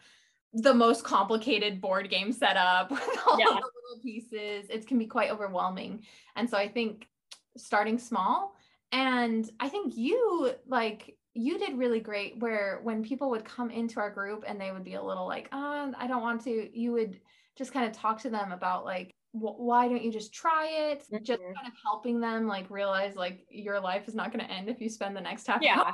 the 0.54 0.74
most 0.74 1.04
complicated 1.04 1.80
board 1.80 2.10
game 2.10 2.32
setup 2.32 2.90
with 2.90 3.18
all 3.26 3.38
yeah. 3.38 3.46
the 3.46 3.54
little 3.54 4.02
pieces. 4.02 4.66
It 4.70 4.86
can 4.86 4.98
be 4.98 5.06
quite 5.06 5.30
overwhelming. 5.30 6.02
And 6.36 6.48
so 6.48 6.56
i 6.56 6.68
think 6.68 7.08
starting 7.56 7.98
small 7.98 8.56
and 8.92 9.50
i 9.60 9.68
think 9.68 9.94
you 9.94 10.52
like 10.66 11.16
you 11.34 11.58
did 11.58 11.78
really 11.78 12.00
great 12.00 12.38
where 12.40 12.80
when 12.82 13.02
people 13.02 13.30
would 13.30 13.44
come 13.44 13.70
into 13.70 14.00
our 14.00 14.10
group 14.10 14.44
and 14.46 14.60
they 14.60 14.70
would 14.70 14.84
be 14.84 14.94
a 14.94 15.02
little 15.02 15.26
like 15.26 15.48
oh, 15.52 15.92
i 15.98 16.06
don't 16.06 16.22
want 16.22 16.42
to 16.44 16.68
you 16.78 16.92
would 16.92 17.18
just 17.56 17.72
kind 17.72 17.86
of 17.86 17.92
talk 17.92 18.20
to 18.20 18.30
them 18.30 18.52
about 18.52 18.84
like 18.84 19.10
why 19.34 19.88
don't 19.88 20.02
you 20.02 20.12
just 20.12 20.34
try 20.34 20.66
it? 20.66 21.04
Mm-hmm. 21.04 21.24
just 21.24 21.40
kind 21.40 21.66
of 21.66 21.72
helping 21.82 22.20
them 22.20 22.46
like 22.46 22.68
realize 22.68 23.16
like 23.16 23.46
your 23.48 23.80
life 23.80 24.06
is 24.06 24.14
not 24.14 24.30
going 24.30 24.44
to 24.44 24.52
end 24.52 24.68
if 24.68 24.78
you 24.78 24.90
spend 24.90 25.16
the 25.16 25.22
next 25.22 25.46
half 25.46 25.62
yeah. 25.62 25.92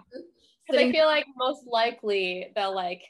because 0.66 0.82
i 0.82 0.90
feel 0.90 1.06
like 1.06 1.24
most 1.36 1.64
likely 1.66 2.48
they'll 2.56 2.74
like 2.74 3.02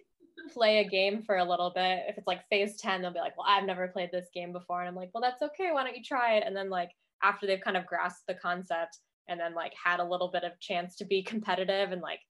play 0.53 0.79
a 0.79 0.89
game 0.89 1.23
for 1.23 1.37
a 1.37 1.45
little 1.45 1.73
bit. 1.75 2.05
If 2.09 2.17
it's 2.17 2.27
like 2.27 2.49
phase 2.49 2.77
10 2.77 3.03
they'll 3.03 3.13
be 3.13 3.21
like 3.21 3.37
well 3.37 3.47
i've 3.49 3.65
never 3.65 3.89
played 3.89 4.11
this 4.13 4.29
game 4.33 4.53
before. 4.53 4.81
And 4.81 4.89
i'm 4.89 4.95
like 4.95 5.11
well 5.13 5.23
that's 5.23 5.43
okay. 5.43 5.71
Why 5.73 5.85
don't 5.85 5.97
you 5.97 6.03
try 6.03 6.37
it? 6.37 6.45
And 6.47 6.57
then 6.57 6.71
like 6.71 6.91
after 7.23 7.47
they've 7.47 7.61
kind 7.61 7.77
of 7.77 7.87
grasped 7.87 8.27
the 8.27 8.35
concept 8.35 8.99
and 9.29 9.39
then 9.39 9.55
like 9.55 9.73
had 9.83 10.01
a 10.01 10.05
little 10.05 10.29
bit 10.29 10.45
of 10.45 10.59
chance 10.61 10.97
to 10.97 11.05
be 11.05 11.23
competitive 11.23 11.93
and 11.93 12.01
like 12.01 12.21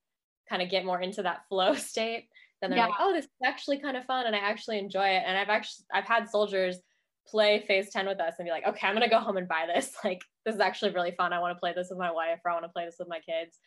kind 0.49 0.63
of 0.63 0.71
get 0.71 0.85
more 0.85 1.01
into 1.01 1.23
that 1.23 1.43
flow 1.49 1.75
state 1.75 2.29
then 2.61 2.71
they're 2.71 2.79
yeah. 2.79 2.87
like 2.87 2.97
oh 3.01 3.13
this 3.13 3.25
is 3.25 3.31
actually 3.45 3.79
kind 3.79 3.97
of 3.97 4.05
fun 4.05 4.27
and 4.27 4.35
i 4.35 4.39
actually 4.39 4.79
enjoy 4.79 5.07
it. 5.07 5.23
And 5.27 5.37
i've 5.37 5.49
actually 5.49 5.85
i've 5.93 6.05
had 6.05 6.29
soldiers 6.29 6.79
play 7.27 7.63
phase 7.67 7.91
10 7.91 8.07
with 8.07 8.21
us 8.21 8.35
and 8.39 8.47
be 8.47 8.51
like 8.51 8.67
okay 8.67 8.87
i'm 8.87 8.95
gonna 8.95 9.09
go 9.09 9.21
home 9.21 9.37
and 9.37 9.49
buy 9.49 9.67
this. 9.73 9.93
Like 10.05 10.23
this 10.45 10.55
is 10.55 10.61
actually 10.63 10.93
really 10.93 11.11
fun. 11.11 11.35
I 11.35 11.41
want 11.41 11.55
to 11.55 11.61
play 11.61 11.75
this 11.75 11.89
with 11.91 11.99
my 11.99 12.11
wife 12.11 12.39
or 12.45 12.51
i 12.51 12.55
want 12.55 12.65
to 12.65 12.71
play 12.71 12.87
this 12.87 12.97
with 12.99 13.09
my 13.09 13.21
kids. 13.21 13.59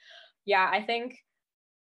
Yeah 0.46 0.70
i 0.72 0.82
think 0.82 1.18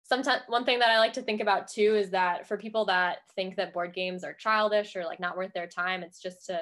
sometimes 0.04 0.42
one 0.48 0.64
thing 0.64 0.78
that 0.80 0.90
i 0.90 0.98
like 0.98 1.12
to 1.14 1.22
think 1.22 1.40
about 1.40 1.68
too 1.68 1.94
is 1.94 2.10
that 2.10 2.46
for 2.46 2.56
people 2.56 2.84
that 2.86 3.18
think 3.34 3.56
that 3.56 3.72
board 3.72 3.94
games 3.94 4.24
are 4.24 4.34
childish 4.34 4.96
or 4.96 5.04
like 5.04 5.20
not 5.20 5.36
worth 5.36 5.52
their 5.54 5.66
time 5.66 6.02
it's 6.02 6.20
just 6.20 6.46
to 6.46 6.60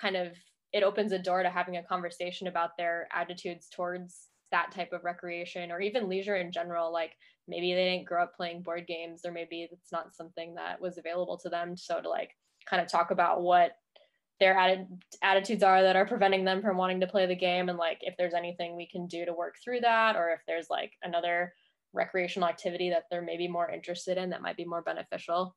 kind 0.00 0.16
of 0.16 0.28
it 0.76 0.82
opens 0.82 1.12
a 1.12 1.18
door 1.18 1.42
to 1.42 1.48
having 1.48 1.78
a 1.78 1.82
conversation 1.82 2.48
about 2.48 2.76
their 2.76 3.08
attitudes 3.10 3.68
towards 3.74 4.28
that 4.52 4.70
type 4.72 4.92
of 4.92 5.04
recreation 5.04 5.72
or 5.72 5.80
even 5.80 6.06
leisure 6.06 6.36
in 6.36 6.52
general. 6.52 6.92
Like 6.92 7.12
maybe 7.48 7.72
they 7.72 7.84
didn't 7.84 8.06
grow 8.06 8.24
up 8.24 8.36
playing 8.36 8.62
board 8.62 8.86
games 8.86 9.22
or 9.24 9.32
maybe 9.32 9.66
it's 9.72 9.90
not 9.90 10.14
something 10.14 10.54
that 10.56 10.78
was 10.78 10.98
available 10.98 11.38
to 11.38 11.48
them. 11.48 11.78
So 11.78 12.02
to 12.02 12.08
like 12.10 12.32
kind 12.68 12.82
of 12.82 12.88
talk 12.88 13.10
about 13.10 13.40
what 13.40 13.72
their 14.38 14.54
atti- 14.54 14.86
attitudes 15.22 15.62
are 15.62 15.82
that 15.82 15.96
are 15.96 16.06
preventing 16.06 16.44
them 16.44 16.60
from 16.60 16.76
wanting 16.76 17.00
to 17.00 17.06
play 17.06 17.24
the 17.24 17.34
game 17.34 17.70
and 17.70 17.78
like 17.78 17.98
if 18.02 18.14
there's 18.18 18.34
anything 18.34 18.76
we 18.76 18.86
can 18.86 19.06
do 19.06 19.24
to 19.24 19.32
work 19.32 19.54
through 19.64 19.80
that 19.80 20.14
or 20.14 20.28
if 20.28 20.40
there's 20.46 20.66
like 20.68 20.92
another 21.02 21.54
recreational 21.94 22.46
activity 22.46 22.90
that 22.90 23.04
they're 23.10 23.22
maybe 23.22 23.48
more 23.48 23.70
interested 23.70 24.18
in 24.18 24.28
that 24.28 24.42
might 24.42 24.58
be 24.58 24.66
more 24.66 24.82
beneficial. 24.82 25.56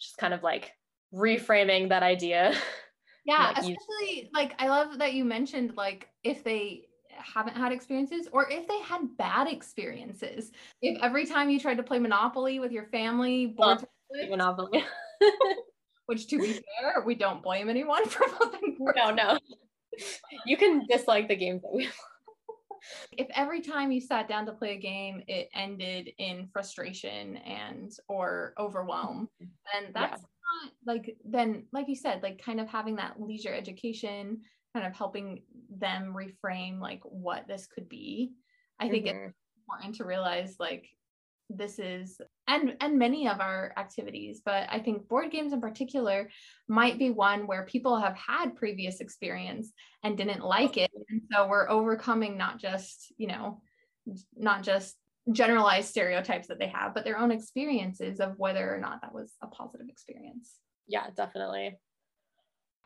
Just 0.00 0.16
kind 0.16 0.34
of 0.34 0.42
like 0.42 0.72
reframing 1.14 1.90
that 1.90 2.02
idea 2.02 2.52
yeah 3.26 3.48
like 3.48 3.58
especially 3.58 3.76
you- 4.22 4.28
like 4.32 4.52
i 4.58 4.68
love 4.68 4.98
that 4.98 5.12
you 5.12 5.24
mentioned 5.24 5.74
like 5.76 6.08
if 6.24 6.42
they 6.44 6.86
haven't 7.22 7.56
had 7.56 7.72
experiences 7.72 8.28
or 8.32 8.50
if 8.50 8.66
they 8.66 8.80
had 8.80 9.16
bad 9.16 9.48
experiences. 9.48 10.52
If 10.82 11.02
every 11.02 11.26
time 11.26 11.50
you 11.50 11.60
tried 11.60 11.76
to 11.76 11.82
play 11.82 11.98
monopoly 11.98 12.58
with 12.58 12.72
your 12.72 12.86
family 12.86 13.54
oh, 13.58 13.78
monopoly. 14.28 14.84
Which 16.06 16.26
to 16.28 16.38
be 16.38 16.52
fair 16.52 17.02
we 17.06 17.14
don't 17.14 17.42
blame 17.42 17.68
anyone 17.68 18.04
for 18.08 18.26
voting 18.28 18.76
no 18.96 19.10
no. 19.10 19.38
You 20.46 20.56
can 20.56 20.86
dislike 20.86 21.28
the 21.28 21.36
games 21.36 21.62
that 21.62 21.72
we 21.72 21.88
if 23.16 23.28
every 23.34 23.60
time 23.60 23.92
you 23.92 24.00
sat 24.00 24.26
down 24.26 24.46
to 24.46 24.52
play 24.52 24.74
a 24.74 24.80
game 24.80 25.22
it 25.28 25.50
ended 25.54 26.10
in 26.18 26.48
frustration 26.52 27.36
and 27.36 27.92
or 28.08 28.54
overwhelm 28.58 29.28
and 29.40 29.94
that's 29.94 30.22
yeah. 30.22 30.26
Not 30.62 30.72
like 30.86 31.16
then 31.24 31.64
like 31.72 31.88
you 31.88 31.96
said 31.96 32.22
like 32.22 32.42
kind 32.44 32.60
of 32.60 32.68
having 32.68 32.96
that 32.96 33.20
leisure 33.20 33.54
education 33.54 34.40
kind 34.74 34.86
of 34.86 34.94
helping 34.94 35.42
them 35.78 36.14
reframe 36.14 36.80
like 36.80 37.00
what 37.04 37.46
this 37.48 37.66
could 37.66 37.88
be 37.88 38.32
i 38.78 38.88
think 38.88 39.06
mm-hmm. 39.06 39.26
it's 39.26 39.34
important 39.68 39.94
to 39.96 40.04
realize 40.04 40.56
like 40.58 40.86
this 41.50 41.78
is 41.78 42.20
and 42.46 42.76
and 42.80 42.98
many 42.98 43.28
of 43.28 43.40
our 43.40 43.72
activities 43.76 44.40
but 44.44 44.68
i 44.70 44.78
think 44.78 45.08
board 45.08 45.30
games 45.30 45.52
in 45.52 45.60
particular 45.60 46.30
might 46.68 46.98
be 46.98 47.10
one 47.10 47.46
where 47.46 47.64
people 47.64 47.98
have 47.98 48.16
had 48.16 48.54
previous 48.54 49.00
experience 49.00 49.72
and 50.04 50.16
didn't 50.16 50.44
like 50.44 50.76
it 50.76 50.90
and 51.08 51.20
so 51.32 51.48
we're 51.48 51.68
overcoming 51.68 52.36
not 52.36 52.58
just 52.58 53.12
you 53.18 53.26
know 53.26 53.60
not 54.36 54.62
just 54.62 54.96
generalized 55.32 55.88
stereotypes 55.88 56.48
that 56.48 56.58
they 56.58 56.66
have 56.66 56.94
but 56.94 57.04
their 57.04 57.18
own 57.18 57.30
experiences 57.30 58.20
of 58.20 58.38
whether 58.38 58.74
or 58.74 58.78
not 58.78 59.00
that 59.02 59.14
was 59.14 59.32
a 59.42 59.46
positive 59.46 59.88
experience. 59.88 60.54
Yeah 60.88 61.06
definitely. 61.16 61.78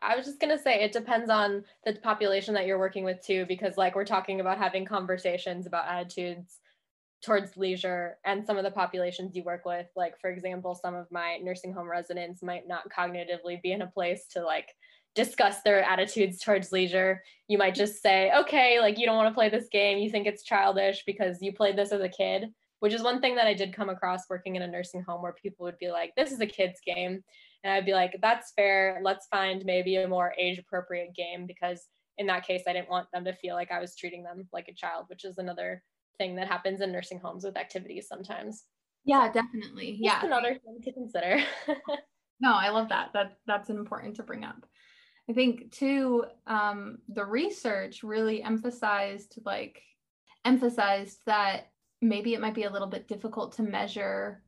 I 0.01 0.15
was 0.15 0.25
just 0.25 0.39
going 0.39 0.55
to 0.55 0.61
say 0.61 0.83
it 0.83 0.91
depends 0.91 1.29
on 1.29 1.63
the 1.85 1.93
population 1.93 2.53
that 2.53 2.65
you're 2.67 2.77
working 2.77 3.05
with 3.05 3.25
too, 3.25 3.45
because 3.47 3.77
like 3.77 3.95
we're 3.95 4.05
talking 4.05 4.41
about 4.41 4.57
having 4.57 4.85
conversations 4.85 5.65
about 5.65 5.87
attitudes 5.87 6.59
towards 7.23 7.57
leisure 7.57 8.17
and 8.25 8.45
some 8.45 8.57
of 8.57 8.63
the 8.63 8.71
populations 8.71 9.35
you 9.35 9.43
work 9.43 9.65
with. 9.65 9.87
Like 9.95 10.19
for 10.19 10.29
example 10.29 10.75
some 10.75 10.93
of 10.93 11.07
my 11.11 11.37
nursing 11.41 11.73
home 11.73 11.89
residents 11.89 12.43
might 12.43 12.67
not 12.67 12.91
cognitively 12.91 13.61
be 13.61 13.71
in 13.71 13.81
a 13.81 13.87
place 13.87 14.27
to 14.33 14.43
like 14.43 14.69
discuss 15.15 15.61
their 15.61 15.83
attitudes 15.83 16.39
towards 16.39 16.71
leisure 16.71 17.21
you 17.47 17.57
might 17.57 17.75
just 17.75 18.01
say 18.01 18.31
okay 18.35 18.79
like 18.79 18.97
you 18.99 19.05
don't 19.05 19.15
want 19.15 19.29
to 19.29 19.33
play 19.33 19.49
this 19.49 19.67
game 19.71 19.97
you 19.97 20.09
think 20.09 20.27
it's 20.27 20.43
childish 20.43 21.03
because 21.05 21.41
you 21.41 21.53
played 21.53 21.77
this 21.77 21.91
as 21.91 22.01
a 22.01 22.09
kid 22.09 22.49
which 22.79 22.93
is 22.93 23.01
one 23.01 23.21
thing 23.21 23.35
that 23.35 23.47
i 23.47 23.53
did 23.53 23.73
come 23.73 23.89
across 23.89 24.29
working 24.29 24.55
in 24.55 24.61
a 24.61 24.67
nursing 24.67 25.01
home 25.01 25.21
where 25.21 25.33
people 25.33 25.63
would 25.63 25.77
be 25.79 25.89
like 25.89 26.11
this 26.15 26.31
is 26.31 26.41
a 26.41 26.45
kid's 26.45 26.79
game 26.85 27.23
and 27.63 27.73
i'd 27.73 27.85
be 27.85 27.93
like 27.93 28.15
that's 28.21 28.51
fair 28.55 28.99
let's 29.03 29.27
find 29.27 29.63
maybe 29.65 29.95
a 29.95 30.07
more 30.07 30.33
age 30.37 30.59
appropriate 30.59 31.15
game 31.15 31.45
because 31.45 31.85
in 32.17 32.27
that 32.27 32.45
case 32.45 32.63
i 32.67 32.73
didn't 32.73 32.89
want 32.89 33.07
them 33.13 33.23
to 33.23 33.33
feel 33.33 33.55
like 33.55 33.71
i 33.71 33.79
was 33.79 33.95
treating 33.95 34.23
them 34.23 34.47
like 34.51 34.67
a 34.67 34.73
child 34.73 35.05
which 35.07 35.23
is 35.23 35.37
another 35.37 35.81
thing 36.17 36.35
that 36.35 36.47
happens 36.47 36.81
in 36.81 36.91
nursing 36.91 37.19
homes 37.19 37.43
with 37.43 37.57
activities 37.57 38.07
sometimes. 38.07 38.63
Yeah, 39.05 39.31
definitely. 39.31 39.97
Yeah. 39.99 40.25
another 40.25 40.55
thing 40.55 40.79
to 40.83 40.91
consider. 40.91 41.39
no, 42.39 42.53
I 42.53 42.69
love 42.69 42.89
that. 42.89 43.11
That 43.13 43.37
that's 43.45 43.69
important 43.69 44.15
to 44.15 44.23
bring 44.23 44.43
up. 44.43 44.65
I 45.29 45.33
think 45.33 45.71
too, 45.71 46.25
um, 46.45 46.99
the 47.09 47.25
research 47.25 48.03
really 48.03 48.43
emphasized 48.43 49.39
like 49.45 49.81
emphasized 50.43 51.19
that 51.25 51.71
maybe 52.01 52.33
it 52.33 52.41
might 52.41 52.53
be 52.53 52.63
a 52.63 52.69
little 52.69 52.87
bit 52.87 53.07
difficult 53.07 53.53
to 53.53 53.63
measure 53.63 54.43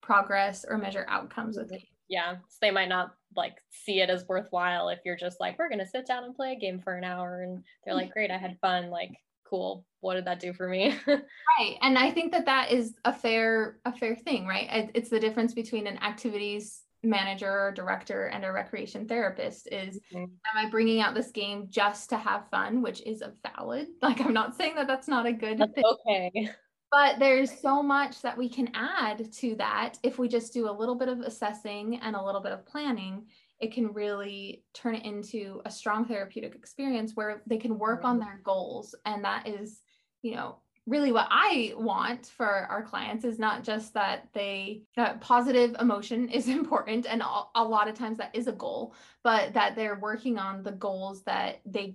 progress 0.00 0.64
or 0.68 0.78
measure 0.78 1.04
outcomes 1.08 1.58
with 1.58 1.72
it. 1.72 1.82
Yeah. 2.08 2.36
So 2.48 2.58
they 2.60 2.70
might 2.70 2.88
not 2.88 3.14
like 3.36 3.58
see 3.70 4.00
it 4.00 4.10
as 4.10 4.26
worthwhile 4.28 4.88
if 4.88 5.00
you're 5.04 5.16
just 5.16 5.40
like, 5.40 5.58
we're 5.58 5.68
gonna 5.68 5.86
sit 5.86 6.06
down 6.06 6.24
and 6.24 6.34
play 6.34 6.52
a 6.52 6.58
game 6.58 6.80
for 6.80 6.94
an 6.94 7.04
hour 7.04 7.42
and 7.42 7.62
they're 7.84 7.94
like, 7.94 8.12
great, 8.12 8.30
I 8.30 8.38
had 8.38 8.58
fun. 8.60 8.90
Like 8.90 9.12
cool 9.52 9.84
what 10.00 10.14
did 10.14 10.24
that 10.24 10.40
do 10.40 10.54
for 10.54 10.66
me 10.66 10.96
right 11.06 11.76
and 11.82 11.98
i 11.98 12.10
think 12.10 12.32
that 12.32 12.46
that 12.46 12.72
is 12.72 12.94
a 13.04 13.12
fair 13.12 13.76
a 13.84 13.92
fair 13.92 14.16
thing 14.16 14.46
right 14.46 14.90
it's 14.94 15.10
the 15.10 15.20
difference 15.20 15.52
between 15.52 15.86
an 15.86 15.98
activities 15.98 16.84
manager 17.02 17.50
or 17.50 17.72
director 17.72 18.26
and 18.26 18.44
a 18.44 18.52
recreation 18.52 19.06
therapist 19.06 19.68
is 19.72 19.98
mm-hmm. 20.12 20.22
am 20.22 20.66
i 20.66 20.70
bringing 20.70 21.00
out 21.00 21.14
this 21.14 21.30
game 21.30 21.66
just 21.70 22.08
to 22.10 22.16
have 22.16 22.48
fun 22.50 22.80
which 22.80 23.02
is 23.02 23.22
a 23.22 23.32
valid 23.56 23.88
like 24.02 24.20
i'm 24.20 24.32
not 24.32 24.56
saying 24.56 24.74
that 24.74 24.86
that's 24.86 25.08
not 25.08 25.26
a 25.26 25.32
good 25.32 25.58
that's 25.58 25.72
thing. 25.74 25.84
okay. 25.86 26.50
But 26.90 27.18
there's 27.18 27.58
so 27.58 27.82
much 27.82 28.20
that 28.20 28.36
we 28.36 28.50
can 28.50 28.70
add 28.74 29.32
to 29.32 29.54
that. 29.54 29.94
If 30.02 30.18
we 30.18 30.28
just 30.28 30.52
do 30.52 30.68
a 30.68 30.78
little 30.78 30.94
bit 30.94 31.08
of 31.08 31.20
assessing 31.20 31.98
and 32.02 32.14
a 32.14 32.22
little 32.22 32.42
bit 32.42 32.52
of 32.52 32.66
planning 32.66 33.24
it 33.62 33.72
can 33.72 33.94
really 33.94 34.64
turn 34.74 34.96
it 34.96 35.04
into 35.06 35.62
a 35.64 35.70
strong 35.70 36.04
therapeutic 36.04 36.54
experience 36.56 37.12
where 37.14 37.42
they 37.46 37.56
can 37.56 37.78
work 37.78 38.04
on 38.04 38.18
their 38.18 38.40
goals. 38.44 38.94
And 39.06 39.24
that 39.24 39.48
is 39.48 39.80
you 40.20 40.34
know 40.34 40.58
really 40.86 41.12
what 41.12 41.28
i 41.30 41.72
want 41.76 42.26
for 42.26 42.46
our 42.46 42.82
clients 42.82 43.24
is 43.24 43.38
not 43.38 43.62
just 43.62 43.94
that 43.94 44.26
they 44.32 44.82
that 44.96 45.20
positive 45.20 45.76
emotion 45.80 46.28
is 46.28 46.48
important 46.48 47.06
and 47.06 47.22
a, 47.54 47.62
lot 47.62 47.88
of 47.88 47.94
times 47.94 48.18
that 48.18 48.34
is 48.34 48.48
a 48.48 48.52
goal 48.52 48.94
but 49.22 49.52
that 49.54 49.76
they're 49.76 49.98
working 50.00 50.38
on 50.38 50.62
the 50.62 50.72
goals 50.72 51.22
that 51.22 51.60
they 51.64 51.94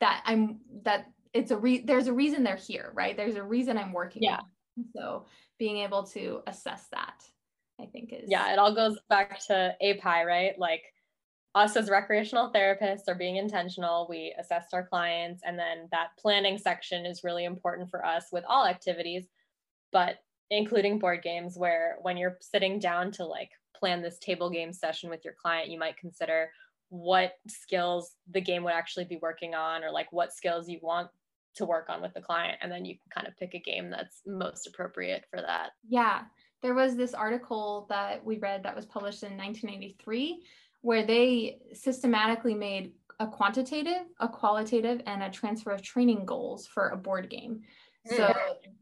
that 0.00 0.22
i'm 0.26 0.58
that 0.82 1.10
it's 1.32 1.50
a 1.50 1.56
re 1.56 1.78
there's 1.78 2.06
a 2.06 2.12
reason 2.12 2.42
they're 2.44 2.56
here 2.56 2.92
right? 2.94 3.16
There's 3.16 3.36
a 3.36 3.42
reason 3.42 3.76
i'm 3.76 3.92
working 3.92 4.22
yeah. 4.22 4.40
so 4.94 5.26
being 5.58 5.78
able 5.78 6.04
to 6.04 6.42
assess 6.46 6.86
that 6.92 7.24
i 7.80 7.86
think 7.86 8.12
is 8.12 8.28
yeah 8.28 8.52
it 8.52 8.58
all 8.58 8.74
goes 8.74 8.98
back 9.08 9.38
to 9.46 9.74
api 9.82 10.24
right? 10.24 10.58
Like 10.58 10.82
us 11.54 11.76
as 11.76 11.88
recreational 11.88 12.50
therapists 12.52 13.08
are 13.08 13.14
being 13.14 13.36
intentional. 13.36 14.06
We 14.08 14.34
assessed 14.38 14.74
our 14.74 14.86
clients, 14.86 15.42
and 15.44 15.58
then 15.58 15.88
that 15.92 16.08
planning 16.18 16.58
section 16.58 17.06
is 17.06 17.24
really 17.24 17.44
important 17.44 17.90
for 17.90 18.04
us 18.04 18.26
with 18.32 18.44
all 18.48 18.66
activities, 18.66 19.26
but 19.92 20.16
including 20.50 20.98
board 20.98 21.22
games, 21.22 21.56
where 21.56 21.96
when 22.02 22.16
you're 22.16 22.38
sitting 22.40 22.78
down 22.78 23.12
to 23.12 23.24
like 23.24 23.50
plan 23.76 24.02
this 24.02 24.18
table 24.18 24.50
game 24.50 24.72
session 24.72 25.10
with 25.10 25.24
your 25.24 25.34
client, 25.40 25.70
you 25.70 25.78
might 25.78 25.96
consider 25.96 26.50
what 26.88 27.34
skills 27.48 28.12
the 28.30 28.40
game 28.40 28.62
would 28.64 28.74
actually 28.74 29.04
be 29.04 29.18
working 29.22 29.54
on, 29.54 29.84
or 29.84 29.90
like 29.90 30.12
what 30.12 30.32
skills 30.32 30.68
you 30.68 30.78
want 30.82 31.08
to 31.54 31.64
work 31.64 31.88
on 31.88 32.02
with 32.02 32.12
the 32.14 32.20
client. 32.20 32.58
And 32.62 32.70
then 32.70 32.84
you 32.84 32.94
can 32.94 33.22
kind 33.22 33.28
of 33.28 33.36
pick 33.36 33.54
a 33.54 33.60
game 33.60 33.90
that's 33.90 34.22
most 34.26 34.66
appropriate 34.66 35.24
for 35.30 35.40
that. 35.40 35.70
Yeah. 35.88 36.22
There 36.62 36.74
was 36.74 36.96
this 36.96 37.14
article 37.14 37.86
that 37.90 38.24
we 38.24 38.38
read 38.38 38.62
that 38.62 38.74
was 38.74 38.86
published 38.86 39.22
in 39.22 39.36
1983 39.36 40.42
where 40.84 41.02
they 41.02 41.56
systematically 41.72 42.54
made 42.54 42.92
a 43.18 43.26
quantitative, 43.26 44.04
a 44.20 44.28
qualitative, 44.28 45.00
and 45.06 45.22
a 45.22 45.30
transfer 45.30 45.70
of 45.70 45.80
training 45.80 46.26
goals 46.26 46.66
for 46.66 46.90
a 46.90 46.96
board 46.96 47.30
game. 47.30 47.62
So 48.04 48.34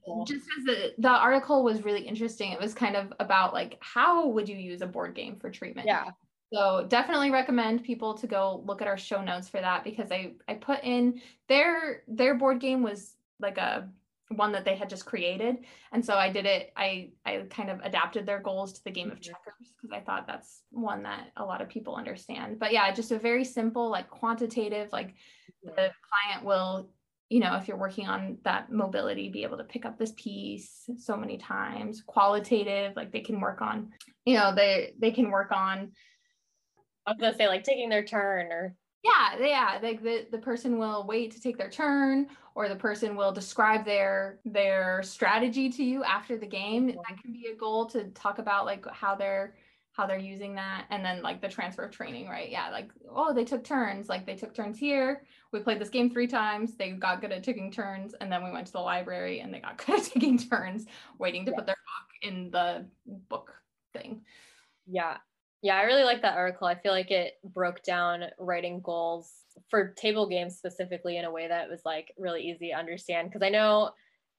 mm. 0.09 0.26
just 0.26 0.44
as 0.59 0.64
the, 0.64 0.94
the 0.98 1.09
article 1.09 1.62
was 1.62 1.84
really 1.84 2.00
interesting, 2.00 2.50
it 2.50 2.61
was 2.61 2.74
kind 2.74 2.96
of 2.96 3.12
about 3.20 3.55
like 3.55 3.78
how 3.80 4.26
would 4.26 4.48
you 4.48 4.57
use 4.57 4.82
a 4.82 4.86
board 4.86 5.14
game 5.14 5.36
for 5.36 5.48
treatment? 5.48 5.86
Yeah. 5.86 6.07
So 6.53 6.86
definitely 6.88 7.30
recommend 7.30 7.84
people 7.84 8.14
to 8.14 8.26
go 8.26 8.64
look 8.66 8.82
at 8.82 8.88
our 8.88 8.98
show 8.98 9.22
notes 9.22 9.48
for 9.48 9.61
that 9.61 9.84
because 9.84 10.11
I 10.11 10.32
I 10.48 10.55
put 10.55 10.82
in 10.82 11.20
their 11.48 12.03
their 12.09 12.34
board 12.34 12.59
game 12.59 12.82
was 12.82 13.14
like 13.38 13.59
a 13.59 13.88
one 14.29 14.53
that 14.53 14.64
they 14.64 14.77
had 14.77 14.89
just 14.89 15.05
created. 15.07 15.59
And 15.93 16.05
so 16.05 16.14
i 16.14 16.31
did 16.31 16.47
it 16.47 16.73
i 16.77 17.11
i 17.25 17.45
kind 17.51 17.70
of 17.70 17.81
adapted 17.83 18.27
their 18.27 18.41
goals 18.41 18.73
to 18.75 18.85
the 18.85 18.91
game 18.91 19.11
of 19.11 19.18
mm-hmm. 19.18 19.33
checkers 19.33 19.73
because 19.77 19.93
i 19.93 20.01
thought 20.01 20.27
that's 20.27 20.62
one 20.70 21.03
that 21.03 21.31
a 21.37 21.45
lot 21.45 21.61
of 21.61 21.68
people 21.68 21.97
understand. 21.97 22.59
But 22.59 22.73
yeah 22.73 22.93
just 22.93 23.12
a 23.12 23.18
very 23.18 23.45
simple 23.45 23.91
like 23.91 24.09
quantitative 24.09 24.91
like 24.93 25.14
the 25.62 25.73
client 25.73 26.45
will 26.45 26.91
you 27.29 27.41
know 27.41 27.57
if 27.57 27.68
you're 27.68 27.77
working 27.77 28.07
on 28.09 28.39
that 28.45 28.70
mobility 28.70 29.29
be 29.29 29.45
able 29.45 29.59
to 29.59 29.64
pick 29.64 29.85
up 29.85 29.99
this 29.99 30.12
piece 30.16 30.89
so 30.99 31.16
many 31.16 31.39
times. 31.39 32.03
Qualitative 32.07 32.95
like 32.97 33.12
they 33.12 33.20
can 33.20 33.41
work 33.41 33.61
on 33.61 33.91
you 34.25 34.37
know 34.37 34.55
they 34.55 34.95
they 34.99 35.11
can 35.11 35.31
work 35.31 35.51
on 35.53 35.93
i 37.07 37.11
was 37.11 37.20
gonna 37.20 37.37
say 37.37 37.49
like 37.49 37.64
taking 37.64 37.89
their 37.89 38.05
turn 38.05 38.47
or 38.53 38.75
yeah 39.03 39.36
yeah 39.40 39.78
like 39.82 40.03
the, 40.03 40.26
the 40.30 40.38
person 40.38 40.78
will 40.78 41.05
wait 41.07 41.32
to 41.32 41.40
take 41.40 41.59
their 41.59 41.70
turn 41.70 42.28
or 42.55 42.68
the 42.68 42.76
person 42.76 43.16
will 43.16 43.32
describe 43.32 43.84
their 43.84 44.38
their 44.44 45.03
strategy 45.03 45.70
to 45.70 45.84
you 45.84 46.05
after 46.05 46.36
the 46.36 46.46
game. 46.46 46.86
That 46.86 47.20
can 47.22 47.32
be 47.32 47.48
a 47.53 47.57
goal 47.57 47.86
to 47.86 48.05
talk 48.11 48.38
about 48.38 48.66
like 48.66 48.84
how 48.90 49.14
they're 49.14 49.55
how 49.92 50.07
they're 50.07 50.18
using 50.18 50.55
that 50.55 50.86
and 50.88 51.05
then 51.05 51.22
like 51.22 51.42
the 51.42 51.48
transfer 51.48 51.84
of 51.84 51.90
training 51.90 52.28
right? 52.28 52.50
Yeah 52.50 52.70
like 52.70 52.90
oh 53.11 53.32
they 53.32 53.44
took 53.44 53.64
turns 53.64 54.09
like 54.09 54.26
they 54.26 54.36
took 54.36 54.55
turns 54.55 54.78
here. 54.78 55.22
We 55.53 55.61
played 55.61 55.80
this 55.80 55.90
game 55.90 56.11
three 56.11 56.26
times. 56.26 56.76
They 56.76 56.90
got 56.90 57.20
good 57.20 57.32
at 57.32 57.42
taking 57.42 57.70
turns 57.70 58.14
and 58.20 58.30
then 58.30 58.44
we 58.44 58.50
went 58.50 58.66
to 58.66 58.72
the 58.72 58.80
library 58.80 59.40
and 59.40 59.53
they 59.53 59.61
got 59.61 59.78
good 59.86 60.00
at 60.00 60.07
taking 60.07 60.38
turns 60.38 60.86
waiting 61.18 61.44
to 61.46 61.50
yeah. 61.50 61.57
put 61.57 61.66
their 61.66 61.76
book 61.76 62.30
in 62.30 62.50
the 62.50 62.86
book 63.28 63.55
thing. 63.92 64.22
Yeah 64.86 65.18
yeah 65.62 65.76
i 65.76 65.82
really 65.82 66.04
like 66.04 66.22
that 66.22 66.36
article 66.36 66.66
i 66.66 66.74
feel 66.74 66.92
like 66.92 67.10
it 67.10 67.34
broke 67.44 67.82
down 67.82 68.24
writing 68.38 68.80
goals 68.80 69.32
for 69.70 69.88
table 69.94 70.28
games 70.28 70.56
specifically 70.56 71.16
in 71.16 71.24
a 71.24 71.30
way 71.30 71.48
that 71.48 71.68
was 71.68 71.80
like 71.84 72.12
really 72.18 72.42
easy 72.42 72.68
to 72.68 72.78
understand 72.78 73.28
because 73.28 73.42
i 73.42 73.48
know 73.48 73.90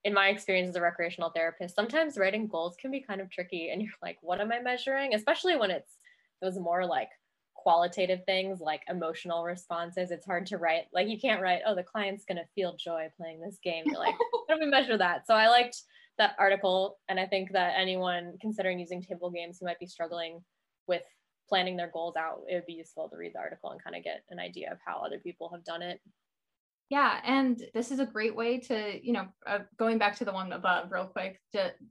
in 0.04 0.12
my 0.12 0.28
experience 0.28 0.68
as 0.68 0.76
a 0.76 0.80
recreational 0.80 1.30
therapist, 1.30 1.74
sometimes 1.74 2.18
writing 2.18 2.46
goals 2.46 2.76
can 2.78 2.90
be 2.90 3.00
kind 3.00 3.20
of 3.20 3.30
tricky 3.30 3.70
and 3.70 3.80
you're 3.80 3.90
like, 4.02 4.18
what 4.20 4.40
am 4.40 4.52
I 4.52 4.60
measuring? 4.60 5.14
Especially 5.14 5.56
when 5.56 5.70
it's 5.70 5.96
those 6.42 6.58
more 6.58 6.84
like 6.86 7.08
qualitative 7.54 8.20
things 8.26 8.60
like 8.60 8.82
emotional 8.90 9.44
responses. 9.44 10.10
It's 10.10 10.26
hard 10.26 10.44
to 10.46 10.58
write. 10.58 10.84
Like 10.92 11.08
you 11.08 11.18
can't 11.18 11.40
write, 11.40 11.62
oh, 11.66 11.74
the 11.74 11.82
client's 11.82 12.26
gonna 12.26 12.44
feel 12.54 12.76
joy 12.76 13.08
playing 13.16 13.40
this 13.40 13.58
game. 13.64 13.84
You're 13.86 13.98
like, 13.98 14.14
how 14.48 14.56
do 14.56 14.60
we 14.60 14.70
measure 14.70 14.98
that? 14.98 15.26
So 15.26 15.34
I 15.34 15.48
liked 15.48 15.82
that 16.18 16.36
article. 16.38 16.98
And 17.08 17.18
I 17.18 17.26
think 17.26 17.52
that 17.52 17.74
anyone 17.78 18.34
considering 18.42 18.78
using 18.78 19.02
table 19.02 19.30
games 19.30 19.58
who 19.58 19.66
might 19.66 19.80
be 19.80 19.86
struggling 19.86 20.42
with 20.86 21.02
planning 21.48 21.76
their 21.76 21.90
goals 21.92 22.16
out, 22.16 22.42
it 22.48 22.54
would 22.54 22.66
be 22.66 22.74
useful 22.74 23.08
to 23.08 23.16
read 23.16 23.34
the 23.34 23.38
article 23.38 23.70
and 23.70 23.82
kind 23.82 23.96
of 23.96 24.02
get 24.02 24.22
an 24.30 24.38
idea 24.38 24.72
of 24.72 24.78
how 24.84 25.02
other 25.04 25.18
people 25.18 25.50
have 25.52 25.64
done 25.64 25.82
it. 25.82 26.00
Yeah, 26.90 27.18
and 27.24 27.62
this 27.72 27.90
is 27.90 27.98
a 27.98 28.06
great 28.06 28.36
way 28.36 28.58
to, 28.58 29.00
you 29.02 29.14
know, 29.14 29.26
uh, 29.46 29.60
going 29.78 29.96
back 29.96 30.16
to 30.16 30.24
the 30.26 30.32
one 30.32 30.52
above 30.52 30.92
real 30.92 31.06
quick, 31.06 31.40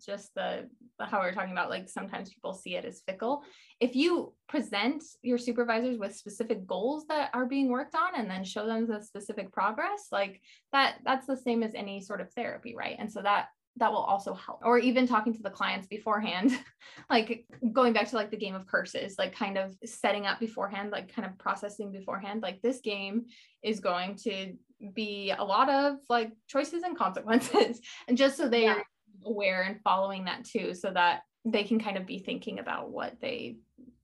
just, 0.05 0.33
the, 0.35 0.69
the 0.99 1.05
how 1.05 1.19
we 1.19 1.27
are 1.27 1.33
talking 1.33 1.51
about 1.51 1.71
like 1.71 1.89
sometimes 1.89 2.29
people 2.29 2.53
see 2.53 2.75
it 2.75 2.85
as 2.85 3.01
fickle. 3.01 3.43
If 3.79 3.95
you 3.95 4.33
present 4.47 5.03
your 5.23 5.39
supervisors 5.39 5.97
with 5.97 6.15
specific 6.15 6.67
goals 6.67 7.05
that 7.07 7.31
are 7.33 7.47
being 7.47 7.69
worked 7.69 7.95
on 7.95 8.15
and 8.15 8.29
then 8.29 8.43
show 8.43 8.67
them 8.67 8.85
the 8.85 9.01
specific 9.01 9.51
progress, 9.51 10.09
like 10.11 10.39
that 10.71 10.99
that's 11.03 11.25
the 11.25 11.37
same 11.37 11.63
as 11.63 11.73
any 11.73 11.99
sort 11.99 12.21
of 12.21 12.31
therapy, 12.33 12.75
right? 12.75 12.95
And 12.99 13.11
so 13.11 13.21
that 13.23 13.47
that 13.77 13.91
will 13.91 13.99
also 13.99 14.33
help. 14.33 14.59
Or 14.63 14.77
even 14.77 15.07
talking 15.07 15.33
to 15.33 15.41
the 15.41 15.49
clients 15.49 15.87
beforehand 15.87 16.51
like 17.09 17.45
going 17.71 17.93
back 17.93 18.07
to 18.09 18.15
like 18.15 18.29
the 18.29 18.37
game 18.37 18.55
of 18.55 18.67
curses 18.67 19.15
like 19.17 19.35
kind 19.35 19.57
of 19.57 19.75
setting 19.85 20.25
up 20.25 20.39
beforehand 20.39 20.91
like 20.91 21.13
kind 21.13 21.25
of 21.25 21.37
processing 21.37 21.91
beforehand 21.91 22.41
like 22.41 22.61
this 22.61 22.79
game 22.81 23.25
is 23.63 23.79
going 23.79 24.15
to 24.15 24.53
be 24.93 25.33
a 25.37 25.43
lot 25.43 25.69
of 25.69 25.97
like 26.09 26.31
choices 26.47 26.83
and 26.83 26.97
consequences 26.97 27.79
and 28.07 28.17
just 28.17 28.37
so 28.37 28.47
they 28.47 28.63
yeah. 28.63 28.75
are 28.75 28.83
aware 29.25 29.63
and 29.63 29.81
following 29.81 30.25
that 30.25 30.43
too 30.43 30.73
so 30.73 30.91
that 30.91 31.21
they 31.45 31.63
can 31.63 31.79
kind 31.79 31.97
of 31.97 32.05
be 32.05 32.19
thinking 32.19 32.59
about 32.59 32.89
what 32.89 33.15
they 33.21 33.55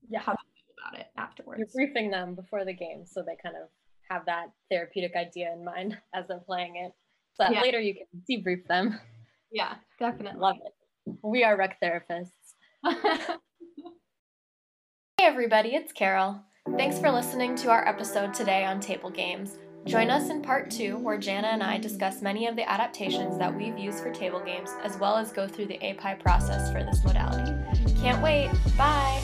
yeah. 0.08 0.20
how 0.20 0.32
about 0.32 0.98
it 0.98 1.06
afterwards. 1.16 1.58
You're 1.74 1.86
briefing 1.86 2.10
them 2.10 2.34
before 2.34 2.64
the 2.64 2.72
game 2.72 3.04
so 3.06 3.22
they 3.22 3.36
kind 3.42 3.56
of 3.56 3.68
have 4.10 4.26
that 4.26 4.46
therapeutic 4.70 5.14
idea 5.14 5.52
in 5.52 5.64
mind 5.64 5.96
as 6.14 6.26
they're 6.26 6.38
playing 6.38 6.76
it. 6.76 6.92
So 7.34 7.44
that 7.44 7.52
yeah. 7.52 7.62
later 7.62 7.80
you 7.80 7.94
can 7.94 8.06
debrief 8.28 8.66
them 8.66 8.98
yeah 9.50 9.74
definitely 9.98 10.38
love 10.38 10.56
it 10.64 11.16
we 11.22 11.44
are 11.44 11.56
rec 11.56 11.80
therapists 11.80 12.30
hey 12.84 13.36
everybody 15.20 15.74
it's 15.74 15.92
carol 15.92 16.40
thanks 16.76 16.98
for 16.98 17.10
listening 17.10 17.54
to 17.56 17.68
our 17.70 17.86
episode 17.86 18.32
today 18.34 18.64
on 18.64 18.80
table 18.80 19.10
games 19.10 19.58
Join 19.86 20.10
us 20.10 20.28
in 20.28 20.42
part 20.42 20.70
two, 20.70 20.98
where 20.98 21.16
Jana 21.16 21.48
and 21.48 21.62
I 21.62 21.78
discuss 21.78 22.20
many 22.20 22.46
of 22.46 22.54
the 22.54 22.70
adaptations 22.70 23.38
that 23.38 23.54
we've 23.54 23.78
used 23.78 24.00
for 24.00 24.12
table 24.12 24.40
games, 24.40 24.70
as 24.84 24.98
well 24.98 25.16
as 25.16 25.32
go 25.32 25.48
through 25.48 25.66
the 25.66 25.82
API 25.82 26.20
process 26.22 26.70
for 26.70 26.84
this 26.84 27.02
modality. 27.02 27.52
Can't 28.00 28.22
wait! 28.22 28.50
Bye! 28.76 29.22